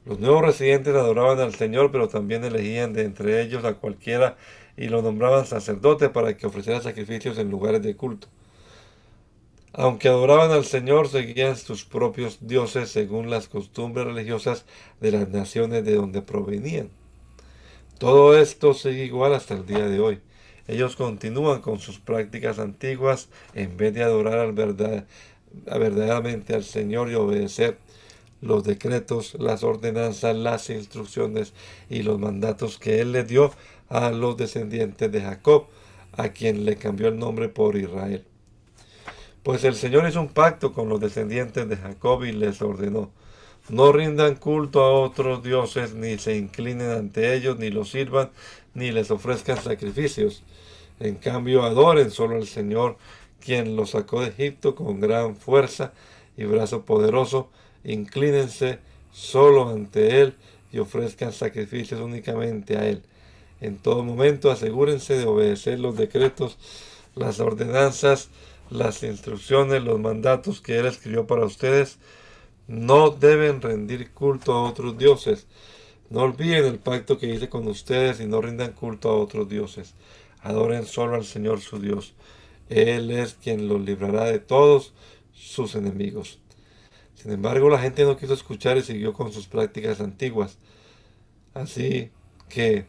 Los 0.04 0.18
nuevos 0.18 0.42
residentes 0.42 0.94
adoraban 0.94 1.38
al 1.38 1.54
Señor, 1.54 1.92
pero 1.92 2.08
también 2.08 2.42
elegían 2.44 2.94
de 2.94 3.02
entre 3.04 3.42
ellos 3.42 3.64
a 3.64 3.74
cualquiera 3.74 4.36
y 4.76 4.88
lo 4.88 5.02
nombraban 5.02 5.46
sacerdote 5.46 6.08
para 6.08 6.36
que 6.36 6.46
ofreciera 6.46 6.80
sacrificios 6.80 7.36
en 7.38 7.50
lugares 7.50 7.82
de 7.82 7.94
culto. 7.94 8.28
Aunque 9.72 10.08
adoraban 10.08 10.50
al 10.50 10.64
Señor, 10.64 11.08
seguían 11.08 11.56
sus 11.56 11.84
propios 11.84 12.38
dioses 12.40 12.90
según 12.90 13.30
las 13.30 13.48
costumbres 13.48 14.06
religiosas 14.06 14.64
de 15.00 15.12
las 15.12 15.28
naciones 15.28 15.84
de 15.84 15.94
donde 15.94 16.22
provenían. 16.22 16.90
Todo 17.98 18.38
esto 18.38 18.74
sigue 18.74 19.04
igual 19.04 19.34
hasta 19.34 19.54
el 19.54 19.66
día 19.66 19.86
de 19.86 20.00
hoy. 20.00 20.20
Ellos 20.68 20.96
continúan 20.96 21.60
con 21.60 21.80
sus 21.80 21.98
prácticas 21.98 22.58
antiguas 22.58 23.28
en 23.54 23.76
vez 23.76 23.94
de 23.94 24.02
adorar 24.02 24.38
al 24.38 24.52
verdad, 24.52 25.06
verdaderamente 25.66 26.54
al 26.54 26.64
Señor 26.64 27.10
y 27.10 27.14
obedecer 27.14 27.78
los 28.40 28.64
decretos, 28.64 29.34
las 29.38 29.64
ordenanzas, 29.64 30.36
las 30.36 30.70
instrucciones 30.70 31.54
y 31.90 32.02
los 32.02 32.18
mandatos 32.18 32.78
que 32.78 33.00
Él 33.00 33.12
le 33.12 33.24
dio 33.24 33.50
a 33.88 34.10
los 34.10 34.36
descendientes 34.36 35.10
de 35.10 35.22
Jacob, 35.22 35.66
a 36.12 36.28
quien 36.28 36.64
le 36.64 36.76
cambió 36.76 37.08
el 37.08 37.18
nombre 37.18 37.48
por 37.48 37.76
Israel. 37.76 38.27
Pues 39.48 39.64
el 39.64 39.76
Señor 39.76 40.06
hizo 40.06 40.20
un 40.20 40.28
pacto 40.28 40.74
con 40.74 40.90
los 40.90 41.00
descendientes 41.00 41.66
de 41.66 41.78
Jacob 41.78 42.22
y 42.22 42.32
les 42.32 42.60
ordenó, 42.60 43.10
no 43.70 43.92
rindan 43.92 44.34
culto 44.34 44.82
a 44.82 44.92
otros 44.92 45.42
dioses, 45.42 45.94
ni 45.94 46.18
se 46.18 46.36
inclinen 46.36 46.90
ante 46.90 47.34
ellos, 47.34 47.58
ni 47.58 47.70
los 47.70 47.88
sirvan, 47.88 48.30
ni 48.74 48.90
les 48.90 49.10
ofrezcan 49.10 49.56
sacrificios. 49.56 50.42
En 51.00 51.14
cambio, 51.14 51.62
adoren 51.62 52.10
solo 52.10 52.36
al 52.36 52.46
Señor, 52.46 52.98
quien 53.40 53.74
los 53.74 53.92
sacó 53.92 54.20
de 54.20 54.28
Egipto 54.28 54.74
con 54.74 55.00
gran 55.00 55.34
fuerza 55.34 55.94
y 56.36 56.44
brazo 56.44 56.84
poderoso. 56.84 57.48
Inclínense 57.84 58.80
solo 59.12 59.70
ante 59.70 60.20
Él 60.20 60.34
y 60.72 60.78
ofrezcan 60.78 61.32
sacrificios 61.32 62.02
únicamente 62.02 62.76
a 62.76 62.86
Él. 62.86 63.02
En 63.62 63.78
todo 63.78 64.04
momento 64.04 64.50
asegúrense 64.50 65.16
de 65.16 65.24
obedecer 65.24 65.80
los 65.80 65.96
decretos, 65.96 66.58
las 67.14 67.40
ordenanzas, 67.40 68.28
las 68.70 69.02
instrucciones, 69.02 69.82
los 69.82 69.98
mandatos 69.98 70.60
que 70.60 70.78
Él 70.78 70.86
escribió 70.86 71.26
para 71.26 71.44
ustedes. 71.44 71.98
No 72.66 73.10
deben 73.10 73.62
rendir 73.62 74.10
culto 74.12 74.52
a 74.52 74.68
otros 74.68 74.98
dioses. 74.98 75.46
No 76.10 76.20
olviden 76.20 76.64
el 76.64 76.78
pacto 76.78 77.18
que 77.18 77.26
hice 77.26 77.48
con 77.48 77.66
ustedes 77.66 78.20
y 78.20 78.26
no 78.26 78.40
rindan 78.40 78.72
culto 78.72 79.10
a 79.10 79.16
otros 79.16 79.48
dioses. 79.48 79.94
Adoren 80.42 80.86
solo 80.86 81.14
al 81.16 81.24
Señor 81.24 81.60
su 81.60 81.78
Dios. 81.78 82.14
Él 82.68 83.10
es 83.10 83.34
quien 83.34 83.68
los 83.68 83.80
librará 83.80 84.24
de 84.24 84.38
todos 84.38 84.92
sus 85.32 85.74
enemigos. 85.74 86.40
Sin 87.14 87.32
embargo, 87.32 87.68
la 87.68 87.80
gente 87.80 88.04
no 88.04 88.16
quiso 88.16 88.34
escuchar 88.34 88.76
y 88.76 88.82
siguió 88.82 89.12
con 89.12 89.32
sus 89.32 89.48
prácticas 89.48 90.00
antiguas. 90.00 90.58
Así 91.54 92.10
que, 92.48 92.86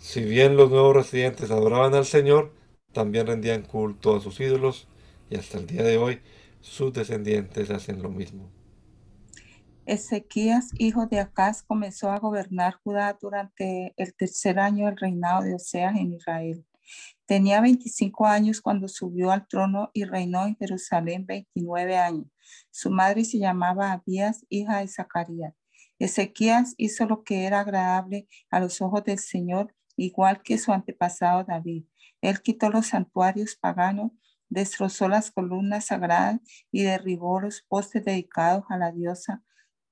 si 0.00 0.22
bien 0.22 0.56
los 0.56 0.70
nuevos 0.70 0.96
residentes 0.96 1.50
adoraban 1.50 1.94
al 1.94 2.06
Señor, 2.06 2.52
también 2.92 3.26
rendían 3.26 3.62
culto 3.62 4.16
a 4.16 4.20
sus 4.20 4.40
ídolos 4.40 4.88
y 5.28 5.36
hasta 5.36 5.58
el 5.58 5.66
día 5.66 5.82
de 5.82 5.96
hoy 5.98 6.20
sus 6.60 6.92
descendientes 6.92 7.70
hacen 7.70 8.02
lo 8.02 8.10
mismo. 8.10 8.50
Ezequías, 9.86 10.70
hijo 10.78 11.06
de 11.06 11.18
Acaz, 11.20 11.62
comenzó 11.62 12.10
a 12.10 12.18
gobernar 12.18 12.74
Judá 12.84 13.18
durante 13.20 13.92
el 13.96 14.14
tercer 14.14 14.58
año 14.58 14.86
del 14.86 14.96
reinado 14.96 15.42
de 15.42 15.54
Oseas 15.54 15.96
en 15.96 16.12
Israel. 16.12 16.64
Tenía 17.26 17.60
25 17.60 18.26
años 18.26 18.60
cuando 18.60 18.88
subió 18.88 19.30
al 19.30 19.46
trono 19.46 19.90
y 19.92 20.04
reinó 20.04 20.46
en 20.46 20.56
Jerusalén 20.56 21.26
29 21.26 21.96
años. 21.96 22.26
Su 22.70 22.90
madre 22.90 23.24
se 23.24 23.38
llamaba 23.38 23.92
Abías, 23.92 24.44
hija 24.48 24.80
de 24.80 24.88
Zacarías. 24.88 25.54
Ezequías 25.98 26.74
hizo 26.76 27.06
lo 27.06 27.24
que 27.24 27.44
era 27.44 27.60
agradable 27.60 28.26
a 28.50 28.60
los 28.60 28.80
ojos 28.80 29.04
del 29.04 29.18
Señor, 29.18 29.74
igual 29.96 30.42
que 30.42 30.58
su 30.58 30.72
antepasado 30.72 31.44
David. 31.44 31.84
Él 32.20 32.42
quitó 32.42 32.70
los 32.70 32.88
santuarios 32.88 33.56
paganos, 33.56 34.12
destrozó 34.48 35.08
las 35.08 35.30
columnas 35.30 35.86
sagradas 35.86 36.40
y 36.70 36.82
derribó 36.82 37.40
los 37.40 37.62
postes 37.62 38.04
dedicados 38.04 38.64
a 38.68 38.76
la 38.76 38.92
diosa 38.92 39.42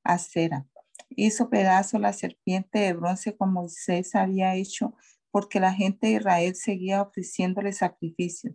Acera. 0.03 0.67
Hizo 1.11 1.49
pedazo 1.49 1.99
la 1.99 2.13
serpiente 2.13 2.81
de 2.81 2.93
bronce 2.93 3.37
como 3.37 3.63
Moisés 3.63 4.15
había 4.15 4.55
hecho 4.55 4.95
porque 5.31 5.61
la 5.61 5.73
gente 5.73 6.09
de 6.09 6.15
Israel 6.15 6.55
seguía 6.55 7.03
ofreciéndole 7.03 7.73
sacrificios. 7.73 8.55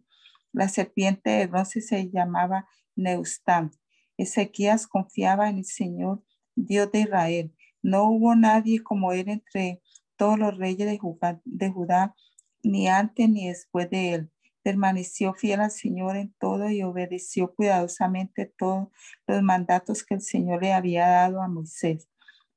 La 0.51 0.67
serpiente 0.67 1.31
de 1.31 1.47
bronce 1.47 1.81
se 1.81 2.09
llamaba 2.11 2.67
Neustán. 2.95 3.71
Ezequías 4.17 4.87
confiaba 4.87 5.49
en 5.49 5.59
el 5.59 5.65
Señor, 5.65 6.23
Dios 6.55 6.91
de 6.91 7.01
Israel. 7.01 7.55
No 7.81 8.03
hubo 8.03 8.35
nadie 8.35 8.83
como 8.83 9.13
él 9.13 9.29
entre 9.29 9.81
todos 10.15 10.37
los 10.37 10.57
reyes 10.57 10.87
de 10.87 10.99
de 11.45 11.69
Judá 11.71 12.15
ni 12.63 12.87
antes 12.87 13.29
ni 13.29 13.47
después 13.47 13.89
de 13.89 14.13
él. 14.13 14.31
Permaneció 14.63 15.33
fiel 15.33 15.59
al 15.59 15.71
Señor 15.71 16.15
en 16.15 16.33
todo 16.39 16.69
y 16.69 16.83
obedeció 16.83 17.53
cuidadosamente 17.53 18.45
todos 18.57 18.87
los 19.27 19.43
mandatos 19.43 20.03
que 20.03 20.15
el 20.15 20.21
Señor 20.21 20.61
le 20.61 20.73
había 20.73 21.07
dado 21.07 21.41
a 21.41 21.49
Moisés. 21.49 22.07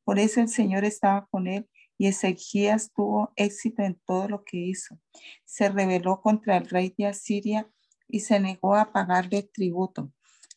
Por 0.05 0.21
eso 0.21 0.41
el 0.41 0.49
Señor 0.49 0.85
estaba 0.85 1.27
con 1.27 1.49
él 1.49 1.69
y 1.99 2.07
Ezequías 2.07 2.93
tuvo 2.93 3.33
éxito 3.35 3.83
en 3.83 4.01
todo 4.07 4.29
lo 4.29 4.45
que 4.45 4.59
hizo. 4.59 4.99
Se 5.45 5.69
rebeló 5.69 6.21
contra 6.21 6.57
el 6.57 6.69
rey 6.69 6.95
de 6.97 7.07
Asiria 7.07 7.69
y 8.09 8.21
se 8.21 8.39
negó 8.39 8.77
a 8.77 8.93
pagarle 8.93 9.43
tributo. 9.43 10.13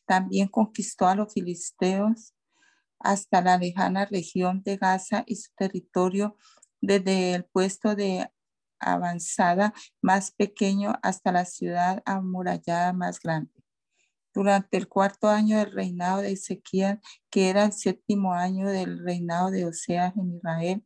También 0.06 0.48
conquistó 0.50 1.08
a 1.08 1.16
los 1.16 1.34
filisteos 1.34 2.36
hasta 3.00 3.42
la 3.42 3.58
lejana 3.58 4.06
región 4.06 4.62
de 4.64 4.78
Gaza 4.78 5.24
y 5.26 5.36
su 5.38 5.52
territorio 5.56 6.38
desde 6.82 7.34
el 7.34 7.46
puesto 7.46 7.96
de 7.96 8.30
avanzada 8.80 9.74
más 10.02 10.32
pequeño 10.32 10.94
hasta 11.02 11.32
la 11.32 11.46
ciudad 11.46 12.02
amurallada 12.06 12.94
más 12.94 13.20
grande. 13.20 13.52
Durante 14.34 14.78
el 14.78 14.88
cuarto 14.88 15.28
año 15.28 15.58
del 15.58 15.72
reinado 15.72 16.22
de 16.22 16.34
Ezequiel, 16.34 17.00
que 17.30 17.50
era 17.50 17.66
el 17.66 17.74
séptimo 17.74 18.34
año 18.34 18.70
del 18.70 19.04
reinado 19.04 19.52
de 19.52 19.66
Oseas 19.66 20.16
en 20.16 20.36
Israel, 20.36 20.84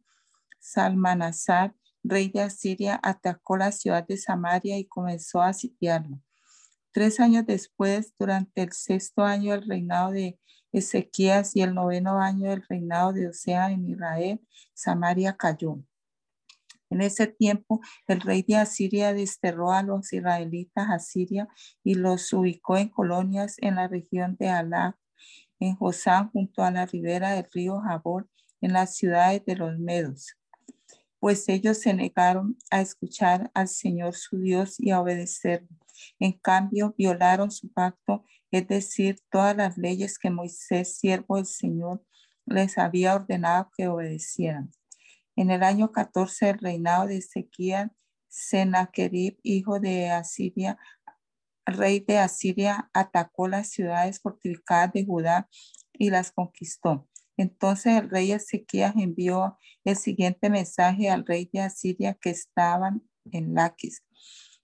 Salmanasar, 0.60 1.76
rey 2.04 2.30
de 2.30 2.42
Asiria, 2.42 3.00
atacó 3.04 3.58
la 3.58 3.72
ciudad 3.72 4.08
de 4.08 4.18
Samaria 4.18 4.78
y 4.78 4.86
comenzó 4.86 5.42
a 5.42 5.54
sitiarla. 5.54 6.20
Tres 6.92 7.20
años 7.20 7.46
después, 7.46 8.14
durante 8.18 8.62
el 8.62 8.72
sexto 8.72 9.24
año 9.24 9.52
del 9.52 9.68
reinado 9.68 10.12
de 10.12 10.40
Ezequías 10.72 11.56
y 11.56 11.62
el 11.62 11.74
noveno 11.74 12.20
año 12.20 12.50
del 12.50 12.64
reinado 12.68 13.14
de 13.14 13.28
Oseas 13.28 13.72
en 13.72 13.90
Israel, 13.90 14.42
Samaria 14.74 15.36
cayó. 15.36 15.80
En 16.94 17.02
ese 17.02 17.26
tiempo, 17.26 17.82
el 18.08 18.22
rey 18.22 18.46
de 18.48 18.58
Asiria 18.58 19.16
desterró 19.16 19.72
a 19.72 19.82
los 19.82 20.14
israelitas 20.14 20.92
a 20.92 21.00
Siria 21.00 21.48
y 21.84 21.96
los 21.96 22.32
ubicó 22.34 22.78
en 22.78 22.90
colonias 22.90 23.56
en 23.62 23.78
la 23.78 23.88
región 23.88 24.36
de 24.40 24.50
Alá, 24.50 24.96
en 25.60 25.76
Josán, 25.76 26.30
junto 26.30 26.64
a 26.64 26.70
la 26.70 26.86
ribera 26.86 27.32
del 27.32 27.48
río 27.52 27.80
Jabor, 27.80 28.30
en 28.62 28.74
las 28.74 28.96
ciudades 28.96 29.44
de 29.44 29.56
los 29.56 29.80
Medos. 29.80 30.36
Pues 31.18 31.50
ellos 31.50 31.80
se 31.80 31.96
negaron 31.96 32.60
a 32.70 32.82
escuchar 32.82 33.50
al 33.56 33.70
Señor 33.70 34.14
su 34.14 34.38
Dios 34.38 34.80
y 34.80 34.92
a 34.92 35.02
obedecerlo. 35.02 35.76
En 36.20 36.34
cambio, 36.34 36.94
violaron 36.96 37.50
su 37.50 37.74
pacto, 37.74 38.24
es 38.52 38.68
decir, 38.68 39.18
todas 39.32 39.58
las 39.58 39.80
leyes 39.80 40.20
que 40.20 40.30
Moisés, 40.30 40.96
siervo 41.00 41.38
del 41.38 41.48
Señor, 41.48 42.06
les 42.46 42.78
había 42.78 43.16
ordenado 43.16 43.72
que 43.76 43.88
obedecieran. 43.88 44.72
En 45.36 45.50
el 45.50 45.64
año 45.64 45.92
14 45.92 46.48
del 46.48 46.60
reinado 46.60 47.08
de 47.08 47.18
Ezequiel, 47.18 47.92
Sennacherib, 48.28 49.38
hijo 49.44 49.80
de 49.80 50.10
Asiria, 50.10 50.78
rey 51.66 52.00
de 52.02 52.20
Asiria, 52.20 52.90
atacó 52.94 53.48
las 53.48 53.70
ciudades 53.70 54.20
fortificadas 54.20 54.94
de 54.94 55.06
Judá 55.06 55.50
y 55.94 56.10
las 56.10 56.32
conquistó. 56.32 57.08
Entonces 57.38 57.98
el 57.98 58.10
rey 58.10 58.32
Ezequías 58.32 58.96
envió 58.96 59.58
el 59.84 59.96
siguiente 59.96 60.50
mensaje 60.50 61.10
al 61.10 61.26
rey 61.26 61.50
de 61.52 61.62
Asiria 61.62 62.14
que 62.14 62.30
estaban 62.30 63.02
en 63.32 63.54
Laquis. 63.54 64.04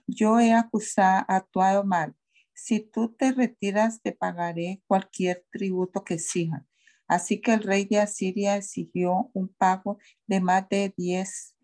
Yo 0.06 0.40
he 0.40 0.54
acusado, 0.54 1.26
actuado 1.28 1.84
mal. 1.84 2.16
Si 2.54 2.80
tú 2.80 3.16
te 3.16 3.32
retiras, 3.32 4.02
te 4.02 4.12
pagaré 4.12 4.82
cualquier 4.88 5.46
tributo 5.52 6.04
que 6.04 6.16
exijan. 6.16 6.68
Así 7.10 7.42
que 7.42 7.54
el 7.54 7.64
rey 7.64 7.86
de 7.86 8.00
Asiria 8.00 8.56
exigió 8.56 9.32
un 9.34 9.50
pago 9.50 9.98
de 10.28 10.40
más 10.40 10.70
de 10.70 10.94
10 10.96 11.56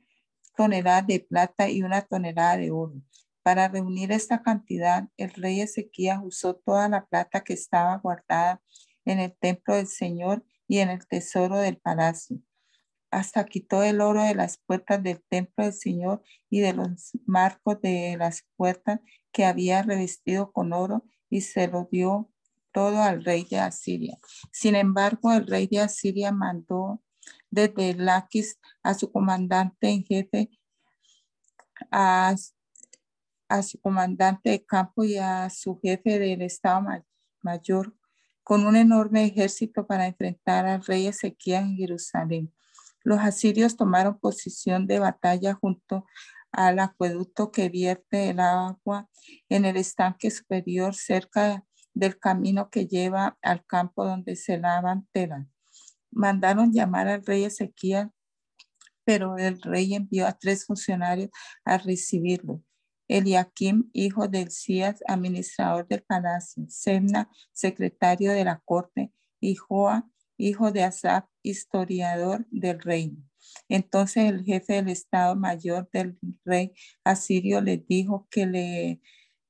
toneladas 0.57 1.05
de 1.05 1.19
plata 1.19 1.69
y 1.69 1.83
una 1.83 2.01
tonelada 2.01 2.57
de 2.57 2.71
oro. 2.71 2.95
Para 3.43 3.67
reunir 3.67 4.11
esta 4.11 4.41
cantidad, 4.41 5.07
el 5.17 5.29
rey 5.29 5.61
Ezequías 5.61 6.19
usó 6.23 6.55
toda 6.55 6.89
la 6.89 7.05
plata 7.05 7.43
que 7.43 7.53
estaba 7.53 7.95
guardada 7.97 8.59
en 9.05 9.19
el 9.19 9.37
templo 9.37 9.75
del 9.75 9.85
Señor 9.85 10.43
y 10.67 10.79
en 10.79 10.89
el 10.89 11.05
tesoro 11.05 11.57
del 11.57 11.77
palacio. 11.77 12.39
Hasta 13.11 13.45
quitó 13.45 13.83
el 13.83 14.01
oro 14.01 14.23
de 14.23 14.33
las 14.33 14.57
puertas 14.57 15.03
del 15.03 15.23
templo 15.29 15.63
del 15.63 15.73
Señor 15.73 16.23
y 16.49 16.61
de 16.61 16.73
los 16.73 17.11
marcos 17.27 17.79
de 17.81 18.15
las 18.17 18.47
puertas 18.55 18.99
que 19.31 19.45
había 19.45 19.83
revestido 19.83 20.51
con 20.51 20.73
oro 20.73 21.05
y 21.29 21.41
se 21.41 21.67
lo 21.67 21.87
dio 21.91 22.31
todo 22.75 23.01
al 23.01 23.23
rey 23.23 23.47
de 23.49 23.57
Asiria. 23.57 24.19
Sin 24.51 24.75
embargo, 24.75 25.31
el 25.31 25.47
rey 25.47 25.65
de 25.65 25.79
Asiria 25.79 26.33
mandó 26.33 27.01
desde 27.49 27.93
Laquis 27.93 28.59
a 28.83 28.93
su 28.93 29.09
comandante 29.13 29.87
en 29.87 30.03
jefe, 30.03 30.49
a, 31.89 32.35
su 33.63 33.79
comandante 33.79 34.49
de 34.49 34.65
campo 34.65 35.05
y 35.05 35.15
a 35.15 35.49
su 35.49 35.79
jefe 35.79 36.19
del 36.19 36.41
Estado 36.41 36.85
Mayor 37.41 37.95
con 38.43 38.65
un 38.65 38.75
enorme 38.75 39.23
ejército 39.23 39.87
para 39.87 40.07
enfrentar 40.07 40.65
al 40.65 40.83
rey 40.83 41.07
Ezequiel 41.07 41.63
en 41.63 41.77
Jerusalén. 41.77 42.53
Los 43.05 43.19
asirios 43.19 43.77
tomaron 43.77 44.19
posición 44.19 44.85
de 44.85 44.99
batalla 44.99 45.53
junto 45.53 46.05
al 46.51 46.79
acueducto 46.79 47.53
que 47.53 47.69
vierte 47.69 48.31
el 48.31 48.41
agua 48.41 49.09
en 49.47 49.63
el 49.63 49.77
estanque 49.77 50.29
superior 50.29 50.93
cerca 50.93 51.63
del 51.95 52.19
camino 52.19 52.69
que 52.69 52.85
lleva 52.85 53.37
al 53.41 53.65
campo 53.65 54.05
donde 54.05 54.35
se 54.35 54.59
lavan 54.59 55.07
telas. 55.11 55.47
Mandaron 56.11 56.71
llamar 56.71 57.07
al 57.07 57.25
rey 57.25 57.45
Ezequiel, 57.45 58.11
pero 59.03 59.37
el 59.37 59.61
rey 59.61 59.95
envió 59.95 60.27
a 60.27 60.33
tres 60.33 60.65
funcionarios 60.65 61.29
a 61.63 61.77
recibirlo. 61.77 62.61
Eliakim, 63.07 63.89
hijo 63.93 64.27
del 64.27 64.51
Cías, 64.51 65.03
administrador 65.07 65.87
del 65.87 66.03
palacio, 66.03 66.65
Semna, 66.67 67.29
secretario 67.51 68.31
de 68.31 68.43
la 68.43 68.61
corte, 68.65 69.11
y 69.39 69.55
Joa, 69.55 70.09
hijo 70.37 70.71
de 70.71 70.83
Asaf, 70.83 71.25
historiador 71.43 72.45
del 72.49 72.79
reino. 72.81 73.17
Entonces 73.69 74.29
el 74.29 74.43
jefe 74.43 74.73
del 74.73 74.89
Estado 74.89 75.35
Mayor 75.35 75.87
del 75.93 76.17
rey 76.43 76.73
asirio 77.03 77.61
le 77.61 77.77
dijo 77.77 78.27
que 78.31 78.45
le 78.47 79.01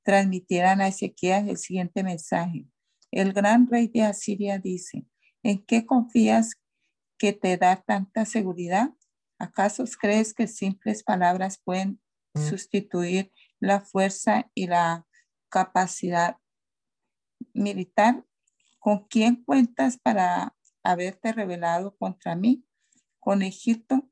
transmitieran 0.05 0.79
a 0.79 0.87
Ezequiel 0.87 1.49
el 1.49 1.57
siguiente 1.57 2.03
mensaje. 2.03 2.65
El 3.11 3.33
gran 3.33 3.67
rey 3.67 3.87
de 3.87 4.03
Asiria 4.03 4.59
dice, 4.59 5.05
¿en 5.43 5.65
qué 5.65 5.85
confías 5.85 6.53
que 7.17 7.33
te 7.33 7.57
da 7.57 7.75
tanta 7.75 8.25
seguridad? 8.25 8.91
¿Acaso 9.39 9.83
crees 9.99 10.33
que 10.33 10.47
simples 10.47 11.03
palabras 11.03 11.59
pueden 11.61 11.99
sustituir 12.33 13.33
la 13.59 13.81
fuerza 13.81 14.49
y 14.53 14.67
la 14.67 15.05
capacidad 15.49 16.37
militar? 17.53 18.23
¿Con 18.79 19.07
quién 19.07 19.43
cuentas 19.43 19.97
para 19.97 20.55
haberte 20.83 21.33
rebelado 21.33 21.97
contra 21.97 22.35
mí? 22.35 22.65
con 23.25 23.41
Egipto. 23.41 24.07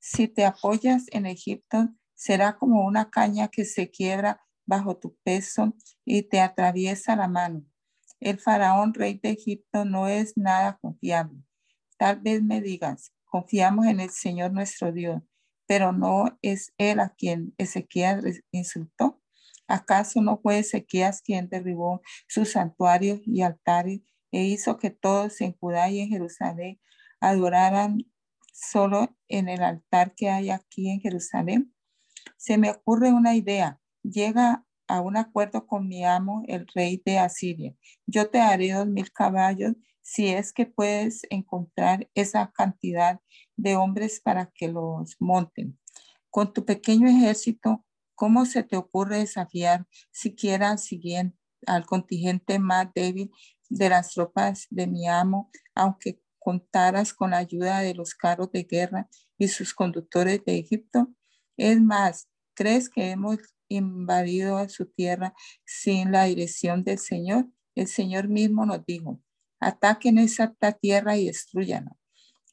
Si 0.00 0.26
te 0.26 0.44
apoyas 0.44 1.04
en 1.12 1.24
Egipto, 1.24 1.88
será 2.14 2.58
como 2.58 2.84
una 2.84 3.10
caña 3.10 3.46
que 3.46 3.64
se 3.64 3.92
quiebra 3.92 4.44
bajo 4.66 4.96
tu 4.96 5.16
peso 5.22 5.74
y 6.04 6.22
te 6.22 6.40
atraviesa 6.40 7.16
la 7.16 7.28
mano. 7.28 7.64
El 8.20 8.38
faraón 8.38 8.94
rey 8.94 9.18
de 9.22 9.30
Egipto 9.30 9.84
no 9.84 10.08
es 10.08 10.36
nada 10.36 10.78
confiable. 10.80 11.42
Tal 11.98 12.20
vez 12.20 12.42
me 12.42 12.60
digas, 12.60 13.12
confiamos 13.24 13.86
en 13.86 14.00
el 14.00 14.10
Señor 14.10 14.52
nuestro 14.52 14.92
Dios, 14.92 15.22
pero 15.66 15.92
no 15.92 16.38
es 16.42 16.72
él 16.78 17.00
a 17.00 17.10
quien 17.10 17.54
Ezequiel 17.58 18.42
insultó. 18.50 19.22
¿Acaso 19.68 20.22
no 20.22 20.38
fue 20.38 20.58
Ezequiel 20.60 21.12
quien 21.24 21.48
derribó 21.48 22.00
sus 22.28 22.52
santuarios 22.52 23.20
y 23.24 23.42
altares 23.42 24.00
e 24.30 24.44
hizo 24.44 24.76
que 24.78 24.90
todos 24.90 25.40
en 25.40 25.56
Judá 25.58 25.90
y 25.90 26.00
en 26.00 26.08
Jerusalén 26.08 26.80
adoraran 27.20 27.98
solo 28.52 29.16
en 29.28 29.48
el 29.48 29.62
altar 29.62 30.14
que 30.14 30.30
hay 30.30 30.50
aquí 30.50 30.90
en 30.90 31.00
Jerusalén? 31.00 31.74
Se 32.36 32.58
me 32.58 32.70
ocurre 32.70 33.12
una 33.12 33.34
idea. 33.34 33.80
Llega 34.10 34.64
a 34.86 35.00
un 35.00 35.16
acuerdo 35.16 35.66
con 35.66 35.88
mi 35.88 36.04
amo, 36.04 36.44
el 36.46 36.68
rey 36.72 37.02
de 37.04 37.18
Asiria. 37.18 37.74
Yo 38.06 38.30
te 38.30 38.40
haré 38.40 38.72
dos 38.72 38.86
mil 38.86 39.10
caballos 39.10 39.74
si 40.00 40.28
es 40.28 40.52
que 40.52 40.66
puedes 40.66 41.26
encontrar 41.28 42.08
esa 42.14 42.52
cantidad 42.52 43.20
de 43.56 43.74
hombres 43.74 44.20
para 44.20 44.52
que 44.54 44.68
los 44.68 45.16
monten. 45.18 45.76
Con 46.30 46.52
tu 46.52 46.64
pequeño 46.64 47.08
ejército, 47.08 47.84
¿cómo 48.14 48.46
se 48.46 48.62
te 48.62 48.76
ocurre 48.76 49.18
desafiar 49.18 49.88
siquiera 50.12 50.78
siguiente, 50.78 51.36
al 51.66 51.84
contingente 51.84 52.60
más 52.60 52.86
débil 52.94 53.32
de 53.68 53.88
las 53.88 54.12
tropas 54.12 54.68
de 54.70 54.86
mi 54.86 55.08
amo, 55.08 55.50
aunque 55.74 56.20
contaras 56.38 57.12
con 57.12 57.32
la 57.32 57.38
ayuda 57.38 57.80
de 57.80 57.94
los 57.94 58.14
carros 58.14 58.52
de 58.52 58.62
guerra 58.62 59.08
y 59.36 59.48
sus 59.48 59.74
conductores 59.74 60.44
de 60.44 60.58
Egipto? 60.58 61.08
Es 61.56 61.80
más, 61.80 62.28
¿crees 62.54 62.88
que 62.88 63.10
hemos 63.10 63.38
invadido 63.68 64.58
a 64.58 64.68
su 64.68 64.86
tierra 64.86 65.34
sin 65.64 66.12
la 66.12 66.24
dirección 66.24 66.84
del 66.84 66.98
Señor? 66.98 67.46
El 67.74 67.88
Señor 67.88 68.28
mismo 68.28 68.64
nos 68.66 68.84
dijo, 68.86 69.20
ataquen 69.60 70.18
esa 70.18 70.54
tierra 70.80 71.16
y 71.16 71.26
destruyanla. 71.26 71.96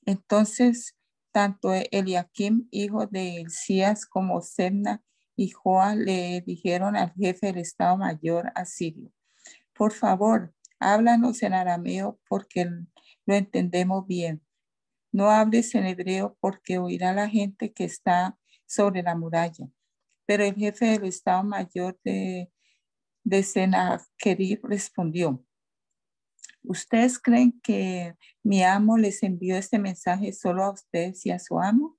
Entonces, 0.06 0.96
tanto 1.32 1.74
Eliakim, 1.74 2.68
hijo 2.72 3.08
de 3.08 3.46
Elías, 3.68 4.06
como 4.06 4.42
Semna 4.42 5.02
y 5.36 5.50
Joa 5.50 5.96
le 5.96 6.42
dijeron 6.46 6.96
al 6.96 7.14
jefe 7.14 7.48
del 7.48 7.58
Estado 7.58 7.98
Mayor 7.98 8.52
asirio, 8.56 9.12
por 9.74 9.92
favor, 9.92 10.54
háblanos 10.80 11.42
en 11.42 11.54
arameo 11.54 12.20
porque 12.28 12.70
lo 13.26 13.36
entendemos 13.36 14.06
bien. 14.06 14.44
No 15.12 15.30
hables 15.30 15.74
en 15.76 15.86
hebreo 15.86 16.38
porque 16.40 16.78
oirá 16.78 17.14
la 17.14 17.30
gente 17.30 17.72
que 17.74 17.86
está 17.86 18.38
sobre 18.66 19.04
la 19.04 19.16
muralla. 19.16 19.68
Pero 20.26 20.44
el 20.44 20.56
jefe 20.56 20.86
del 20.86 21.06
Estado 21.06 21.44
Mayor 21.44 22.00
de, 22.04 22.52
de 23.24 23.44
Senaquerib 23.44 24.66
respondió, 24.66 25.46
¿ustedes 26.64 27.20
creen 27.20 27.60
que 27.62 28.16
mi 28.44 28.64
amo 28.64 28.98
les 28.98 29.24
envió 29.24 29.58
este 29.58 29.80
mensaje 29.80 30.34
solo 30.34 30.64
a 30.64 30.72
ustedes 30.72 31.26
y 31.26 31.32
a 31.32 31.40
su 31.40 31.60
amo? 31.60 31.98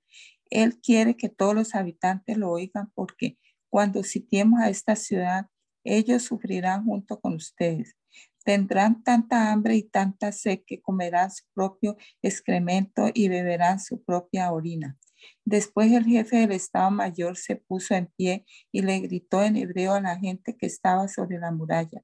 Él 0.50 0.80
quiere 0.80 1.16
que 1.16 1.28
todos 1.28 1.54
los 1.54 1.74
habitantes 1.74 2.36
lo 2.36 2.50
oigan 2.50 2.90
porque 2.94 3.38
cuando 3.68 4.02
sitiemos 4.02 4.60
a 4.60 4.70
esta 4.70 4.94
ciudad, 4.94 5.46
ellos 5.84 6.22
sufrirán 6.22 6.84
junto 6.84 7.20
con 7.20 7.34
ustedes. 7.34 7.96
Tendrán 8.44 9.02
tanta 9.02 9.50
hambre 9.50 9.74
y 9.76 9.82
tanta 9.82 10.30
sed 10.32 10.60
que 10.66 10.80
comerán 10.80 11.30
su 11.30 11.44
propio 11.54 11.96
excremento 12.22 13.10
y 13.12 13.28
beberán 13.28 13.80
su 13.80 14.02
propia 14.04 14.52
orina. 14.52 14.98
Después 15.44 15.92
el 15.92 16.04
jefe 16.04 16.36
del 16.38 16.52
Estado 16.52 16.90
Mayor 16.90 17.36
se 17.36 17.56
puso 17.56 17.94
en 17.94 18.06
pie 18.16 18.44
y 18.72 18.82
le 18.82 19.00
gritó 19.00 19.42
en 19.42 19.56
hebreo 19.56 19.94
a 19.94 20.00
la 20.00 20.18
gente 20.18 20.56
que 20.56 20.66
estaba 20.66 21.08
sobre 21.08 21.38
la 21.38 21.52
muralla. 21.52 22.02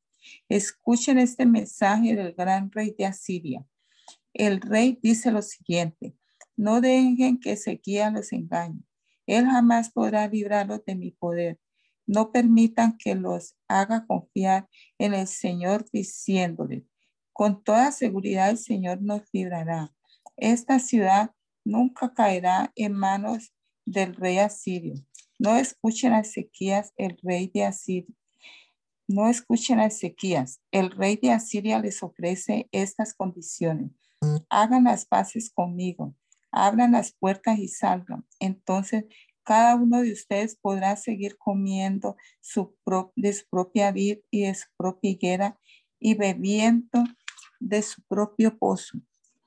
Escuchen 0.49 1.19
este 1.19 1.47
mensaje 1.47 2.15
del 2.15 2.33
gran 2.35 2.71
rey 2.71 2.95
de 2.99 3.07
Asiria. 3.07 3.65
El 4.33 4.61
rey 4.61 4.99
dice 5.03 5.31
lo 5.31 5.43
siguiente, 5.43 6.15
no 6.57 6.81
dejen 6.81 7.41
que 7.41 7.53
Ezequiel 7.53 8.15
los 8.15 8.33
engañe. 8.33 8.81
Él 9.27 9.47
jamás 9.47 9.91
podrá 9.91 10.29
librarlos 10.29 10.85
de 10.85 10.95
mi 10.95 11.11
poder 11.13 11.59
no 12.11 12.33
permitan 12.33 12.99
que 12.99 13.15
los 13.15 13.57
haga 13.69 14.05
confiar 14.05 14.69
en 14.99 15.15
el 15.15 15.29
Señor 15.29 15.87
diciéndole, 15.93 16.85
con 17.33 17.63
toda 17.63 17.93
seguridad 17.93 18.51
el 18.51 18.59
Señor 18.59 19.01
nos 19.01 19.23
librará. 19.33 19.95
Esta 20.37 20.81
ciudad 20.81 21.31
nunca 21.65 22.13
caerá 22.15 22.73
en 22.77 22.93
manos 22.93 23.53
del 23.85 24.15
rey 24.15 24.39
asirio. 24.39 24.95
No 25.39 25.57
escuchen 25.57 26.13
a 26.13 26.21
Ezequías, 26.21 26.93
el 26.97 27.19
rey 27.23 27.51
de 27.53 27.65
Asiria. 27.65 28.15
No 29.09 29.29
escuchen 29.29 29.81
a 29.81 29.87
Ezequías. 29.87 30.61
El 30.71 30.91
rey 30.91 31.17
de 31.17 31.31
Asiria 31.31 31.81
les 31.81 32.03
ofrece 32.03 32.69
estas 32.73 33.15
condiciones. 33.15 33.91
Hagan 34.51 34.85
las 34.85 35.07
paces 35.07 35.51
conmigo. 35.51 36.15
Abran 36.53 36.93
las 36.93 37.13
puertas 37.13 37.59
y 37.59 37.69
salgan. 37.69 38.27
Entonces 38.39 39.05
cada 39.45 39.75
uno 39.77 40.03
de 40.03 40.13
ustedes 40.13 40.57
podrá 40.57 40.95
seguir 40.97 41.37
comiendo 41.39 42.17
su 42.41 42.77
de 43.17 43.33
su 43.33 43.49
propia 43.49 43.91
vid 43.91 44.19
y 44.31 44.43
de 44.43 44.55
su 44.55 44.67
propia 44.77 45.11
higuera 45.11 45.59
y 45.99 46.15
bebiendo 46.15 47.03
de 47.59 47.83
su 47.83 48.03
propio 48.03 48.59
pozo. 48.59 49.01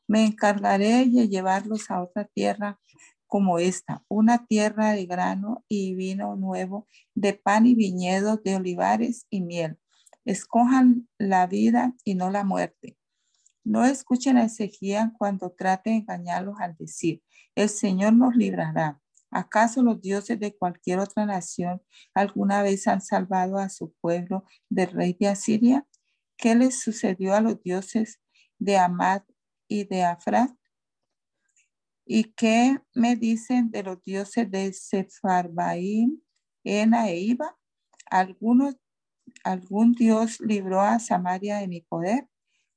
Me 0.08 0.26
encargaré 0.26 1.06
de 1.06 1.30
llevarlos 1.30 1.90
a 1.90 2.02
otra 2.02 2.26
tierra 2.26 2.80
como 3.28 3.58
esta, 3.58 4.04
una 4.10 4.46
tierra 4.46 4.92
de 4.92 5.06
grano 5.08 5.66
y 5.68 5.96
vino 5.96 6.36
nuevo, 6.36 6.88
de 7.16 7.34
pan 7.34 7.66
y 7.66 7.74
viñedos, 7.74 8.44
de 8.44 8.58
olivares 8.58 9.26
y 9.30 9.42
miel. 9.42 9.80
Escojan 10.24 11.10
la 11.18 11.48
vida 11.48 11.96
y 12.04 12.16
no 12.16 12.30
la 12.30 12.44
muerte. 12.44 12.98
No 13.64 13.86
escuchen 13.86 14.38
a 14.38 14.46
Ezequiel 14.46 15.14
cuando 15.18 15.52
trate 15.52 15.90
de 15.90 15.96
engañarlos 15.98 16.60
al 16.60 16.76
decir, 16.78 17.24
el 17.56 17.70
Señor 17.70 18.14
nos 18.14 18.36
librará. 18.36 19.02
¿Acaso 19.32 19.82
los 19.82 20.00
dioses 20.00 20.40
de 20.40 20.56
cualquier 20.56 21.00
otra 21.00 21.26
nación 21.26 21.82
alguna 22.14 22.62
vez 22.62 22.88
han 22.88 23.02
salvado 23.02 23.58
a 23.58 23.70
su 23.70 23.94
pueblo 23.94 24.44
del 24.70 24.92
rey 24.92 25.18
de 25.20 25.30
Asiria? 25.30 25.88
¿Qué 26.38 26.54
les 26.54 26.82
sucedió 26.82 27.34
a 27.34 27.42
los 27.42 27.64
dioses 27.64 28.22
de 28.60 28.78
Amad 28.78 29.24
y 29.68 29.86
de 29.86 30.04
Afrat? 30.04 30.52
¿Y 32.06 32.34
qué 32.34 32.80
me 32.94 33.16
dicen 33.16 33.72
de 33.72 33.84
los 33.84 34.04
dioses 34.04 34.50
de 34.52 34.74
Sefarbaim, 34.74 36.22
Ena 36.64 37.10
e 37.10 37.20
Iba? 37.20 37.58
¿Algunos, 38.10 38.76
¿Algún 39.44 39.94
dios 39.94 40.40
libró 40.42 40.82
a 40.82 41.00
Samaria 41.00 41.58
de 41.58 41.68
mi 41.68 41.82
poder? 41.82 42.28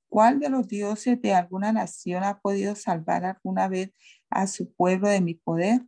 ¿Cuál 0.08 0.38
de 0.38 0.48
los 0.48 0.68
dioses 0.68 1.20
de 1.20 1.34
alguna 1.34 1.72
nación 1.72 2.22
ha 2.22 2.40
podido 2.40 2.76
salvar 2.76 3.24
alguna 3.24 3.68
vez 3.68 3.90
a 4.30 4.46
su 4.46 4.72
pueblo 4.72 5.08
de 5.08 5.20
mi 5.20 5.34
poder? 5.34 5.82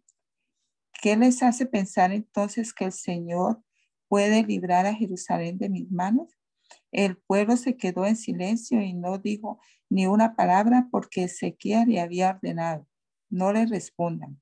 ¿Qué 1.01 1.17
les 1.17 1.43
hace 1.43 1.65
pensar 1.67 2.13
entonces 2.13 2.75
que 2.75 2.87
el 2.87 2.93
Señor 2.93 3.63
puede 4.09 4.43
librar 4.43 4.87
a 4.87 4.95
Jerusalén 4.95 5.59
de 5.59 5.69
mis 5.69 5.91
manos? 5.91 6.38
El 6.93 7.16
pueblo 7.16 7.57
se 7.57 7.77
quedó 7.77 8.07
en 8.07 8.16
silencio 8.16 8.81
y 8.81 8.95
no 8.95 9.19
dijo 9.19 9.61
ni 9.91 10.07
una 10.07 10.35
palabra 10.37 10.89
porque 10.91 11.25
Ezequiel 11.25 11.89
le 11.89 12.01
había 12.01 12.31
ordenado. 12.31 12.87
no 13.31 13.53
le 13.53 13.66
respondan. 13.66 14.41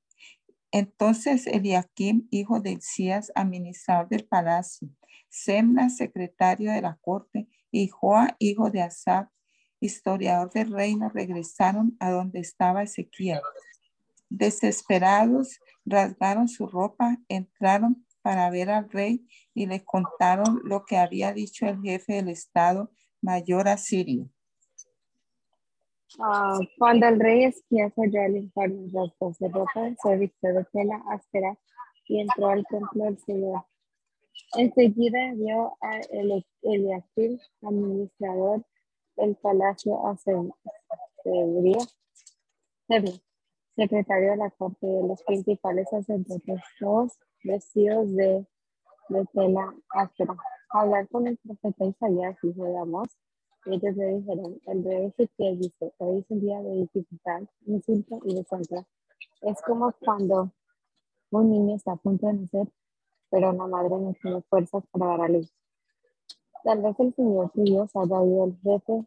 Entonces 0.70 1.46
Eliakim, 1.46 2.28
hijo 2.30 2.60
de 2.60 2.78
Elías, 2.78 3.32
administrador 3.34 4.08
del 4.08 4.24
palacio, 4.26 4.88
Semna, 5.28 5.90
secretario 5.90 6.72
de 6.72 6.82
la 6.82 6.96
corte, 7.00 7.48
y 7.70 7.88
Joa, 7.88 8.36
hijo 8.38 8.70
de 8.70 8.82
Asaf, 8.82 9.28
historiador 9.80 10.50
del 10.52 10.72
reino, 10.72 11.08
regresaron 11.08 11.96
a 12.00 12.10
donde 12.10 12.40
estaba 12.40 12.82
Ezequiel. 12.82 13.40
Desesperados, 14.28 15.60
rasgaron 15.84 16.48
su 16.48 16.66
ropa, 16.66 17.18
entraron 17.28 18.05
para 18.26 18.50
ver 18.50 18.70
al 18.70 18.90
rey 18.90 19.24
y 19.54 19.66
le 19.66 19.84
contaron 19.84 20.60
lo 20.64 20.84
que 20.84 20.96
había 20.96 21.32
dicho 21.32 21.64
el 21.64 21.80
jefe 21.80 22.14
del 22.14 22.28
Estado 22.28 22.90
Mayor 23.22 23.68
Asirio. 23.68 24.28
Ah, 26.18 26.58
cuando 26.76 27.06
el 27.06 27.20
rey 27.20 27.44
Esquías 27.44 27.92
oyó 27.94 28.20
el 28.22 28.38
informe, 28.38 28.90
de 28.90 29.48
ropa, 29.48 29.94
se 30.02 30.16
vistió 30.16 30.52
de 30.52 30.64
tela 30.72 31.00
áspera 31.08 31.56
y 32.08 32.20
entró 32.20 32.48
al 32.48 32.66
templo 32.66 33.04
del 33.04 33.16
Señor. 33.20 33.64
Enseguida 34.56 35.32
vio 35.34 35.78
a 35.80 36.00
Eliakim, 36.62 37.38
administrador 37.62 38.66
del 39.16 39.36
palacio, 39.36 40.04
a 40.04 40.16
secretario 43.76 44.30
de 44.32 44.36
la 44.36 44.50
corte 44.50 44.84
de 44.84 45.06
los 45.06 45.22
principales 45.22 45.88
sacerdotes, 45.90 46.60
todos 46.80 47.20
vestidos 47.44 48.14
de, 48.14 48.46
de 49.08 49.24
tela 49.32 49.74
áspera. 49.90 50.36
Hablar 50.70 51.08
con 51.08 51.26
el 51.26 51.36
profeta 51.38 51.84
Isaías, 51.84 52.36
hijo 52.42 52.64
de 52.64 52.78
Amos, 52.78 53.08
ellos 53.66 53.96
le 53.96 54.18
dijeron, 54.18 54.60
el 54.66 54.84
rey 54.84 55.06
Ezequiel 55.06 55.58
dice, 55.58 55.92
hoy 55.98 56.18
es 56.18 56.26
un 56.28 56.40
día 56.40 56.62
de 56.62 56.72
dificultad, 56.82 57.42
insulto 57.66 58.20
y 58.24 58.34
descontra. 58.34 58.86
Es 59.42 59.60
como 59.62 59.92
cuando 60.04 60.52
un 61.30 61.50
niño 61.50 61.74
está 61.74 61.92
a 61.92 61.96
punto 61.96 62.28
de 62.28 62.34
nacer, 62.34 62.68
pero 63.28 63.52
la 63.52 63.66
madre 63.66 63.98
no 63.98 64.14
tiene 64.22 64.42
fuerzas 64.42 64.84
para 64.92 65.06
dar 65.06 65.22
a 65.22 65.28
luz. 65.28 65.52
Tal 66.62 66.82
vez 66.82 66.98
el 67.00 67.14
Señor 67.14 67.50
su 67.52 67.62
Dios 67.62 67.90
haya 67.94 68.20
oído 68.20 68.44
al 68.44 68.56
jefe, 68.60 69.06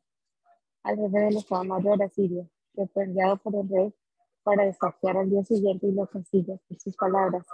al 0.83 0.95
jefe 0.97 1.19
del 1.19 1.37
Estado 1.37 1.63
Mayor 1.63 2.03
asirio, 2.03 2.49
que 2.73 2.87
fue 2.87 3.03
enviado 3.05 3.37
por 3.37 3.55
el 3.55 3.69
rey 3.69 3.93
para 4.43 4.65
desafiar 4.65 5.17
al 5.17 5.29
día 5.29 5.43
siguiente 5.43 5.87
y 5.87 5.91
lo 5.93 6.07
castigue 6.07 6.59
por 6.67 6.79
sus 6.79 6.95
palabras. 6.95 7.45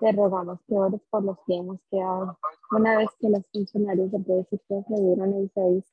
Te 0.00 0.12
rogamos 0.12 0.58
que 0.66 0.74
ores 0.74 1.02
por 1.10 1.22
los 1.22 1.36
que 1.46 1.56
hemos 1.56 1.78
quedado. 1.90 2.38
Una 2.70 2.96
vez 2.96 3.10
que 3.20 3.28
los 3.28 3.46
funcionarios 3.52 4.10
del 4.10 4.24
rey 4.24 4.40
Ezequiel 4.40 4.82
le 4.88 4.98
dieron 4.98 5.34
a 5.34 5.40
Isaías, 5.40 5.84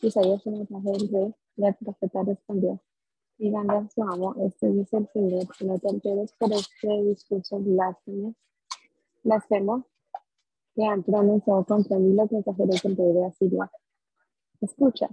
Isaías 0.00 0.46
el 0.46 0.52
mensaje 0.52 0.92
del 0.92 1.08
rey, 1.10 1.34
el 1.56 1.74
profeta 1.74 2.22
respondió, 2.22 2.80
díganle 3.36 3.72
a 3.72 3.88
su 3.88 4.00
amo, 4.04 4.36
este 4.46 4.70
dice 4.70 4.98
el 4.98 5.08
Señor, 5.08 5.46
no 5.62 5.76
te 5.80 5.88
enteres 5.88 6.32
por 6.38 6.52
este 6.52 7.02
discurso 7.02 7.58
blasfemo, 7.58 8.36
blasfemo 9.24 9.86
que 10.76 10.84
han 10.84 11.02
pronunciado 11.02 11.64
contra 11.64 11.98
mí 11.98 12.14
los 12.14 12.30
mensajeros 12.30 12.80
del 12.80 12.96
rey 12.96 13.12
de 13.12 13.26
Asiria. 13.26 13.72
Escucha, 14.60 15.08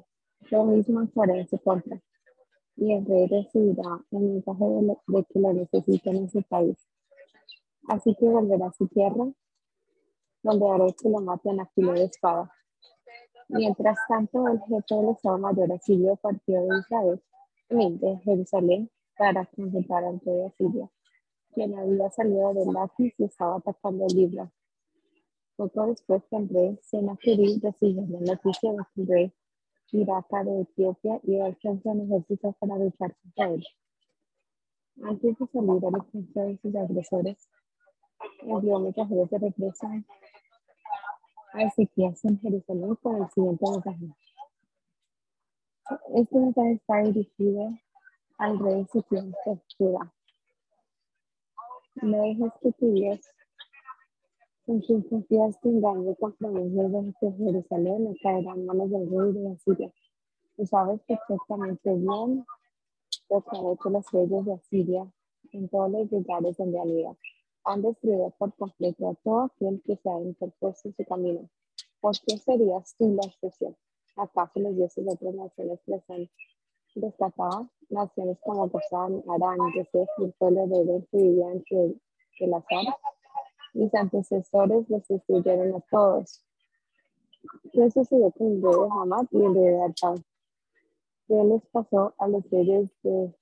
yo 0.52 0.66
mismo 0.66 1.02
haré 1.16 1.40
en 1.40 1.48
su 1.48 1.58
contra, 1.58 2.00
y 2.76 2.94
el 2.94 3.06
rey 3.08 3.26
recibirá 3.26 4.06
el 4.12 4.20
mensaje 4.20 4.66
de, 4.66 4.98
de 5.08 5.24
que 5.24 5.40
lo 5.40 5.52
necesitan 5.52 6.16
en 6.18 6.30
su 6.30 6.44
país 6.44 6.78
Así 7.88 8.16
que 8.16 8.26
volverá 8.28 8.68
a 8.68 8.74
su 8.74 8.88
tierra, 8.88 9.26
donde 10.44 10.70
haré 10.70 10.94
que 10.94 11.10
lo 11.10 11.20
maten 11.22 11.60
a 11.60 11.66
filo 11.68 11.94
de 11.94 12.06
espada. 12.06 12.52
Mientras 13.50 13.98
tanto, 14.08 14.48
el 14.48 14.60
jefe 14.62 14.96
del 14.96 15.10
Estado 15.10 15.38
Mayor 15.38 15.72
Asirio 15.72 16.16
partió 16.16 16.62
de 16.62 16.80
Israel, 16.80 17.22
de 17.70 18.18
Jerusalén, 18.24 18.90
para 19.18 19.46
confrontar 19.46 20.04
al 20.04 20.20
rey 20.20 20.52
de 20.60 20.90
quien 21.54 21.78
había 21.78 22.10
salido 22.12 22.54
de 22.54 22.66
Laquis 22.66 23.14
y 23.18 23.24
estaba 23.24 23.58
atacando 23.58 24.06
el 24.08 24.16
libro. 24.16 24.52
Poco 25.56 25.88
después 25.88 26.22
que 26.30 26.36
el 26.36 26.50
rey 26.50 26.80
Sennacherib 26.84 27.64
recibió 27.64 28.06
la 28.10 28.34
noticia 28.34 28.72
de 28.72 28.78
que 28.94 29.02
el 29.02 29.08
rey 29.08 29.34
Iraka 29.92 30.44
de 30.44 30.62
Etiopía 30.62 31.22
iba 31.24 31.46
a 31.46 31.48
alcanzar 31.48 31.96
un 31.96 32.12
ejército 32.12 32.52
para 32.60 32.78
luchar 32.78 33.16
contra 33.22 33.50
él. 33.52 33.66
Antes 35.04 35.38
de 35.40 35.48
salir 35.48 35.86
al 35.86 35.96
ejército 35.96 36.42
de 36.42 36.58
sus 36.58 36.76
agresores, 36.76 37.50
envió 38.42 38.80
mensajeros 38.80 39.30
de 39.30 39.38
represa 39.40 39.88
a 41.54 41.62
Ezequiel 41.64 42.16
en 42.24 42.40
Jerusalén 42.40 42.96
con 42.96 43.22
el 43.22 43.30
siguiente 43.32 43.66
mensaje. 43.72 44.06
Este 46.16 46.38
mensaje 46.38 46.72
está 46.74 46.98
dirigido 47.04 47.70
al 48.38 48.60
rey 48.60 48.82
Ezequiel 48.82 49.32
de 49.32 49.62
Judá. 49.78 50.14
No 52.02 52.22
dejes 52.24 52.52
que 52.62 52.72
tu 52.74 52.94
Dios, 52.94 53.20
con 54.66 54.82
quien 54.82 55.02
confías 55.04 55.60
te 55.62 55.70
engañe 55.70 56.16
contra 56.16 56.50
los 56.50 56.74
de 56.74 57.32
Jerusalén, 57.38 58.04
no 58.04 58.14
caerá 58.22 58.54
en 58.54 58.66
manos 58.66 58.92
del 58.92 59.10
rey 59.10 59.32
de 59.32 59.54
Asiria. 59.54 59.94
Tú 60.58 60.66
sabes 60.66 61.00
perfectamente 61.08 61.94
bien 61.94 62.46
lo 63.30 63.42
que 63.42 63.58
han 63.58 63.66
hecho 63.68 63.90
los 63.90 64.12
reyes 64.12 64.46
de 64.46 64.54
Asiria 64.54 65.12
en 65.52 65.70
todos 65.70 65.92
los 65.92 66.12
lugares 66.12 66.58
donde 66.58 66.80
han 66.80 66.90
ido 66.90 67.18
han 67.66 67.82
destruido 67.82 68.30
por 68.38 68.56
completo 68.56 69.10
a 69.10 69.16
todo 69.16 69.42
aquel 69.42 69.82
que 69.86 69.98
se 69.98 70.10
ha 70.10 70.20
interpuesto 70.22 70.88
en 70.88 70.96
su 70.96 71.04
camino. 71.04 71.50
¿Por 72.00 72.14
qué 72.26 72.38
serías 72.38 72.96
tú 72.98 73.16
la 73.16 73.28
excepción? 73.28 73.76
¿Acaso 74.16 74.60
los 74.60 74.76
dioses 74.76 75.04
de 75.04 75.12
otras 75.12 75.34
naciones 75.34 75.80
han 76.08 76.30
destacado? 76.96 77.70
Naciones 77.90 78.38
como 78.42 78.70
Gozán, 78.70 79.24
Arán, 79.28 79.58
Yosef 79.76 80.08
y 80.20 80.26
el 80.26 80.34
pueblo 80.34 80.68
de 80.68 80.82
Edel 80.82 81.08
que 81.12 81.18
vivían 81.18 81.64
en 81.72 82.02
el 82.40 82.54
azar. 82.54 82.96
Mis 83.74 83.94
antecesores 83.94 84.90
los 84.90 85.08
destruyeron 85.08 85.76
a 85.76 85.82
todos. 85.90 86.46
¿Qué 87.74 87.92
sucedió 87.92 88.32
con 88.32 88.48
el 88.48 88.62
rey 88.62 88.72
de 88.72 88.90
Hamad 89.02 89.26
y 89.32 89.38
el 89.38 89.54
rey 89.54 89.64
de 89.64 89.84
Arpad? 89.84 90.22
¿Qué 91.28 91.44
les 91.44 91.66
pasó 91.72 92.14
a 92.20 92.28
los 92.28 92.50
reyes 92.52 92.92
de 93.02 93.34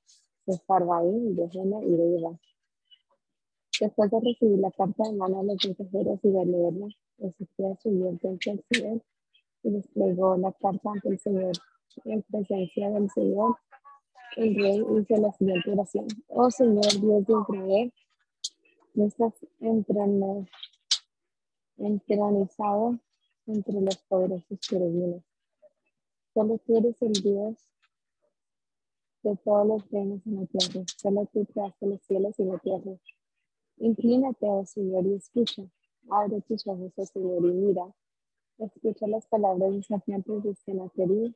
Farbaín, 0.66 1.36
de 1.36 1.50
Jena 1.50 1.84
y 1.84 1.92
de 1.92 2.18
Iba? 2.18 2.40
Después 3.80 4.12
de 4.12 4.20
recibir 4.20 4.60
la 4.60 4.72
carta 4.72 5.04
de 5.04 5.14
mano 5.14 5.42
de 5.42 5.54
los 5.54 5.66
mensajeros 5.66 6.20
y 6.24 6.30
de 6.30 6.46
leerla, 6.46 6.88
Ezequiel 7.18 7.78
subió 7.82 8.10
entonces 8.10 8.54
al 8.54 8.64
cielo 8.70 9.02
y 9.64 9.72
desplegó 9.72 10.38
la 10.38 10.52
carta 10.54 10.92
ante 10.92 11.10
el 11.10 11.20
Señor. 11.20 11.54
En 12.06 12.22
presencia 12.24 12.90
del 12.90 13.10
Señor, 13.12 13.58
el 14.36 14.56
rey 14.56 14.80
hizo 14.80 15.22
la 15.22 15.32
siguiente 15.34 15.72
oración. 15.72 16.08
Oh 16.28 16.50
Señor 16.52 16.86
Dios 17.00 17.26
de 17.26 17.34
Israel, 17.34 17.94
no 18.94 19.06
estás 19.06 19.34
entronizado 21.78 23.00
entre 23.48 23.82
los 23.82 23.98
poderosos 24.08 24.60
querubines. 24.68 25.24
Solo 26.34 26.60
tú 26.60 26.78
eres 26.78 27.02
el 27.02 27.14
Dios 27.14 27.56
de 29.24 29.36
todos 29.38 29.68
los 29.68 29.90
reinos 29.92 30.22
en 30.26 30.36
la 30.36 30.46
tierra. 30.46 30.86
Solo 30.98 31.30
tú 31.32 31.46
creaste 31.46 31.88
los 31.88 32.02
cielos 32.02 32.40
y 32.40 32.46
la 32.46 32.58
tierra. 32.60 32.92
Inclínate, 33.84 34.48
oh 34.48 34.66
Señor, 34.66 35.06
y 35.06 35.16
escucha. 35.16 35.62
Abre 36.10 36.40
tus 36.48 36.66
ojos, 36.68 36.94
oh 36.96 37.06
Señor, 37.06 37.44
y 37.44 37.52
mira. 37.52 37.84
Escucha 38.58 39.08
las 39.08 39.28
palabras 39.28 39.74
desafiantes 39.74 40.42
de 40.42 40.56
Senaquerí 40.56 41.36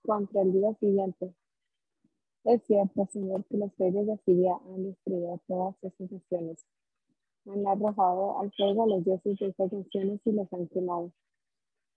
contra 0.00 0.40
el 0.40 0.54
día 0.54 0.72
siguiente. 0.80 1.34
Es 2.44 2.62
cierto, 2.64 3.06
Señor, 3.12 3.44
que 3.44 3.58
los 3.58 3.76
reyes 3.76 4.06
de 4.06 4.16
Siria 4.24 4.58
han 4.64 4.84
destruido 4.84 5.38
todas 5.46 5.76
esas 5.82 6.10
naciones. 6.10 6.64
Han 7.44 7.66
arrojado 7.66 8.40
al 8.40 8.50
fuego 8.52 8.84
a 8.84 8.86
los 8.86 9.04
dioses 9.04 9.38
de 9.38 9.48
esas 9.48 9.70
naciones 9.70 10.20
y 10.24 10.32
los 10.32 10.50
han 10.50 10.68
quemado. 10.68 11.12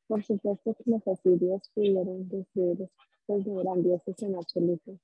Por 0.08 0.22
supuesto 0.26 0.76
que 0.76 0.92
los 0.92 1.08
asirios 1.08 1.72
pudieron 1.74 2.28
destruir 2.28 2.90
pues 3.28 3.48
no 3.48 3.62
eran 3.62 3.82
dioses 3.82 4.22
en 4.24 4.36
absoluto. 4.36 5.00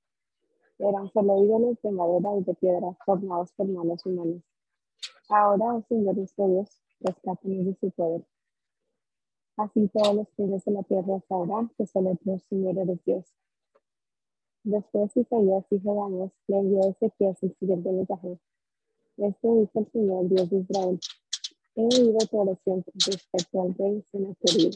Eran 0.78 1.10
solo 1.12 1.42
ídolos 1.42 1.80
de 1.80 1.92
madera 1.92 2.36
y 2.36 2.44
de 2.44 2.54
piedra 2.54 2.94
formados 3.06 3.52
por 3.52 3.68
manos 3.68 4.04
humanas. 4.04 4.42
Ahora, 5.34 5.76
oh 5.76 5.82
Señor 5.88 6.14
nuestro 6.18 6.46
Dios, 6.46 6.68
rescátanos 7.00 7.64
de 7.64 7.74
su 7.80 7.90
poder. 7.92 8.22
Así 9.56 9.88
todos 9.88 10.14
los 10.14 10.26
reyes 10.36 10.62
de 10.62 10.72
la 10.72 10.82
tierra 10.82 11.20
sabrán 11.26 11.70
que 11.78 11.86
solo 11.86 12.18
tú, 12.22 12.38
Señor, 12.50 12.76
eres 12.76 13.02
Dios. 13.06 13.24
Después 14.62 15.16
Isaías, 15.16 15.64
hijo 15.70 15.94
de 15.94 16.00
Amos, 16.02 16.32
le 16.48 16.58
envió 16.58 16.82
a 16.82 16.88
Ezequiel 16.88 17.34
el 17.40 17.56
siguiente 17.56 17.92
mensaje. 17.92 18.38
Esto 19.16 19.54
dice 19.54 19.78
el 19.78 19.90
Señor, 19.90 20.28
Dios 20.28 20.50
de 20.50 20.58
Israel. 20.58 21.00
He 21.76 21.82
oído 21.82 22.18
tu 22.30 22.38
oración 22.38 22.84
respecto 22.94 23.62
al 23.62 23.74
rey 23.74 24.04
Sennacherib 24.12 24.74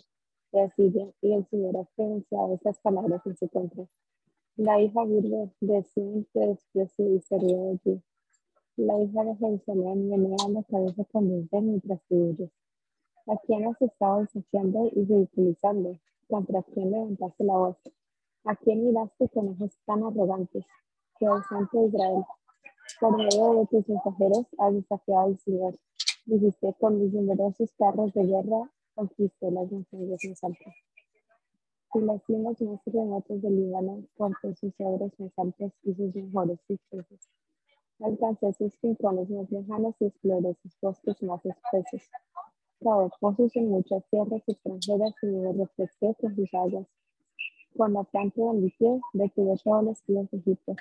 de 0.53 0.63
Asiria, 0.63 1.13
y 1.21 1.33
el 1.35 1.47
Señor 1.51 1.77
ha 1.77 1.85
pronunciado 1.95 2.55
estas 2.55 2.79
palabras 2.79 3.21
en 3.27 3.37
su 3.37 3.47
contra. 3.51 3.85
La 4.57 4.81
hija 4.81 5.05
virgen 5.05 5.53
de 5.61 5.83
Sion 5.83 6.27
te 6.33 6.47
despreció 6.47 7.15
y 7.15 7.21
se 7.21 7.37
ríe 7.37 7.59
de 7.59 7.79
ti 7.85 8.03
la 8.77 9.03
hija 9.03 9.25
de 9.25 9.37
Jerusalén 9.37 10.09
menea 10.09 10.37
la 10.51 10.63
cabeza 10.65 11.05
con 11.11 11.29
mientras 11.29 12.01
tú 12.09 12.15
huyes. 12.15 12.51
¿A 13.27 13.37
quién 13.47 13.67
has 13.67 13.81
estado 13.81 14.21
desafiando 14.21 14.91
y 14.95 15.05
ridiculizando? 15.05 15.99
¿Contra 16.29 16.63
quién 16.63 16.91
levantaste 16.91 17.45
la 17.45 17.55
voz? 17.55 17.77
¿A 18.45 18.55
quién 18.57 18.85
miraste 18.85 19.29
con 19.31 19.49
ojos 19.49 19.73
tan 19.87 20.05
arrogantes? 20.05 20.65
Que 21.19 21.25
el 21.25 21.43
Santo 21.49 21.87
Israel, 21.87 22.25
Por 23.01 23.17
medio 23.17 23.61
de 23.61 23.67
tus 23.67 23.89
mensajeros 23.89 24.47
has 24.59 24.75
desafiado 24.75 25.23
al 25.23 25.39
Señor. 25.39 25.75
Dijiste 26.27 26.75
con 26.79 27.01
mis 27.01 27.13
numerosos 27.13 27.73
carros 27.79 28.13
de 28.13 28.27
guerra 28.27 28.71
conquisté 28.95 29.51
las 29.51 29.71
montañas 29.71 30.21
más 30.29 30.45
altas. 30.45 30.75
Y 31.95 32.01
las 32.01 32.23
cimas 32.25 32.61
más 32.61 32.81
remotas 32.85 33.41
del 33.41 33.57
Líbano 33.57 34.05
corté 34.17 34.55
sus 34.55 34.75
cedros 34.77 35.13
más 35.19 35.33
altos 35.39 35.73
y 35.83 35.95
sus 35.95 36.15
mejores 36.15 36.59
cipreses. 36.67 37.29
Alcancé 37.99 38.53
sus 38.53 38.79
rincones 38.83 39.31
más 39.31 39.51
lejanos 39.51 39.95
y 40.01 40.05
exploré 40.05 40.55
sus 40.63 40.79
bosques 40.83 41.23
más 41.23 41.41
espesos. 41.47 42.03
Cavé 42.79 43.09
pozos 43.19 43.57
en 43.57 43.71
muchas 43.71 44.05
tierras 44.11 44.43
extranjeras 44.47 45.15
y 45.23 45.27
me 45.27 45.53
refresqué 45.55 46.15
con 46.21 46.37
sus 46.37 46.53
aguas. 46.53 46.87
Con 47.75 47.95
la 47.95 48.05
planta 48.05 48.43
de 48.43 48.53
mi 48.53 48.71
pie 48.71 49.01
detuve 49.15 49.57
todos 49.65 49.85
los 49.85 50.07
días 50.07 50.31
de 50.31 50.39
Egipto. 50.39 50.77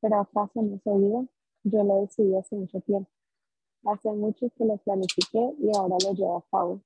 Pero 0.00 0.16
acaso 0.16 0.62
no 0.62 0.74
has 0.74 0.86
oído, 0.86 1.28
yo 1.62 1.84
lo 1.84 2.00
decidí 2.00 2.34
hace 2.34 2.56
mucho 2.56 2.80
tiempo. 2.80 3.10
Hace 3.84 4.10
mucho 4.10 4.50
que 4.56 4.64
lo 4.64 4.76
planifiqué 4.78 5.54
y 5.60 5.76
ahora 5.76 5.96
lo 6.04 6.12
llevo 6.12 6.38
a 6.38 6.44
cabo. 6.50 6.80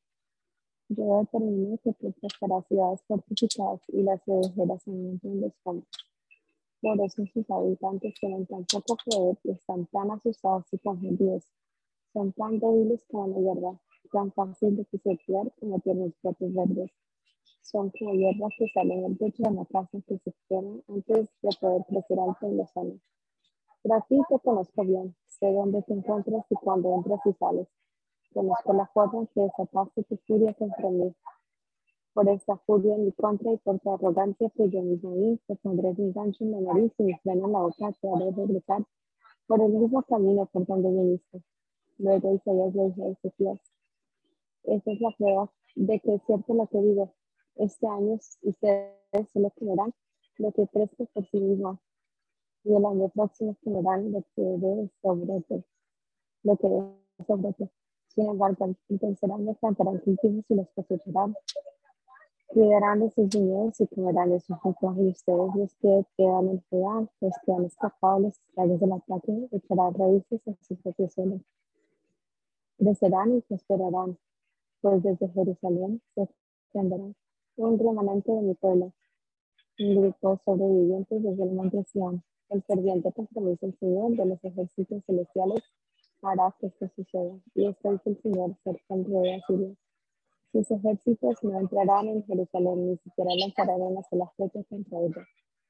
Yo 0.90 1.20
determiné 1.20 1.78
que 1.78 1.94
protegerá 1.94 2.60
ciudades 2.68 3.02
fortificadas 3.08 3.80
y 3.88 4.02
las 4.02 4.20
redujeras 4.26 4.86
en 4.86 5.18
los 5.40 5.52
campos. 5.64 5.88
Por 6.86 7.00
eso 7.00 7.26
sus 7.34 7.50
habitantes 7.50 8.14
tienen 8.20 8.46
tan 8.46 8.64
poco 8.66 8.96
poder 9.04 9.36
y 9.42 9.50
están 9.50 9.86
tan 9.86 10.08
asustados 10.12 10.66
y 10.70 10.78
confundidos. 10.78 11.42
Son 12.12 12.32
tan 12.34 12.60
débiles 12.60 13.04
como 13.10 13.26
la 13.26 13.40
hierba, 13.40 13.80
tan 14.12 14.30
fácil 14.30 14.76
de 14.76 14.84
pisotear 14.84 15.52
como 15.58 15.80
tienen 15.80 16.14
platos 16.22 16.54
verdes. 16.54 16.92
Son 17.62 17.90
como 17.90 18.14
hierbas 18.14 18.52
que 18.56 18.68
salen 18.72 19.02
del 19.02 19.18
techo 19.18 19.42
de 19.42 19.56
la 19.56 19.64
casa 19.64 19.98
que 20.06 20.16
se 20.18 20.32
queman 20.48 20.80
antes 20.86 21.28
de 21.42 21.48
poder 21.60 21.84
crecer 21.88 22.20
alto 22.20 22.46
en 22.46 22.56
los 22.56 22.76
años. 22.76 23.00
Pero 23.82 23.94
a 23.96 24.06
ti 24.08 24.20
te 24.28 24.38
conozco 24.38 24.84
bien, 24.84 25.16
sé 25.26 25.52
dónde 25.52 25.82
te 25.82 25.92
encuentras 25.92 26.44
y 26.50 26.54
cuándo 26.54 26.94
entras 26.94 27.18
y 27.24 27.32
sales. 27.32 27.66
Conozco 28.32 28.72
la 28.74 28.86
forma 28.94 29.22
en 29.22 29.26
que 29.26 29.40
desataste 29.40 30.04
tu 30.04 30.16
furia 30.18 30.54
contra 30.54 30.88
mí. 30.88 31.12
Por 32.16 32.30
esta 32.30 32.56
furia 32.56 32.94
en 32.94 33.04
mi 33.04 33.12
contra 33.12 33.52
y 33.52 33.58
por 33.58 33.78
tu 33.78 33.92
arrogancia 33.92 34.48
que 34.56 34.70
yo 34.70 34.80
mismo 34.80 35.38
te 35.46 35.54
pondré 35.56 35.90
un 35.98 36.14
gancho 36.14 36.44
en 36.44 36.52
la 36.52 36.60
nariz 36.72 36.90
y 36.96 37.02
me 37.02 37.18
freno 37.18 37.44
en 37.44 37.52
la 37.52 37.58
boca, 37.58 37.92
te 38.00 38.08
haré 38.08 38.30
regresar 38.30 38.86
por 39.46 39.60
el 39.60 39.70
mismo 39.70 40.02
camino 40.02 40.46
por 40.46 40.64
donde 40.64 40.88
viniste. 40.88 41.42
Luego 41.98 42.34
Isaías 42.34 42.74
le 42.74 42.84
dijo 42.86 43.04
a 43.04 43.08
Ezequiel, 43.10 43.60
esta 44.64 44.92
es 44.92 45.00
la 45.02 45.10
prueba 45.18 45.52
de 45.74 46.00
que 46.00 46.14
es 46.14 46.22
cierto 46.26 46.54
lo 46.54 46.66
que 46.68 46.80
digo. 46.80 47.12
Este 47.56 47.86
año 47.86 48.14
ustedes 48.14 49.28
solo 49.34 49.52
comerán 49.58 49.92
lo 50.38 50.52
que 50.52 50.66
preste 50.72 51.06
por 51.12 51.26
sí 51.26 51.38
mismo 51.38 51.78
y 52.64 52.74
el 52.76 52.86
año 52.86 53.10
próximo 53.10 53.54
comerán 53.62 54.10
lo 54.12 54.22
que 54.34 54.40
debe 54.40 54.90
sobre 55.02 55.44
lo 56.44 56.56
que 56.56 56.66
debe 56.66 56.94
sobre 57.26 57.70
Sin 58.08 58.26
embargo, 58.26 58.74
pensarán 58.98 59.44
me 59.44 59.54
plantarán 59.56 59.98
cultivos 59.98 60.46
y 60.48 60.54
los 60.54 60.68
cosecharán. 60.70 61.36
Cuidarán 62.48 63.00
de 63.00 63.10
sus 63.10 63.28
viñedos 63.28 63.80
y 63.80 63.86
comerán 63.88 64.30
de 64.30 64.40
sus 64.40 64.58
frutos 64.60 64.96
y 64.98 65.08
ustedes 65.08 65.54
los 65.54 65.74
que 65.74 66.04
quedan 66.16 66.48
en 66.48 66.64
Judá, 66.70 67.08
los 67.20 67.32
que 67.44 67.52
han 67.52 67.64
escapado 67.64 68.20
los 68.20 68.38
estragos 68.38 68.80
del 68.80 68.92
ataque, 68.92 69.48
echarán 69.52 69.94
raíces 69.94 70.40
en 70.46 70.56
su 70.62 70.76
propio 70.76 71.08
suelo. 71.10 71.40
Crecerán 72.78 73.36
y 73.36 73.40
prosperarán, 73.42 74.18
pues 74.80 75.02
desde 75.02 75.28
Jerusalén 75.28 76.00
se 76.14 76.22
extenderá 76.22 77.04
un 77.56 77.78
remanente 77.78 78.32
de 78.32 78.42
mi 78.42 78.54
pueblo, 78.54 78.92
un 79.78 80.00
grupo 80.00 80.40
sobrevivientes 80.44 81.22
desde 81.22 81.42
el 81.42 81.52
monte 81.52 81.82
Sion. 81.84 82.22
El 82.48 82.62
ferviente 82.62 83.10
compromiso 83.12 83.66
del 83.66 83.78
Señor 83.78 84.16
de 84.16 84.26
los 84.26 84.44
ejércitos 84.44 85.04
celestiales 85.04 85.64
hará 86.22 86.54
que 86.60 86.68
esto 86.68 86.88
suceda. 86.94 87.34
Y 87.54 87.66
esto 87.66 87.92
dice 87.92 88.10
el 88.10 88.22
Señor 88.22 88.56
cerca 88.62 88.94
del 88.94 89.04
rey 89.04 89.22
de 89.22 89.34
Asiria. 89.34 89.74
Sus 90.52 90.70
ejércitos 90.70 91.36
no 91.42 91.58
entrarán 91.58 92.08
en 92.08 92.24
Jerusalén, 92.24 92.90
ni 92.90 92.96
siquiera 92.98 93.30
lanzarán 93.34 93.80
una 93.80 94.02
sola 94.04 94.30
flecha 94.36 94.62
contra 94.68 94.98
ella. 95.00 95.26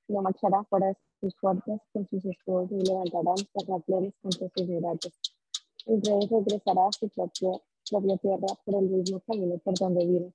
No 0.08 0.22
marchará 0.22 0.62
fuera 0.64 0.96
sus 1.20 1.34
puertas 1.40 1.80
con 1.92 2.06
sus 2.08 2.24
escudos 2.24 2.70
y 2.70 2.76
levantarán 2.76 3.36
terraplenes 3.52 4.14
contra 4.22 4.48
sus 4.54 4.68
murallas. 4.68 5.12
El 5.86 6.02
rey 6.02 6.28
regresará 6.28 6.86
a 6.86 6.92
su 6.92 7.08
propia, 7.08 7.50
propia 7.90 8.16
tierra 8.18 8.46
por 8.64 8.74
el 8.74 8.88
mismo 8.88 9.20
camino 9.20 9.58
por 9.58 9.74
donde 9.78 10.04
vino. 10.06 10.32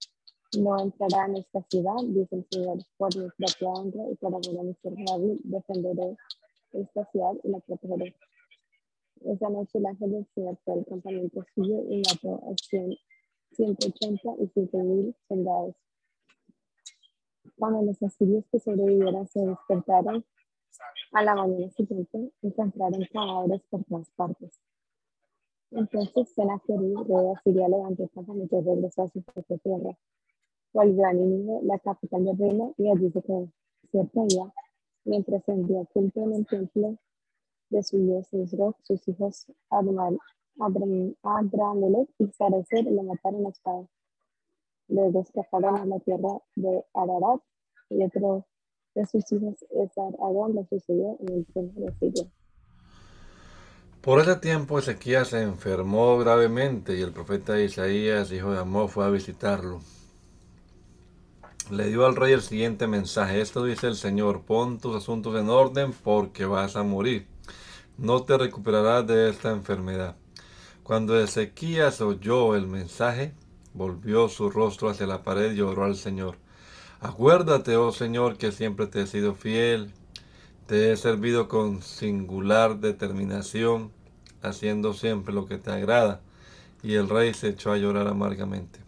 No 0.58 0.78
entrará 0.82 1.28
en 1.28 1.38
esta 1.38 1.62
ciudad, 1.70 1.96
dice 2.08 2.36
el 2.36 2.46
Señor, 2.52 2.78
por 2.98 3.16
mi 3.16 3.30
propia 3.38 3.70
honra 3.70 4.04
y 4.12 4.16
por 4.16 4.36
amor 4.36 4.60
a 4.60 4.64
mi 4.64 4.76
David, 4.84 5.40
defenderé 5.44 6.18
esta 6.74 7.06
ciudad 7.12 7.34
y 7.44 7.50
la 7.50 7.60
protegeré. 7.60 8.16
Esa 9.26 9.50
noche 9.50 9.78
el 9.78 9.86
ángel 9.86 10.12
del 10.12 10.28
Señor 10.34 10.58
fue 10.66 10.74
al 10.74 10.86
campamento 10.86 11.46
suyo 11.54 11.84
y 11.90 12.02
mató 12.02 12.42
a 12.50 12.56
100, 12.58 12.98
180 13.52 14.30
y 14.40 14.48
7 14.54 14.78
mil 14.78 15.16
soldados. 15.28 15.76
Cuando 17.58 17.84
los 17.84 18.02
asirios 18.02 18.46
que 18.52 18.60
sobrevivieron 18.60 19.28
se 19.28 19.46
despertaron 19.46 20.26
a 21.12 21.24
la 21.24 21.36
mañana 21.36 21.70
siguiente, 21.70 22.32
encontraron 22.42 23.06
cadáveres 23.12 23.62
por 23.70 23.84
todas 23.84 24.10
partes. 24.12 24.60
Entonces 25.72 26.30
Sennacherib, 26.34 27.04
rey 27.08 27.26
de 27.26 27.32
Asiria, 27.34 27.70
levantó 27.70 28.04
y 28.04 28.62
regresó 28.62 29.04
a 29.04 29.10
su 29.10 29.22
propia 29.22 29.58
tierra. 29.58 29.98
Volvió 30.74 31.06
a 31.06 31.14
Nínive, 31.14 31.60
la 31.64 31.80
capital 31.80 32.26
del 32.26 32.38
reino, 32.38 32.74
y 32.78 32.90
allí 32.90 33.10
se 33.12 33.22
quedó. 33.22 33.50
Cierto 33.92 34.26
día, 34.26 34.54
mientras 35.06 35.44
culto 35.94 36.22
en 36.22 36.34
el 36.34 36.48
templo 36.48 36.98
de 37.70 37.84
su 37.84 37.98
dios 37.98 38.34
Israel, 38.34 38.74
sus 38.84 39.08
hijos 39.08 39.48
Y 40.56 42.28
Sarecer 42.38 42.86
lo 42.86 43.04
mataron 43.04 43.46
a 45.76 45.86
la 45.86 46.00
tierra 46.00 46.42
de 46.56 46.86
Ararat 46.94 47.42
y 47.90 48.04
otro 48.04 48.46
de 48.96 49.06
sus 49.06 49.32
hijos, 49.32 49.56
sucedió 50.70 51.18
en 51.22 51.34
el 51.34 51.46
de 51.54 51.94
Siria. 52.00 52.32
Por 54.02 54.20
ese 54.20 54.36
tiempo 54.38 54.80
Ezequías 54.80 55.30
se 55.30 55.44
enfermó 55.44 56.18
gravemente 56.18 56.98
y 56.98 57.02
el 57.02 57.12
profeta 57.14 57.60
Isaías, 57.60 58.32
hijo 58.32 58.52
de 58.52 58.60
Amós, 58.60 58.92
fue 58.92 59.06
a 59.06 59.10
visitarlo. 59.10 59.80
Le 61.70 61.88
dio 61.88 62.06
al 62.06 62.16
rey 62.16 62.34
el 62.34 62.42
siguiente 62.42 62.88
mensaje. 62.88 63.40
Esto 63.40 63.64
dice 63.64 63.88
el 63.88 63.96
Señor, 63.96 64.42
pon 64.42 64.80
tus 64.80 64.96
asuntos 64.96 65.40
en 65.40 65.50
orden 65.50 65.94
porque 65.94 66.46
vas 66.46 66.76
a 66.76 66.84
morir. 66.84 67.28
No 67.98 68.24
te 68.24 68.38
recuperarás 68.38 69.06
de 69.06 69.30
esta 69.30 69.52
enfermedad. 69.52 70.16
Cuando 70.84 71.20
Ezequías 71.20 72.02
oyó 72.02 72.56
el 72.56 72.68
mensaje, 72.68 73.34
volvió 73.74 74.30
su 74.30 74.50
rostro 74.50 74.90
hacia 74.90 75.06
la 75.06 75.24
pared 75.24 75.54
y 75.54 75.62
oró 75.62 75.86
al 75.86 75.96
Señor. 75.96 76.38
Acuérdate, 77.00 77.78
oh 77.78 77.92
Señor, 77.92 78.38
que 78.38 78.52
siempre 78.52 78.88
te 78.88 79.02
he 79.02 79.08
sido 79.08 79.36
fiel. 79.36 79.94
Te 80.68 80.92
he 80.92 80.98
servido 80.98 81.48
con 81.48 81.82
singular 81.82 82.80
determinación, 82.80 83.92
haciendo 84.42 84.94
siempre 84.94 85.34
lo 85.34 85.46
que 85.46 85.58
te 85.58 85.72
agrada. 85.72 86.22
Y 86.82 86.96
el 86.96 87.10
rey 87.10 87.34
se 87.34 87.50
echó 87.50 87.72
a 87.72 87.78
llorar 87.78 88.08
amargamente. 88.08 88.80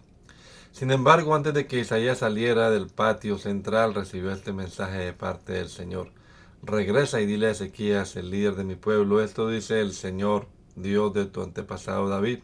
Sin 0.72 0.89
embargo, 0.89 1.36
antes 1.36 1.54
de 1.54 1.68
que 1.68 1.80
Isaías 1.80 2.18
saliera 2.18 2.72
del 2.72 2.88
patio 2.88 3.38
central, 3.38 3.94
recibió 3.94 4.32
este 4.32 4.52
mensaje 4.52 4.98
de 4.98 5.14
parte 5.14 5.54
del 5.54 5.70
Señor. 5.70 6.10
Regresa 6.64 7.22
y 7.22 7.28
dile 7.28 7.48
a 7.48 7.52
Ezequías, 7.52 8.16
el 8.16 8.32
líder 8.32 8.56
de 8.56 8.64
mi 8.64 8.76
pueblo, 8.76 9.22
esto 9.22 9.48
dice 9.48 9.80
el 9.82 9.94
Señor, 9.94 10.48
Dios 10.76 11.14
de 11.14 11.26
tu 11.26 11.42
antepasado 11.42 12.10
David. 12.10 12.40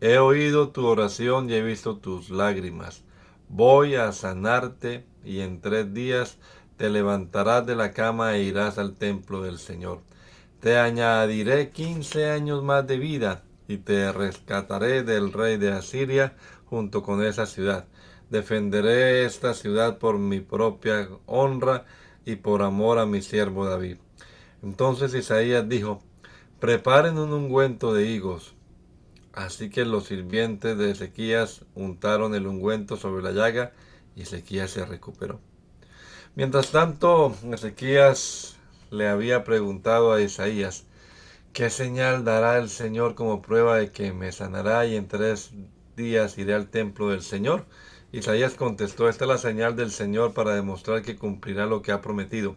He 0.00 0.18
oído 0.18 0.70
tu 0.70 0.86
oración 0.86 1.50
y 1.50 1.54
he 1.54 1.62
visto 1.62 1.96
tus 1.96 2.30
lágrimas. 2.30 3.02
Voy 3.48 3.94
a 3.94 4.12
sanarte 4.12 5.04
y 5.24 5.40
en 5.40 5.60
tres 5.60 5.92
días 5.92 6.38
te 6.76 6.90
levantarás 6.90 7.66
de 7.66 7.74
la 7.74 7.92
cama 7.92 8.36
e 8.36 8.42
irás 8.42 8.78
al 8.78 8.94
templo 8.94 9.42
del 9.42 9.58
Señor. 9.58 10.00
Te 10.60 10.78
añadiré 10.78 11.70
quince 11.70 12.30
años 12.30 12.62
más 12.62 12.86
de 12.86 12.98
vida 12.98 13.42
y 13.66 13.78
te 13.78 14.12
rescataré 14.12 15.02
del 15.02 15.32
rey 15.32 15.56
de 15.56 15.72
Asiria 15.72 16.36
junto 16.66 17.02
con 17.02 17.24
esa 17.24 17.46
ciudad. 17.46 17.86
Defenderé 18.30 19.24
esta 19.24 19.54
ciudad 19.54 19.98
por 19.98 20.18
mi 20.18 20.40
propia 20.40 21.08
honra 21.26 21.86
y 22.24 22.36
por 22.36 22.62
amor 22.62 22.98
a 22.98 23.06
mi 23.06 23.22
siervo 23.22 23.66
David. 23.66 23.96
Entonces 24.62 25.14
Isaías 25.14 25.68
dijo, 25.68 26.02
preparen 26.60 27.18
un 27.18 27.32
ungüento 27.32 27.94
de 27.94 28.06
higos. 28.06 28.54
Así 29.32 29.70
que 29.70 29.84
los 29.84 30.06
sirvientes 30.06 30.76
de 30.76 30.90
Ezequías 30.90 31.64
untaron 31.74 32.34
el 32.34 32.46
ungüento 32.46 32.96
sobre 32.96 33.22
la 33.22 33.32
llaga 33.32 33.72
y 34.16 34.22
Ezequías 34.22 34.70
se 34.70 34.84
recuperó. 34.84 35.40
Mientras 36.34 36.70
tanto, 36.70 37.34
Ezequías 37.52 38.56
le 38.90 39.08
había 39.08 39.44
preguntado 39.44 40.12
a 40.12 40.20
Isaías, 40.20 40.84
¿qué 41.52 41.70
señal 41.70 42.24
dará 42.24 42.58
el 42.58 42.68
Señor 42.68 43.14
como 43.14 43.42
prueba 43.42 43.76
de 43.76 43.92
que 43.92 44.12
me 44.12 44.32
sanará 44.32 44.86
y 44.86 44.96
en 44.96 45.08
tres 45.08 45.52
días 45.98 46.38
iré 46.38 46.54
al 46.54 46.70
templo 46.70 47.10
del 47.10 47.22
Señor. 47.22 47.66
Isaías 48.12 48.54
contestó, 48.54 49.10
esta 49.10 49.24
es 49.24 49.28
la 49.28 49.36
señal 49.36 49.76
del 49.76 49.90
Señor 49.90 50.32
para 50.32 50.54
demostrar 50.54 51.02
que 51.02 51.16
cumplirá 51.16 51.66
lo 51.66 51.82
que 51.82 51.92
ha 51.92 52.00
prometido. 52.00 52.56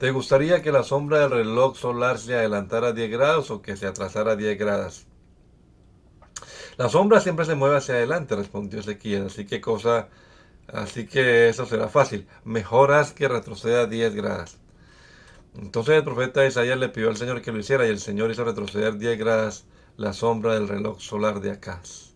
¿Te 0.00 0.12
gustaría 0.12 0.62
que 0.62 0.72
la 0.72 0.82
sombra 0.82 1.18
del 1.18 1.30
reloj 1.30 1.76
solar 1.76 2.18
se 2.18 2.34
adelantara 2.34 2.92
10 2.94 3.10
grados 3.10 3.50
o 3.50 3.60
que 3.60 3.76
se 3.76 3.86
atrasara 3.86 4.34
10 4.34 4.58
grados? 4.58 5.06
La 6.78 6.88
sombra 6.88 7.20
siempre 7.20 7.44
se 7.44 7.54
mueve 7.54 7.76
hacia 7.76 7.96
adelante, 7.96 8.34
respondió 8.34 8.80
Ezequiel, 8.80 9.26
así 9.26 9.44
que 9.44 9.60
cosa, 9.60 10.08
así 10.68 11.06
que 11.06 11.50
eso 11.50 11.66
será 11.66 11.88
fácil. 11.88 12.26
Mejor 12.44 12.92
haz 12.92 13.12
que 13.12 13.28
retroceda 13.28 13.84
10 13.84 14.14
grados. 14.14 14.56
Entonces 15.54 15.96
el 15.96 16.04
profeta 16.04 16.46
Isaías 16.46 16.78
le 16.78 16.88
pidió 16.88 17.10
al 17.10 17.18
Señor 17.18 17.42
que 17.42 17.52
lo 17.52 17.58
hiciera 17.58 17.86
y 17.86 17.90
el 17.90 17.98
Señor 17.98 18.30
hizo 18.30 18.42
retroceder 18.42 18.96
10 18.96 19.18
grados 19.18 19.66
la 19.98 20.14
sombra 20.14 20.54
del 20.54 20.66
reloj 20.66 20.98
solar 20.98 21.40
de 21.40 21.50
Acaz. 21.50 22.14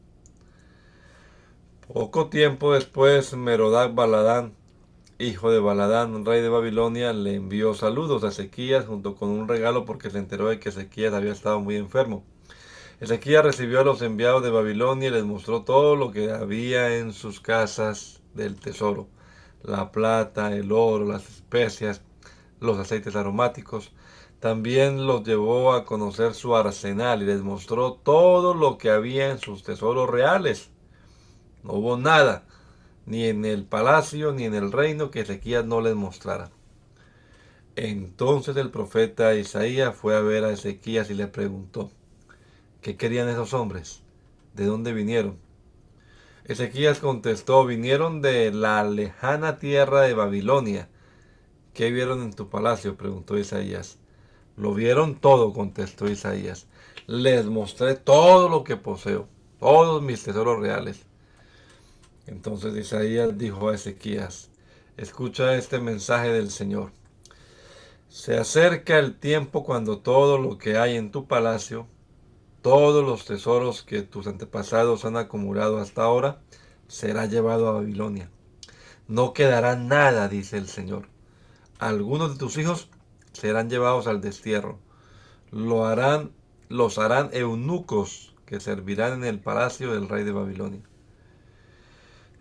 Poco 1.92 2.30
tiempo 2.30 2.72
después, 2.72 3.36
Merodac 3.36 3.94
Baladán, 3.94 4.54
hijo 5.18 5.50
de 5.52 5.60
Baladán, 5.60 6.24
rey 6.24 6.42
de 6.42 6.48
Babilonia, 6.48 7.12
le 7.12 7.34
envió 7.34 7.74
saludos 7.74 8.24
a 8.24 8.28
Ezequías 8.28 8.86
junto 8.86 9.14
con 9.14 9.28
un 9.28 9.46
regalo 9.48 9.84
porque 9.84 10.10
se 10.10 10.18
enteró 10.18 10.48
de 10.48 10.58
que 10.58 10.70
Ezequías 10.70 11.14
había 11.14 11.32
estado 11.32 11.60
muy 11.60 11.76
enfermo. 11.76 12.24
Ezequías 13.00 13.44
recibió 13.44 13.80
a 13.80 13.84
los 13.84 14.02
enviados 14.02 14.42
de 14.42 14.50
Babilonia 14.50 15.08
y 15.08 15.12
les 15.12 15.24
mostró 15.24 15.62
todo 15.62 15.96
lo 15.96 16.10
que 16.10 16.32
había 16.32 16.96
en 16.96 17.12
sus 17.12 17.40
casas 17.40 18.22
del 18.34 18.58
tesoro, 18.58 19.08
la 19.62 19.92
plata, 19.92 20.54
el 20.54 20.72
oro, 20.72 21.04
las 21.04 21.28
especias, 21.28 22.02
los 22.60 22.78
aceites 22.78 23.14
aromáticos. 23.14 23.92
También 24.40 25.06
los 25.06 25.24
llevó 25.24 25.72
a 25.72 25.84
conocer 25.84 26.34
su 26.34 26.56
arsenal 26.56 27.22
y 27.22 27.26
les 27.26 27.42
mostró 27.42 27.94
todo 27.94 28.54
lo 28.54 28.78
que 28.78 28.90
había 28.90 29.30
en 29.30 29.38
sus 29.38 29.62
tesoros 29.62 30.10
reales. 30.10 30.70
No 31.62 31.74
hubo 31.74 31.96
nada, 31.96 32.46
ni 33.06 33.26
en 33.26 33.44
el 33.44 33.64
palacio 33.64 34.32
ni 34.32 34.44
en 34.44 34.54
el 34.54 34.72
reino 34.72 35.10
que 35.10 35.20
Ezequías 35.20 35.64
no 35.64 35.80
les 35.80 35.94
mostrara. 35.94 36.50
Entonces 37.76 38.56
el 38.56 38.70
profeta 38.70 39.34
Isaías 39.34 39.94
fue 39.96 40.16
a 40.16 40.20
ver 40.20 40.44
a 40.44 40.52
Ezequías 40.52 41.10
y 41.10 41.14
le 41.14 41.26
preguntó, 41.26 41.90
¿Qué 42.80 42.96
querían 42.96 43.28
esos 43.28 43.54
hombres? 43.54 44.02
¿De 44.54 44.66
dónde 44.66 44.92
vinieron? 44.92 45.38
Ezequías 46.44 46.98
contestó, 46.98 47.64
vinieron 47.64 48.20
de 48.20 48.52
la 48.52 48.84
lejana 48.84 49.58
tierra 49.58 50.02
de 50.02 50.12
Babilonia. 50.12 50.90
¿Qué 51.72 51.90
vieron 51.90 52.22
en 52.22 52.34
tu 52.34 52.50
palacio? 52.50 52.96
preguntó 52.96 53.38
Isaías. 53.38 53.98
Lo 54.56 54.74
vieron 54.74 55.14
todo, 55.14 55.54
contestó 55.54 56.08
Isaías. 56.08 56.66
Les 57.06 57.46
mostré 57.46 57.94
todo 57.94 58.50
lo 58.50 58.62
que 58.62 58.76
poseo, 58.76 59.26
todos 59.58 60.02
mis 60.02 60.22
tesoros 60.22 60.60
reales. 60.60 61.06
Entonces 62.26 62.74
Isaías 62.76 63.36
dijo 63.36 63.68
a 63.68 63.74
Ezequías, 63.74 64.50
escucha 64.96 65.56
este 65.56 65.78
mensaje 65.78 66.28
del 66.28 66.50
Señor. 66.50 66.92
Se 68.08 68.38
acerca 68.38 68.98
el 68.98 69.18
tiempo 69.18 69.64
cuando 69.64 69.98
todo 69.98 70.38
lo 70.38 70.56
que 70.56 70.78
hay 70.78 70.96
en 70.96 71.10
tu 71.10 71.26
palacio, 71.26 71.86
todos 72.62 73.04
los 73.04 73.26
tesoros 73.26 73.82
que 73.82 74.02
tus 74.02 74.26
antepasados 74.26 75.04
han 75.04 75.16
acumulado 75.16 75.78
hasta 75.78 76.04
ahora 76.04 76.40
será 76.88 77.26
llevado 77.26 77.68
a 77.68 77.72
Babilonia. 77.72 78.30
No 79.06 79.34
quedará 79.34 79.76
nada, 79.76 80.28
dice 80.28 80.56
el 80.56 80.68
Señor. 80.68 81.08
Algunos 81.78 82.32
de 82.32 82.38
tus 82.38 82.56
hijos 82.56 82.88
serán 83.32 83.68
llevados 83.68 84.06
al 84.06 84.22
destierro. 84.22 84.78
Lo 85.50 85.84
harán, 85.84 86.32
los 86.70 86.98
harán 86.98 87.28
eunucos 87.32 88.34
que 88.46 88.60
servirán 88.60 89.12
en 89.14 89.24
el 89.24 89.40
palacio 89.40 89.92
del 89.92 90.08
rey 90.08 90.24
de 90.24 90.32
Babilonia. 90.32 90.82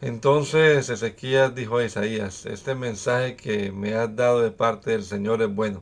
Entonces 0.05 0.89
Ezequías 0.89 1.55
dijo 1.55 1.77
a 1.77 1.85
Isaías, 1.85 2.45
este 2.45 2.75
mensaje 2.75 3.37
que 3.37 3.71
me 3.71 3.93
has 3.93 4.13
dado 4.13 4.41
de 4.41 4.51
parte 4.51 4.91
del 4.91 5.05
Señor 5.05 5.41
es 5.41 5.47
bueno. 5.47 5.81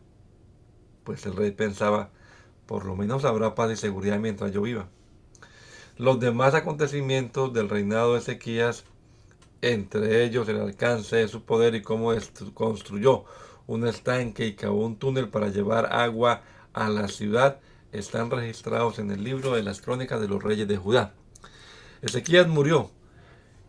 Pues 1.03 1.25
el 1.25 1.35
rey 1.35 1.49
pensaba, 1.49 2.11
por 2.67 2.85
lo 2.85 2.95
menos 2.95 3.25
habrá 3.25 3.55
paz 3.55 3.71
y 3.71 3.77
seguridad 3.77 4.19
mientras 4.19 4.51
yo 4.51 4.61
viva. 4.61 4.87
Los 5.97 6.19
demás 6.19 6.53
acontecimientos 6.53 7.51
del 7.51 7.67
reinado 7.67 8.13
de 8.13 8.19
Ezequías, 8.19 8.83
entre 9.63 10.23
ellos 10.23 10.47
el 10.49 10.61
alcance 10.61 11.15
de 11.15 11.27
su 11.27 11.43
poder 11.43 11.73
y 11.73 11.81
cómo 11.81 12.13
construyó 12.53 13.25
un 13.65 13.87
estanque 13.87 14.45
y 14.45 14.53
cavó 14.53 14.85
un 14.85 14.97
túnel 14.97 15.29
para 15.29 15.47
llevar 15.47 15.91
agua 15.91 16.43
a 16.73 16.89
la 16.89 17.07
ciudad, 17.07 17.59
están 17.91 18.29
registrados 18.29 18.99
en 18.99 19.09
el 19.09 19.23
libro 19.23 19.55
de 19.55 19.63
las 19.63 19.81
crónicas 19.81 20.21
de 20.21 20.27
los 20.27 20.43
reyes 20.43 20.67
de 20.67 20.77
Judá. 20.77 21.15
Ezequías 22.03 22.47
murió 22.47 22.91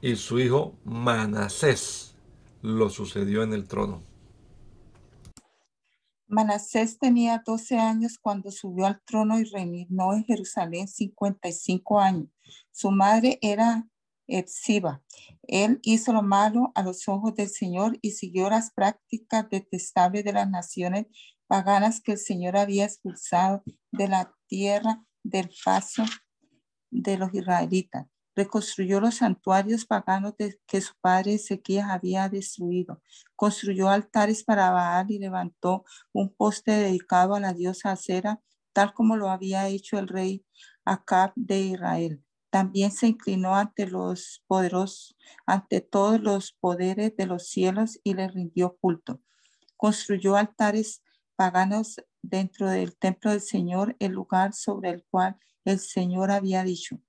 y 0.03 0.17
su 0.17 0.41
hijo 0.41 0.77
Manasés 0.85 2.17
lo 2.61 2.91
sucedió 2.91 3.45
en 3.45 3.53
el 3.53 3.69
trono. 3.69 4.03
Manasés 6.27 6.99
tenía 6.99 7.43
12 7.47 7.79
años 7.79 8.19
cuando 8.21 8.51
subió 8.51 8.87
al 8.87 9.01
trono 9.05 9.39
y 9.39 9.45
reinó 9.45 10.13
en 10.13 10.25
Jerusalén 10.25 10.89
55 10.89 12.01
años. 12.01 12.29
Su 12.73 12.91
madre 12.91 13.39
era 13.43 13.87
Epsiba. 14.27 15.03
Él 15.43 15.79
hizo 15.83 16.13
lo 16.13 16.23
malo 16.23 16.73
a 16.75 16.83
los 16.83 17.07
ojos 17.07 17.35
del 17.37 17.49
Señor 17.49 17.99
y 18.03 18.13
siguió 18.13 18.51
las 18.51 18.73
prácticas 18.73 19.49
detestables 19.51 20.25
de 20.25 20.33
las 20.33 20.51
naciones 20.51 21.07
paganas 21.47 22.01
que 22.01 22.13
el 22.13 22.19
Señor 22.19 22.57
había 22.57 22.87
expulsado 22.87 23.63
de 23.93 24.09
la 24.09 24.35
tierra 24.49 25.05
del 25.23 25.51
paso 25.65 26.05
de 26.91 27.19
los 27.19 27.33
israelitas 27.35 28.12
reconstruyó 28.35 29.01
los 29.01 29.17
santuarios 29.17 29.85
paganos 29.85 30.35
que 30.67 30.81
su 30.81 30.95
padre 31.01 31.35
Ezequías 31.35 31.91
había 31.91 32.29
destruido. 32.29 33.03
Construyó 33.37 33.89
altares 33.89 34.45
para 34.45 34.71
Baal 34.71 35.11
y 35.11 35.19
levantó 35.19 35.85
un 36.13 36.35
poste 36.35 36.73
dedicado 36.73 37.35
a 37.35 37.41
la 37.41 37.53
diosa 37.53 37.93
Acera, 37.93 38.41
tal 38.73 38.95
como 38.95 39.17
lo 39.17 39.31
había 39.31 39.69
hecho 39.69 39.99
el 39.99 40.09
rey 40.09 40.45
Acab 40.85 41.33
de 41.37 41.61
Israel. 41.61 42.23
También 42.51 42.91
se 42.91 43.07
inclinó 43.07 43.55
ante 43.55 43.87
los 43.87 44.45
poderosos, 44.47 45.17
ante 45.47 45.81
todos 45.81 46.21
los 46.21 46.53
poderes 46.53 47.17
de 47.17 47.27
los 47.27 47.47
cielos 47.49 47.99
y 48.05 48.15
le 48.15 48.29
rindió 48.29 48.77
culto. 48.79 49.21
Construyó 49.77 50.37
altares 50.37 51.03
paganos 51.35 52.03
dentro 52.21 52.69
del 52.69 52.97
templo 52.97 53.31
del 53.31 53.41
Señor, 53.41 53.97
el 53.99 54.13
lugar 54.13 54.53
sobre 54.53 54.91
el 54.91 55.05
cual 55.11 55.37
el 55.65 55.79
Señor 55.79 56.31
había 56.31 56.63
dicho, 56.63 57.01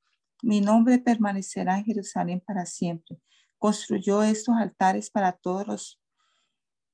mi 0.43 0.59
nombre 0.59 0.99
permanecerá 0.99 1.77
en 1.77 1.85
Jerusalén 1.85 2.43
para 2.45 2.65
siempre. 2.65 3.17
Construyó 3.57 4.23
estos 4.23 4.55
altares 4.57 5.09
para 5.09 5.31
todos 5.31 5.65
los, 5.65 6.01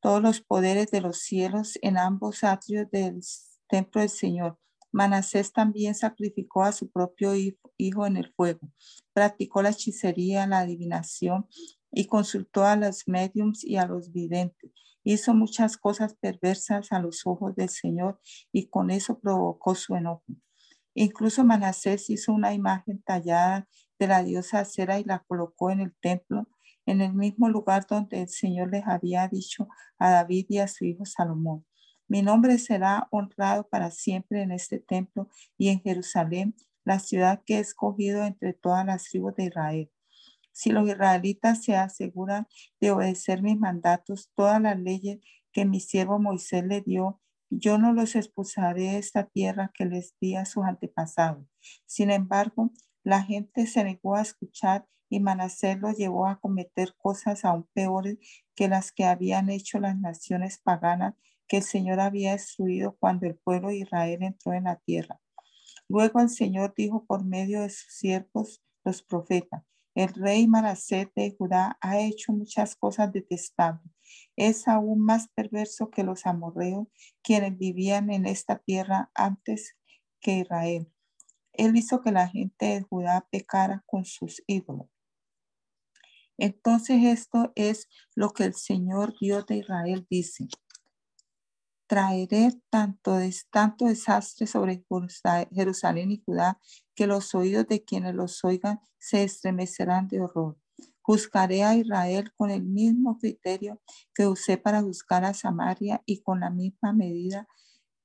todos 0.02 0.22
los 0.22 0.40
poderes 0.40 0.92
de 0.92 1.02
los 1.02 1.18
cielos 1.18 1.80
en 1.82 1.98
ambos 1.98 2.44
atrios 2.44 2.90
del 2.92 3.22
templo 3.68 4.02
del 4.02 4.12
Señor. 4.12 4.60
Manasés 4.92 5.52
también 5.52 5.96
sacrificó 5.96 6.64
a 6.64 6.72
su 6.72 6.92
propio 6.92 7.34
hijo 7.78 8.06
en 8.06 8.18
el 8.18 8.32
fuego. 8.36 8.70
Practicó 9.14 9.64
la 9.64 9.70
hechicería, 9.70 10.46
la 10.46 10.60
adivinación 10.60 11.48
y 11.92 12.06
consultó 12.06 12.66
a 12.66 12.76
los 12.76 13.08
mediums 13.08 13.64
y 13.64 13.78
a 13.78 13.88
los 13.88 14.12
videntes. 14.12 14.72
Hizo 15.04 15.34
muchas 15.34 15.76
cosas 15.76 16.14
perversas 16.14 16.92
a 16.92 17.00
los 17.00 17.26
ojos 17.26 17.56
del 17.56 17.70
Señor 17.70 18.20
y 18.52 18.68
con 18.68 18.92
eso 18.92 19.20
provocó 19.20 19.74
su 19.74 19.96
enojo. 19.96 20.24
Incluso 20.94 21.44
Manasés 21.44 22.10
hizo 22.10 22.34
una 22.34 22.54
imagen 22.54 23.02
tallada 23.04 23.68
de 24.00 24.08
la 24.08 24.24
diosa 24.24 24.60
Acera 24.60 25.00
y 25.00 25.04
la 25.04 25.20
colocó 25.20 25.72
en 25.72 25.82
el 25.82 25.94
templo, 26.02 26.48
en 26.86 27.02
el 27.02 27.14
mismo 27.14 27.50
lugar 27.50 27.86
donde 27.88 28.22
el 28.22 28.30
Señor 28.30 28.72
les 28.72 28.88
había 28.88 29.28
dicho 29.28 29.68
a 29.98 30.10
David 30.12 30.48
y 30.50 30.60
a 30.60 30.68
su 30.68 30.86
hijo 30.86 31.06
Salomón. 31.06 31.66
Mi 32.08 32.24
nombre 32.24 32.58
será 32.58 33.08
honrado 33.12 33.68
para 33.70 33.92
siempre 33.92 34.42
en 34.42 34.52
este 34.52 34.80
templo 34.80 35.30
y 35.58 35.70
en 35.70 35.82
Jerusalén, 35.82 36.56
la 36.84 36.98
ciudad 36.98 37.44
que 37.46 37.58
he 37.58 37.60
escogido 37.60 38.24
entre 38.24 38.54
todas 38.54 38.84
las 38.86 39.04
tribus 39.04 39.36
de 39.36 39.46
Israel. 39.46 39.92
Si 40.52 40.72
los 40.72 40.90
israelitas 40.90 41.64
se 41.64 41.76
aseguran 41.76 42.48
de 42.82 42.92
obedecer 42.92 43.44
mis 43.44 43.60
mandatos, 43.60 44.32
todas 44.36 44.60
las 44.60 44.80
leyes 44.80 45.20
que 45.52 45.66
mi 45.66 45.80
siervo 45.80 46.20
Moisés 46.20 46.66
le 46.66 46.82
dio 46.82 47.22
yo 47.50 47.78
no 47.78 47.94
los 47.94 48.16
expulsaré 48.16 48.84
de 48.84 48.98
esta 48.98 49.26
tierra 49.26 49.72
que 49.74 49.86
les 49.86 50.16
di 50.20 50.36
a 50.36 50.46
sus 50.46 50.66
antepasados. 50.66 51.46
Sin 51.86 52.12
embargo, 52.12 52.72
la 53.04 53.24
gente 53.24 53.66
se 53.68 53.84
negó 53.84 54.16
a 54.16 54.22
escuchar 54.22 54.88
y 55.10 55.20
Manasés 55.20 55.80
los 55.80 55.98
llevó 55.98 56.28
a 56.28 56.40
cometer 56.40 56.94
cosas 56.98 57.44
aún 57.44 57.68
peores 57.74 58.18
que 58.56 58.68
las 58.68 58.92
que 58.92 59.06
habían 59.06 59.50
hecho 59.50 59.80
las 59.80 59.98
naciones 59.98 60.60
paganas 60.60 61.16
que 61.48 61.58
el 61.58 61.64
Señor 61.64 62.00
había 62.00 62.34
destruido 62.34 62.96
cuando 63.00 63.26
el 63.26 63.36
pueblo 63.36 63.70
de 63.70 63.78
Israel 63.78 64.22
entró 64.22 64.54
en 64.54 64.66
la 64.66 64.76
tierra. 64.76 65.20
Luego 65.88 66.20
el 66.20 66.30
Señor 66.30 66.76
dijo 66.78 67.06
por 67.06 67.26
medio 67.26 67.62
de 67.62 67.70
sus 67.70 67.92
siervos, 67.92 68.64
los 68.86 69.02
profetas, 69.02 69.64
el 69.96 70.14
rey 70.14 70.48
Manasés 70.48 71.08
de 71.16 71.36
Judá 71.36 71.78
ha 71.82 72.00
hecho 72.00 72.32
muchas 72.32 72.76
cosas 72.76 73.12
detestables 73.12 73.92
es 74.36 74.68
aún 74.68 75.04
más 75.04 75.30
perverso 75.36 75.90
que 75.90 76.04
los 76.04 76.26
amorreos, 76.26 76.88
quienes 77.24 77.58
vivían 77.58 78.12
en 78.12 78.26
esta 78.26 78.58
tierra 78.60 79.12
antes 79.16 79.76
que 80.22 80.40
Israel. 80.40 80.92
Él 81.54 81.76
hizo 81.76 82.02
que 82.02 82.12
la 82.12 82.28
gente 82.28 82.66
de 82.68 82.82
Judá 82.82 83.28
pecara 83.32 83.84
con 83.86 84.06
sus 84.06 84.42
ídolos. 84.48 84.88
Entonces 86.38 87.04
esto 87.04 87.52
es 87.56 87.90
lo 88.16 88.32
que 88.32 88.46
el 88.46 88.54
Señor 88.54 89.14
Dios 89.20 89.46
de 89.46 89.58
Israel 89.58 90.08
dice. 90.10 90.48
traeré 91.88 92.52
tanto, 92.70 93.18
tanto 93.50 93.86
desastre 93.86 94.46
sobre 94.46 94.86
Jerusalén 95.52 96.12
y 96.12 96.22
Judá 96.24 96.60
que 96.96 97.08
los 97.08 97.34
oídos 97.34 97.68
de 97.68 97.84
quienes 97.84 98.14
los 98.14 98.46
oigan 98.46 98.80
se 99.00 99.24
estremecerán 99.24 100.08
de 100.08 100.22
horror. 100.22 100.59
Juzgaré 101.10 101.64
a 101.64 101.74
Israel 101.74 102.32
con 102.38 102.52
el 102.52 102.62
mismo 102.62 103.18
criterio 103.18 103.82
que 104.14 104.28
usé 104.28 104.58
para 104.58 104.84
juzgar 104.84 105.26
a 105.26 105.34
Samaria 105.34 106.04
y 106.06 106.22
con 106.22 106.42
la 106.42 106.52
misma 106.52 106.94
medida 106.94 107.48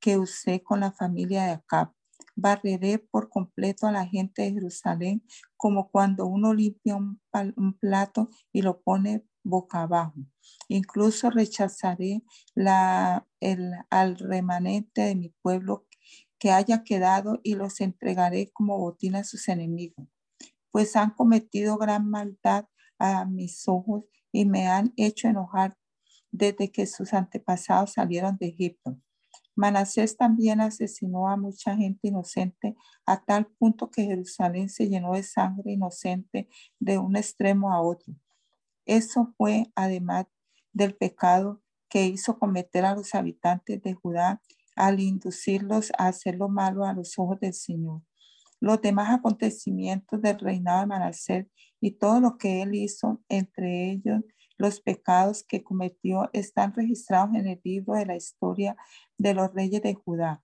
que 0.00 0.16
usé 0.16 0.62
con 0.62 0.80
la 0.80 0.90
familia 0.90 1.44
de 1.44 1.50
Acab. 1.50 1.92
Barreré 2.34 2.98
por 2.98 3.28
completo 3.28 3.86
a 3.86 3.92
la 3.92 4.06
gente 4.06 4.40
de 4.40 4.52
Jerusalén 4.52 5.22
como 5.58 5.90
cuando 5.90 6.24
uno 6.24 6.54
limpia 6.54 6.96
un, 6.96 7.20
plato 7.78 8.30
y 8.54 8.62
lo 8.62 8.80
pone 8.80 9.26
boca 9.42 9.82
abajo. 9.82 10.14
Incluso 10.68 11.28
rechazaré 11.28 12.22
al 13.90 14.16
remanente 14.16 15.02
de 15.02 15.14
mi 15.14 15.28
pueblo 15.42 15.86
que 16.38 16.52
haya 16.52 16.84
quedado 16.84 17.38
y 17.42 17.54
los 17.54 17.82
entregaré 17.82 18.50
como 18.54 18.78
botín 18.78 19.14
a 19.14 19.24
sus 19.24 19.46
enemigos, 19.48 20.08
pues 20.70 20.96
han 20.96 21.10
cometido 21.10 21.76
gran 21.76 22.08
maldad 22.08 22.64
a 23.04 23.24
mis 23.24 23.68
ojos 23.68 24.04
y 24.32 24.44
me 24.44 24.66
han 24.66 24.92
hecho 24.96 25.28
enojar 25.28 25.76
desde 26.30 26.72
que 26.72 26.86
sus 26.86 27.12
antepasados 27.14 27.92
salieron 27.92 28.36
de 28.38 28.48
Egipto. 28.48 28.98
Manasés 29.56 30.16
también 30.16 30.60
asesinó 30.60 31.28
a 31.28 31.36
mucha 31.36 31.76
gente 31.76 32.08
inocente 32.08 32.74
a 33.06 33.22
tal 33.24 33.46
punto 33.46 33.90
que 33.90 34.04
Jerusalén 34.04 34.68
se 34.68 34.88
llenó 34.88 35.12
de 35.12 35.22
sangre 35.22 35.72
inocente 35.72 36.48
de 36.80 36.98
un 36.98 37.16
extremo 37.16 37.72
a 37.72 37.80
otro. 37.80 38.14
Eso 38.84 39.32
fue 39.36 39.70
además 39.76 40.26
del 40.72 40.96
pecado 40.96 41.62
que 41.88 42.06
hizo 42.06 42.38
cometer 42.38 42.84
a 42.84 42.96
los 42.96 43.14
habitantes 43.14 43.80
de 43.80 43.94
Judá 43.94 44.42
al 44.74 44.98
inducirlos 44.98 45.92
a 45.96 46.08
hacer 46.08 46.34
lo 46.34 46.48
malo 46.48 46.84
a 46.84 46.92
los 46.92 47.16
ojos 47.18 47.38
del 47.38 47.54
Señor. 47.54 48.02
Los 48.64 48.80
demás 48.80 49.10
acontecimientos 49.10 50.22
del 50.22 50.38
reinado 50.38 50.80
de 50.80 50.86
Manasés 50.86 51.46
y 51.82 51.90
todo 51.98 52.18
lo 52.18 52.38
que 52.38 52.62
él 52.62 52.74
hizo, 52.74 53.22
entre 53.28 53.90
ellos 53.90 54.22
los 54.56 54.80
pecados 54.80 55.44
que 55.44 55.62
cometió, 55.62 56.30
están 56.32 56.72
registrados 56.72 57.34
en 57.34 57.46
el 57.46 57.60
libro 57.62 57.92
de 57.92 58.06
la 58.06 58.16
historia 58.16 58.74
de 59.18 59.34
los 59.34 59.52
reyes 59.52 59.82
de 59.82 59.92
Judá. 59.92 60.42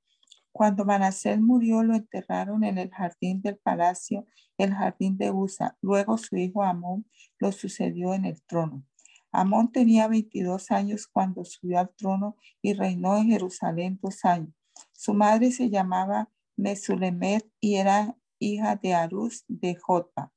Cuando 0.53 0.85
Manasés 0.85 1.41
murió, 1.41 1.83
lo 1.83 1.95
enterraron 1.95 2.63
en 2.63 2.77
el 2.77 2.91
jardín 2.91 3.41
del 3.41 3.57
palacio, 3.57 4.27
el 4.59 4.75
jardín 4.75 5.17
de 5.17 5.31
Usa. 5.31 5.79
Luego 5.81 6.19
su 6.19 6.37
hijo 6.37 6.63
Amón 6.63 7.07
lo 7.39 7.53
sucedió 7.53 8.13
en 8.13 8.27
el 8.27 8.43
trono. 8.43 8.85
Amón 9.33 9.73
tenía 9.73 10.09
22 10.09 10.71
años 10.73 11.07
cuando 11.07 11.47
subió 11.47 11.79
al 11.79 11.89
trono 11.97 12.37
y 12.61 12.75
reinó 12.75 13.17
en 13.17 13.29
Jerusalén 13.31 13.99
dos 14.03 14.27
años. 14.27 14.53
Su 14.93 15.15
madre 15.15 15.53
se 15.53 15.71
llamaba 15.71 16.29
Mesulemet 16.61 17.51
y 17.61 17.77
era 17.77 18.17
hija 18.39 18.77
de 18.77 18.95
Arús 18.95 19.45
de 19.49 19.77
Jotba. 19.77 20.33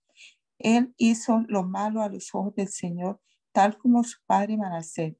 Él 0.57 0.93
hizo 0.97 1.43
lo 1.47 1.63
malo 1.63 2.01
a 2.01 2.09
los 2.09 2.33
ojos 2.33 2.55
del 2.55 2.69
Señor, 2.69 3.19
tal 3.51 3.77
como 3.77 4.03
su 4.03 4.19
padre 4.25 4.57
Manasés. 4.57 5.15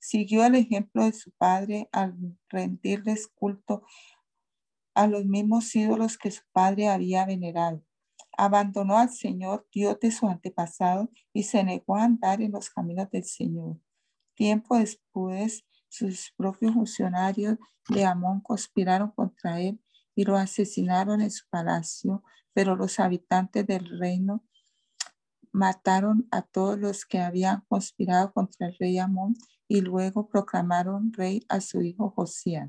Siguió 0.00 0.44
el 0.44 0.54
ejemplo 0.54 1.04
de 1.04 1.12
su 1.12 1.30
padre 1.32 1.88
al 1.92 2.16
rendirles 2.48 3.28
culto 3.28 3.82
a 4.94 5.06
los 5.06 5.24
mismos 5.24 5.74
ídolos 5.76 6.18
que 6.18 6.30
su 6.30 6.42
padre 6.52 6.88
había 6.88 7.24
venerado. 7.24 7.84
Abandonó 8.36 8.98
al 8.98 9.10
Señor, 9.10 9.68
Dios 9.72 9.98
de 10.00 10.10
su 10.10 10.28
antepasado, 10.28 11.10
y 11.32 11.44
se 11.44 11.62
negó 11.64 11.96
a 11.96 12.04
andar 12.04 12.40
en 12.40 12.52
los 12.52 12.70
caminos 12.70 13.10
del 13.10 13.24
Señor. 13.24 13.78
Tiempo 14.34 14.76
después, 14.76 15.64
sus 15.88 16.32
propios 16.36 16.74
funcionarios 16.74 17.58
de 17.88 18.04
Amón 18.04 18.40
conspiraron 18.40 19.10
contra 19.12 19.60
él 19.60 19.80
y 20.18 20.24
lo 20.24 20.36
asesinaron 20.36 21.20
en 21.20 21.30
su 21.30 21.48
palacio, 21.48 22.24
pero 22.52 22.74
los 22.74 22.98
habitantes 22.98 23.64
del 23.68 24.00
reino 24.00 24.44
mataron 25.52 26.26
a 26.32 26.42
todos 26.42 26.76
los 26.76 27.06
que 27.06 27.20
habían 27.20 27.60
conspirado 27.68 28.32
contra 28.32 28.66
el 28.66 28.76
rey 28.80 28.98
Amón 28.98 29.36
y 29.68 29.80
luego 29.80 30.28
proclamaron 30.28 31.12
rey 31.12 31.46
a 31.48 31.60
su 31.60 31.82
hijo 31.82 32.10
Josías. 32.10 32.68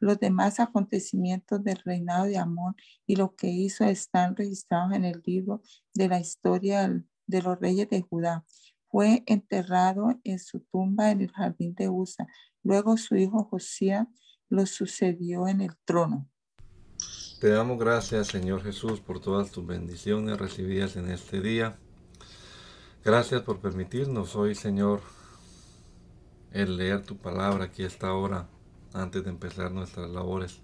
Los 0.00 0.18
demás 0.18 0.58
acontecimientos 0.58 1.62
del 1.62 1.76
reinado 1.84 2.24
de 2.24 2.36
Amón 2.36 2.74
y 3.06 3.14
lo 3.14 3.36
que 3.36 3.46
hizo 3.46 3.84
están 3.84 4.34
registrados 4.34 4.92
en 4.96 5.04
el 5.04 5.22
libro 5.24 5.62
de 5.94 6.08
la 6.08 6.18
historia 6.18 7.00
de 7.28 7.42
los 7.42 7.60
reyes 7.60 7.88
de 7.90 8.02
Judá. 8.02 8.44
Fue 8.88 9.22
enterrado 9.26 10.18
en 10.24 10.40
su 10.40 10.62
tumba 10.62 11.12
en 11.12 11.20
el 11.20 11.30
jardín 11.30 11.76
de 11.76 11.90
Usa. 11.90 12.26
Luego 12.64 12.96
su 12.96 13.14
hijo 13.14 13.44
Josías 13.44 14.08
lo 14.48 14.66
sucedió 14.66 15.46
en 15.46 15.60
el 15.60 15.78
trono. 15.84 16.28
Te 17.38 17.50
damos 17.50 17.78
gracias, 17.78 18.26
Señor 18.26 18.64
Jesús, 18.64 18.98
por 18.98 19.20
todas 19.20 19.52
tus 19.52 19.64
bendiciones 19.64 20.36
recibidas 20.38 20.96
en 20.96 21.08
este 21.08 21.40
día. 21.40 21.78
Gracias 23.04 23.42
por 23.42 23.60
permitirnos 23.60 24.34
hoy, 24.34 24.56
Señor, 24.56 25.02
el 26.50 26.76
leer 26.76 27.04
tu 27.04 27.16
palabra 27.16 27.66
aquí 27.66 27.84
a 27.84 27.86
esta 27.86 28.12
hora 28.12 28.48
antes 28.92 29.22
de 29.22 29.30
empezar 29.30 29.70
nuestras 29.70 30.10
labores. 30.10 30.58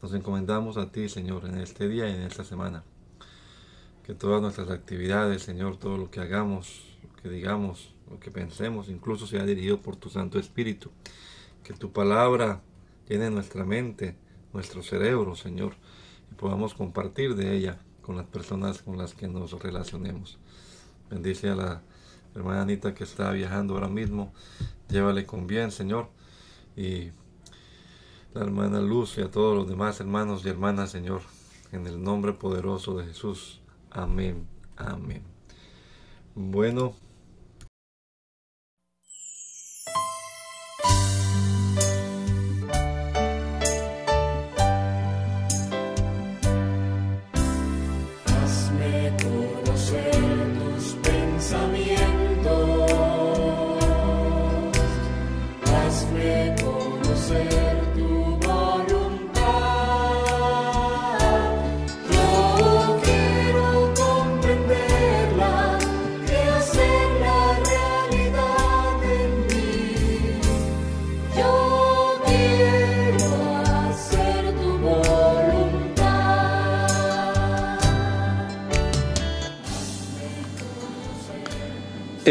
Nos 0.00 0.14
encomendamos 0.14 0.76
a 0.76 0.92
ti, 0.92 1.08
Señor, 1.08 1.44
en 1.44 1.58
este 1.58 1.88
día 1.88 2.08
y 2.08 2.12
en 2.12 2.22
esta 2.22 2.44
semana. 2.44 2.84
Que 4.04 4.14
todas 4.14 4.40
nuestras 4.40 4.70
actividades, 4.70 5.42
Señor, 5.42 5.76
todo 5.76 5.98
lo 5.98 6.08
que 6.08 6.20
hagamos, 6.20 6.84
lo 7.02 7.20
que 7.20 7.28
digamos, 7.28 7.92
lo 8.08 8.20
que 8.20 8.30
pensemos, 8.30 8.88
incluso 8.88 9.26
sea 9.26 9.44
dirigido 9.44 9.82
por 9.82 9.96
tu 9.96 10.08
Santo 10.08 10.38
Espíritu. 10.38 10.92
Que 11.64 11.74
tu 11.74 11.90
palabra 11.90 12.62
llene 13.08 13.28
nuestra 13.28 13.64
mente, 13.64 14.14
nuestro 14.52 14.82
cerebro, 14.82 15.34
Señor, 15.34 15.74
y 16.30 16.34
podamos 16.34 16.74
compartir 16.74 17.34
de 17.34 17.56
ella 17.56 17.78
con 18.02 18.16
las 18.16 18.26
personas 18.26 18.82
con 18.82 18.98
las 18.98 19.14
que 19.14 19.28
nos 19.28 19.52
relacionemos. 19.52 20.38
Bendice 21.10 21.50
a 21.50 21.56
la 21.56 21.82
hermana 22.34 22.62
Anita 22.62 22.94
que 22.94 23.04
está 23.04 23.30
viajando 23.32 23.74
ahora 23.74 23.88
mismo. 23.88 24.32
Llévale 24.88 25.26
con 25.26 25.46
bien, 25.46 25.70
Señor. 25.70 26.08
Y 26.76 27.10
la 28.34 28.42
hermana 28.42 28.80
Luz 28.80 29.18
y 29.18 29.22
a 29.22 29.30
todos 29.30 29.56
los 29.56 29.68
demás 29.68 30.00
hermanos 30.00 30.44
y 30.44 30.48
hermanas, 30.48 30.90
Señor. 30.90 31.22
En 31.72 31.86
el 31.86 32.02
nombre 32.02 32.32
poderoso 32.32 32.96
de 32.98 33.06
Jesús. 33.06 33.60
Amén. 33.90 34.46
Amén. 34.76 35.22
Bueno. 36.34 37.05